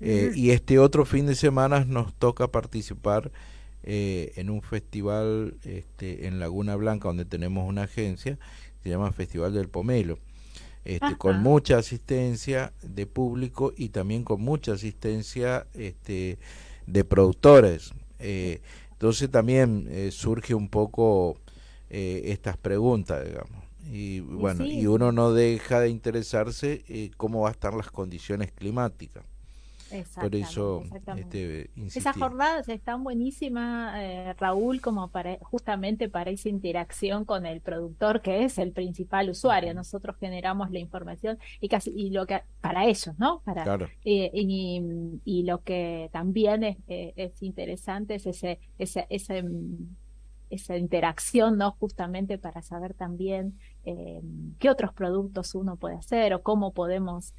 [0.00, 3.30] Y este otro fin de semana nos toca participar
[3.86, 8.38] eh, en un festival este, en Laguna Blanca donde tenemos una agencia,
[8.82, 10.18] se llama Festival del Pomelo,
[10.86, 16.38] este, con mucha asistencia de público y también con mucha asistencia este,
[16.86, 17.92] de productores.
[18.20, 18.62] Eh,
[18.92, 21.38] entonces también eh, surge un poco
[21.90, 23.62] estas preguntas, digamos.
[23.88, 26.82] Y bueno, y uno no deja de interesarse
[27.16, 29.24] cómo van a estar las condiciones climáticas.
[30.02, 30.82] Por eso
[31.16, 37.60] este, Esas jornadas están buenísimas, eh, Raúl, como para justamente para esa interacción con el
[37.60, 39.74] productor, que es el principal usuario.
[39.74, 43.42] Nosotros generamos la información y casi y lo que para ellos, ¿no?
[43.44, 49.44] Para, eh, y, lo que también es, eh, es interesante es ese, ese, ese
[50.50, 51.72] esa interacción, ¿no?
[51.72, 57.34] Justamente para saber también qué otros productos uno puede hacer o cómo podemos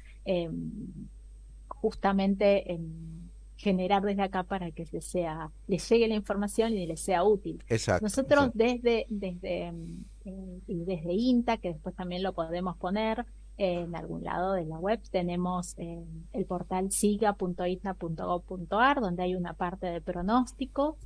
[1.80, 3.16] justamente en
[3.56, 7.62] generar desde acá para que se sea, le llegue la información y le sea útil.
[8.02, 9.72] Nosotros desde, desde,
[10.24, 13.24] eh, desde INTA, que después también lo podemos poner
[13.58, 16.04] en algún lado de la web, tenemos eh,
[16.34, 20.96] el portal siga.ita.gov.ar, donde hay una parte de pronósticos,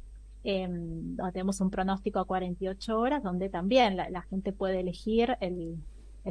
[0.43, 5.77] em, donde tenemos un pronóstico a 48 horas, donde también la, gente puede elegir el,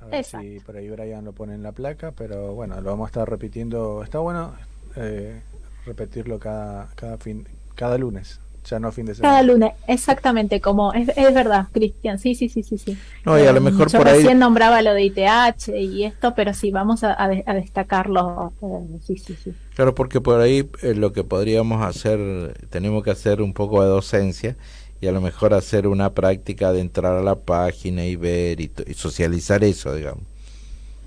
[0.00, 3.06] a ver si por ahí Brian lo pone en la placa, pero bueno, lo vamos
[3.06, 4.02] a estar repitiendo.
[4.02, 4.54] Está bueno
[4.96, 5.40] eh,
[5.86, 9.34] repetirlo cada, cada fin, cada lunes ya no fin de semana.
[9.34, 12.96] Cada lunes, exactamente, como es, es verdad, Cristian, sí, sí, sí, sí, sí.
[13.24, 16.54] No, y a lo mejor Yo por recién nombraba lo de ITH y esto, pero
[16.54, 19.52] sí, vamos a, a, destacarlo, eh, sí, sí, sí.
[19.74, 23.88] Claro, porque por ahí eh, lo que podríamos hacer, tenemos que hacer un poco de
[23.88, 24.56] docencia
[25.00, 28.70] y a lo mejor hacer una práctica de entrar a la página y ver y,
[28.86, 30.33] y socializar eso, digamos.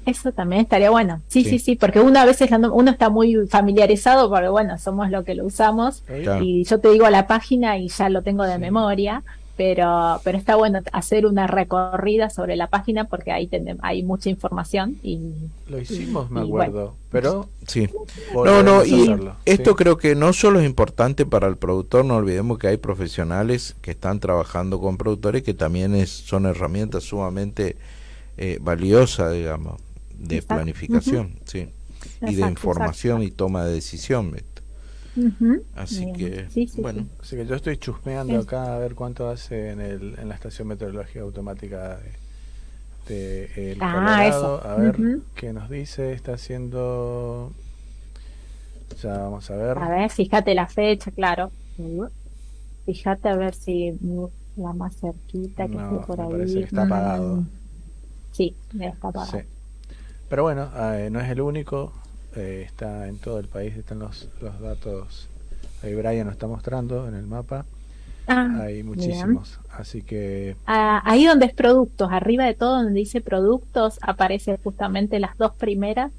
[0.08, 1.22] Eso también estaría bueno.
[1.28, 1.60] Sí, sí, Sí.
[1.60, 5.46] sí, porque uno a veces uno está muy familiarizado porque bueno, somos lo que lo
[5.46, 6.44] usamos Claro.
[6.44, 9.24] y yo te digo la página y ya lo tengo de memoria,
[9.58, 14.30] pero pero está bueno hacer una recorrida sobre la página porque ahí tenemos hay mucha
[14.30, 15.20] información y
[15.68, 16.64] Lo hicimos, me bueno.
[16.64, 16.96] acuerdo.
[17.12, 17.90] Pero Sí.
[18.34, 19.76] No, no, y hacerlo, esto sí.
[19.76, 23.92] creo que no solo es importante para el productor, no olvidemos que hay profesionales que
[23.92, 27.76] están trabajando con productores que también es, son herramientas sumamente
[28.38, 29.82] eh, valiosas, digamos,
[30.20, 30.44] de Exacto.
[30.44, 31.70] planificación, sí,
[32.24, 34.36] y de Exacto, información y toma de decisión.
[35.16, 35.66] Ujú.
[35.76, 36.08] Así Bien.
[36.08, 39.80] que, Sí, sí, bueno, Así que yo estoy chusmeando acá a ver cuánto hace en,
[39.80, 41.98] el, en la estación meteorológica automática
[43.08, 44.28] de, de el Ah, Colorado.
[44.28, 44.66] eso.
[44.66, 46.14] A ver qué nos dice.
[46.14, 47.54] Está haciendo.
[49.04, 49.78] Ya vamos a ver.
[49.78, 51.54] A ver, fíjate la fecha, claro.
[52.86, 54.26] Fíjate a ver si mm,
[54.56, 56.28] la más cerquita que No, esté por me ahí.
[56.28, 57.44] parece que está Mm, apagado.
[58.32, 59.48] Sí, está apagado.
[60.30, 61.94] Pero bueno, eh, no es el único.
[62.36, 63.76] eh, está en todo el país.
[63.76, 65.30] Están los, los datos.
[65.84, 67.66] Ahí Brian nos está mostrando en el mapa.
[68.28, 68.88] Ah, Hay bien.
[68.88, 69.60] muchísimos.
[69.70, 70.56] Así que.
[70.66, 75.54] Ah, ahí donde es productos, arriba de todo donde dice productos, aparece justamente las dos
[75.56, 76.12] primeras,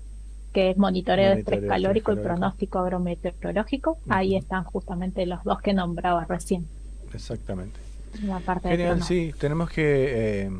[0.53, 3.99] que es monitoreo de estrés Monitoreo de estrés calórico y pronóstico agrometeorológico.
[4.09, 6.67] Ahí están justamente los dos que nombraba recién,
[7.13, 7.79] Exactamente.
[8.23, 10.51] en la parte Genial, sí, tenemos que eh,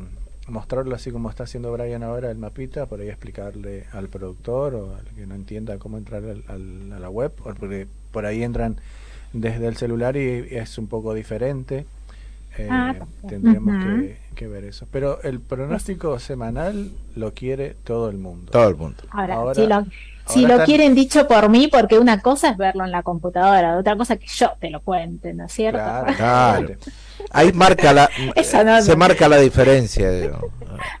[0.49, 4.95] mostrarlo así como está haciendo Brian ahora el mapita, por ahí explicarle al productor o
[4.95, 8.43] al que no entienda cómo entrar al- al- a la web, o porque por ahí
[8.43, 8.77] entran
[9.33, 11.85] desde el celular y es un poco diferente.
[12.57, 12.95] Eh, Ah,
[13.27, 14.87] tendríamos que, que ver eso.
[14.91, 18.51] Pero el pronóstico semanal lo quiere todo el mundo.
[18.51, 19.03] todo el mundo.
[19.11, 19.83] Ahora, Ahora- si lo,
[20.25, 23.03] si ahora lo están- quieren dicho por mí, porque una cosa es verlo en la
[23.03, 25.77] computadora, otra cosa es que yo te lo cuente, ¿no es cierto?
[25.79, 26.67] Claro, Claro.
[27.31, 28.09] Ahí marca la,
[28.65, 30.11] no- se marca la diferencia.
[30.11, 30.51] digo.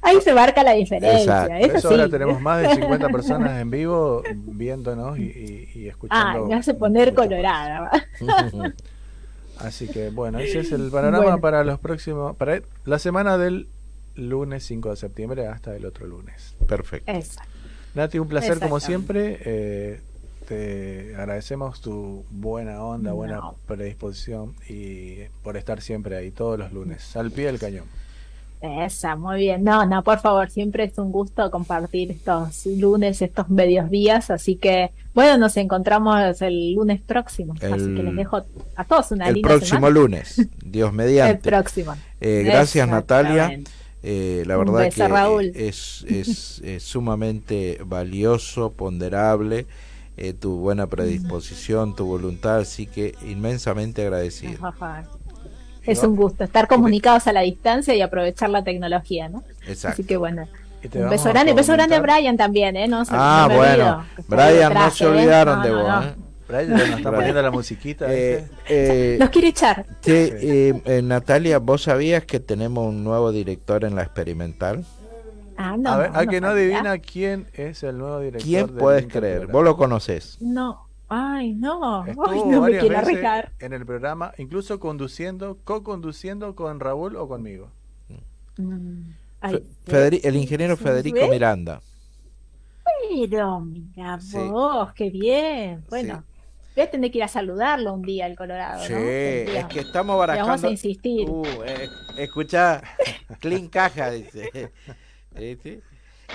[0.01, 1.67] Ahí se marca la diferencia, Exacto.
[1.67, 5.91] Por eso ahora tenemos más de 50 personas en vivo viéndonos y, y- y Ah,
[5.91, 6.45] escuchando.
[6.47, 7.89] me hace poner colorada.
[9.59, 11.41] Así que bueno, ese es el panorama Bueno.
[11.41, 13.67] para los próximos, para la semana del
[14.15, 16.55] lunes 5 de septiembre hasta el otro lunes.
[16.67, 17.11] Perfecto.
[17.95, 19.39] Nati, un placer como siempre.
[19.43, 20.01] eh,
[20.49, 23.55] te agradecemos tu buena onda, buena No.
[23.67, 27.85] predisposición y por estar siempre ahí todos los lunes, al pie del cañón.
[28.61, 29.63] Esa, muy bien.
[29.63, 34.55] No, no, por favor, siempre es un gusto compartir estos lunes, estos medios días, así
[34.57, 38.43] que bueno, nos encontramos el lunes próximo, así que les dejo
[38.75, 39.93] a todos una El linda próximo semana.
[39.93, 41.47] lunes, Dios mediante.
[41.47, 41.95] El próximo.
[42.19, 43.59] Eh, gracias Natalia.
[44.01, 45.51] Eh, la verdad beso, que Raúl.
[45.55, 49.67] es, es, es sumamente valioso, ponderable,
[50.21, 54.59] eh, tu buena predisposición, tu voluntad, así que inmensamente agradecido.
[55.83, 59.43] Es un gusto estar comunicados a la distancia y aprovechar la tecnología, ¿no?
[59.65, 59.93] Exacto.
[59.93, 60.47] Así que bueno.
[60.93, 62.87] Un beso grande, beso grande a Brian también, ¿eh?
[62.87, 65.07] No, se- Ah, no bueno, Brian, no se ¿eh?
[65.07, 65.87] olvidaron No, de vos.
[65.87, 66.03] no.
[66.03, 66.15] ¿eh?
[66.47, 68.05] Brian nos está poniendo la musiquita.
[68.13, 69.15] Eh, ¿viste?
[69.15, 69.85] eh, Los quiere echar.
[71.03, 74.85] Natalia, ¿vos sabías que tenemos un nuevo director en la experimental?
[75.61, 75.89] Ah, no.
[75.89, 78.41] a ver, no, a que no adivina quién es el nuevo director.
[78.47, 79.47] ¿Quién puedes creer?
[79.47, 80.37] Vos lo conoces.
[80.41, 80.87] No.
[81.09, 82.03] Ay, no.
[82.03, 83.51] Ay, no me varias quiero veces arriesgar.
[83.59, 87.71] en el programa, incluso conduciendo, co-conduciendo con Raúl o conmigo.
[88.57, 89.09] Mm,
[89.41, 89.55] ay,
[89.85, 90.83] Fe- Federi- el ingeniero ¿Sí?
[90.83, 91.29] Federico ¿Ves?
[91.29, 91.81] Miranda.
[93.09, 94.37] Pero, mira Sí.
[94.37, 95.83] vos, qué bien.
[95.89, 96.23] Bueno,
[96.75, 98.99] voy a tener que ir a saludarlo un día al Colorado, Sí, ¿no?
[98.99, 100.67] es que estamos Le vamos barajando.
[100.67, 101.27] a insistir.
[101.29, 102.81] Uh, eh, escucha,
[103.39, 104.71] clean caja, dice.
[105.39, 105.81] ¿Viste?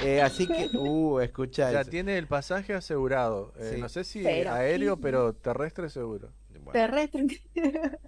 [0.02, 1.70] Eh, así que, uh, escucha.
[1.70, 1.90] Ya eso.
[1.90, 3.52] tiene el pasaje asegurado.
[3.58, 3.80] Eh, Sí.
[3.80, 6.30] No sé si Pero- aéreo, pero terrestre seguro.
[6.72, 7.26] Terrestre.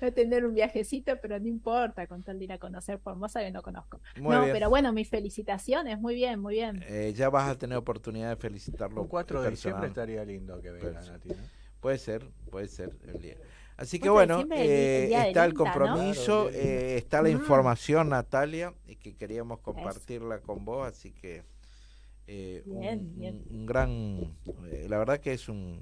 [0.00, 3.40] Voy a tener un viajecito, pero no importa, con tal de ir a conocer Formosa
[3.40, 4.00] que no conozco.
[4.18, 4.54] Muy no, bien.
[4.54, 6.82] pero bueno, mis felicitaciones, muy bien, muy bien.
[6.88, 9.02] Eh, ya vas a tener oportunidad de felicitarlo.
[9.02, 10.08] El 4 de diciembre personal.
[10.08, 11.34] estaría lindo que venga Pues, Nati, ¿no?
[11.80, 13.36] Puede ser, puede ser el día.
[13.80, 17.32] Así que 4 de bueno, el- eh, está el compromiso, eh, está la Mm.
[17.32, 21.42] información, Natalia, y que queríamos compartirla con vos, así que
[22.26, 23.44] eh, un- Bien, un, bien.
[23.50, 23.90] un gran,
[24.70, 25.80] eh, la verdad que es un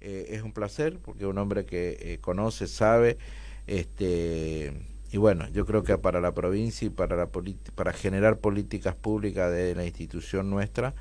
[0.00, 3.18] eh, es un placer porque es un hombre que eh, conoce, sabe,
[3.66, 4.72] este
[5.10, 7.28] y bueno, yo creo que para la provincia y para la
[7.74, 10.94] para generar políticas públicas de la institución nuestra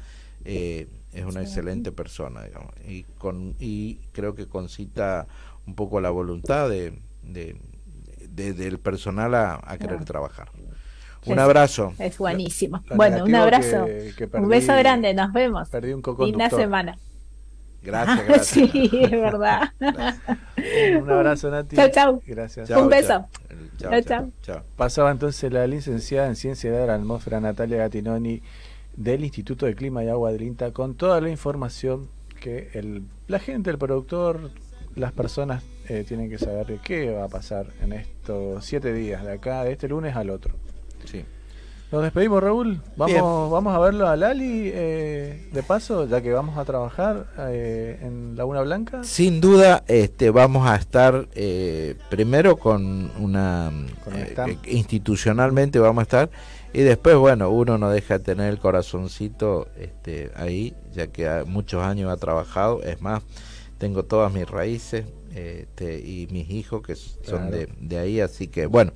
[0.45, 1.47] eh, es una Sí.
[1.47, 5.27] excelente persona, digamos, y con y creo que concita
[5.67, 7.55] un poco la voluntad de, de-
[8.29, 10.49] de- del personal a, a querer trabajar.
[11.25, 11.93] Un Es- abrazo.
[11.99, 12.81] Es buenísimo.
[12.95, 13.85] Bueno, un abrazo.
[13.85, 15.67] que- que un beso grande, nos vemos.
[15.69, 16.97] Perdí un Linda semana.
[17.83, 18.47] Gracias, Ah, gracias.
[18.71, 19.71] sí, es verdad.
[21.01, 21.75] Un abrazo, Nati.
[22.25, 22.67] Gracias.
[22.67, 23.07] Chao, Un beso.
[23.77, 23.91] chao.
[23.91, 24.31] Chau, chau.
[24.41, 24.63] chao.
[24.75, 28.41] Pasaba entonces la licenciada en Ciencia de la Atmósfera Natalia Gatinoni
[28.95, 32.07] del Instituto de Clima y Agua del INTA con toda la información
[32.41, 34.51] que el, la gente, el productor,
[34.97, 39.23] las personas eh, tienen que saber de qué va a pasar en estos siete días,
[39.23, 40.55] de acá, de este lunes al otro.
[41.05, 41.23] Sí.
[41.89, 42.81] Nos despedimos, Raúl.
[42.97, 43.23] Vamos, Bien.
[43.23, 48.35] vamos a verlo a Lali eh, de paso, ya que vamos a trabajar eh, en
[48.35, 49.05] Laguna Blanca.
[49.05, 53.71] Sin duda, este, vamos a estar eh, primero con una
[54.03, 56.29] Con eh, que institucionalmente vamos a estar
[56.73, 61.81] y después, bueno, uno no deja de tener el corazoncito este, ahí, ya que muchos
[61.83, 62.83] años ha trabajado.
[62.83, 63.23] Es más,
[63.77, 65.05] tengo todas mis raíces
[65.35, 67.51] este, y mis hijos que son Claro.
[67.51, 68.91] de, de ahí, así que bueno,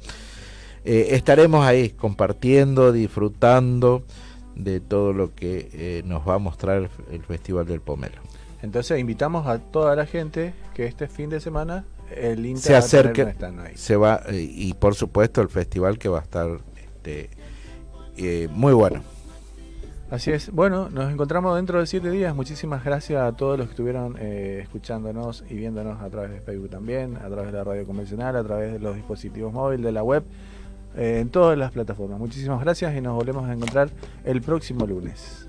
[0.83, 4.03] eh, estaremos ahí compartiendo, disfrutando
[4.55, 8.17] de todo lo que eh, nos va a mostrar el, el Festival del Pomelo.
[8.61, 11.85] Entonces invitamos a toda la gente que este fin de semana
[12.15, 13.35] el INTA se acerque,
[13.75, 17.29] se va eh, y por supuesto el festival que va a estar este,
[18.49, 19.01] muy bueno.
[20.11, 20.51] Así es.
[20.51, 22.35] Bueno, nos encontramos dentro de siete días.
[22.35, 26.69] Muchísimas gracias a todos los que estuvieron eh, escuchándonos y viéndonos a través de Facebook
[26.69, 30.03] también, a través de la radio convencional, a través de los dispositivos móviles, de la
[30.03, 30.23] web,
[30.97, 32.19] eh, en todas las plataformas.
[32.19, 33.89] Muchísimas gracias y nos volvemos a encontrar
[34.25, 35.40] el próximo lunes.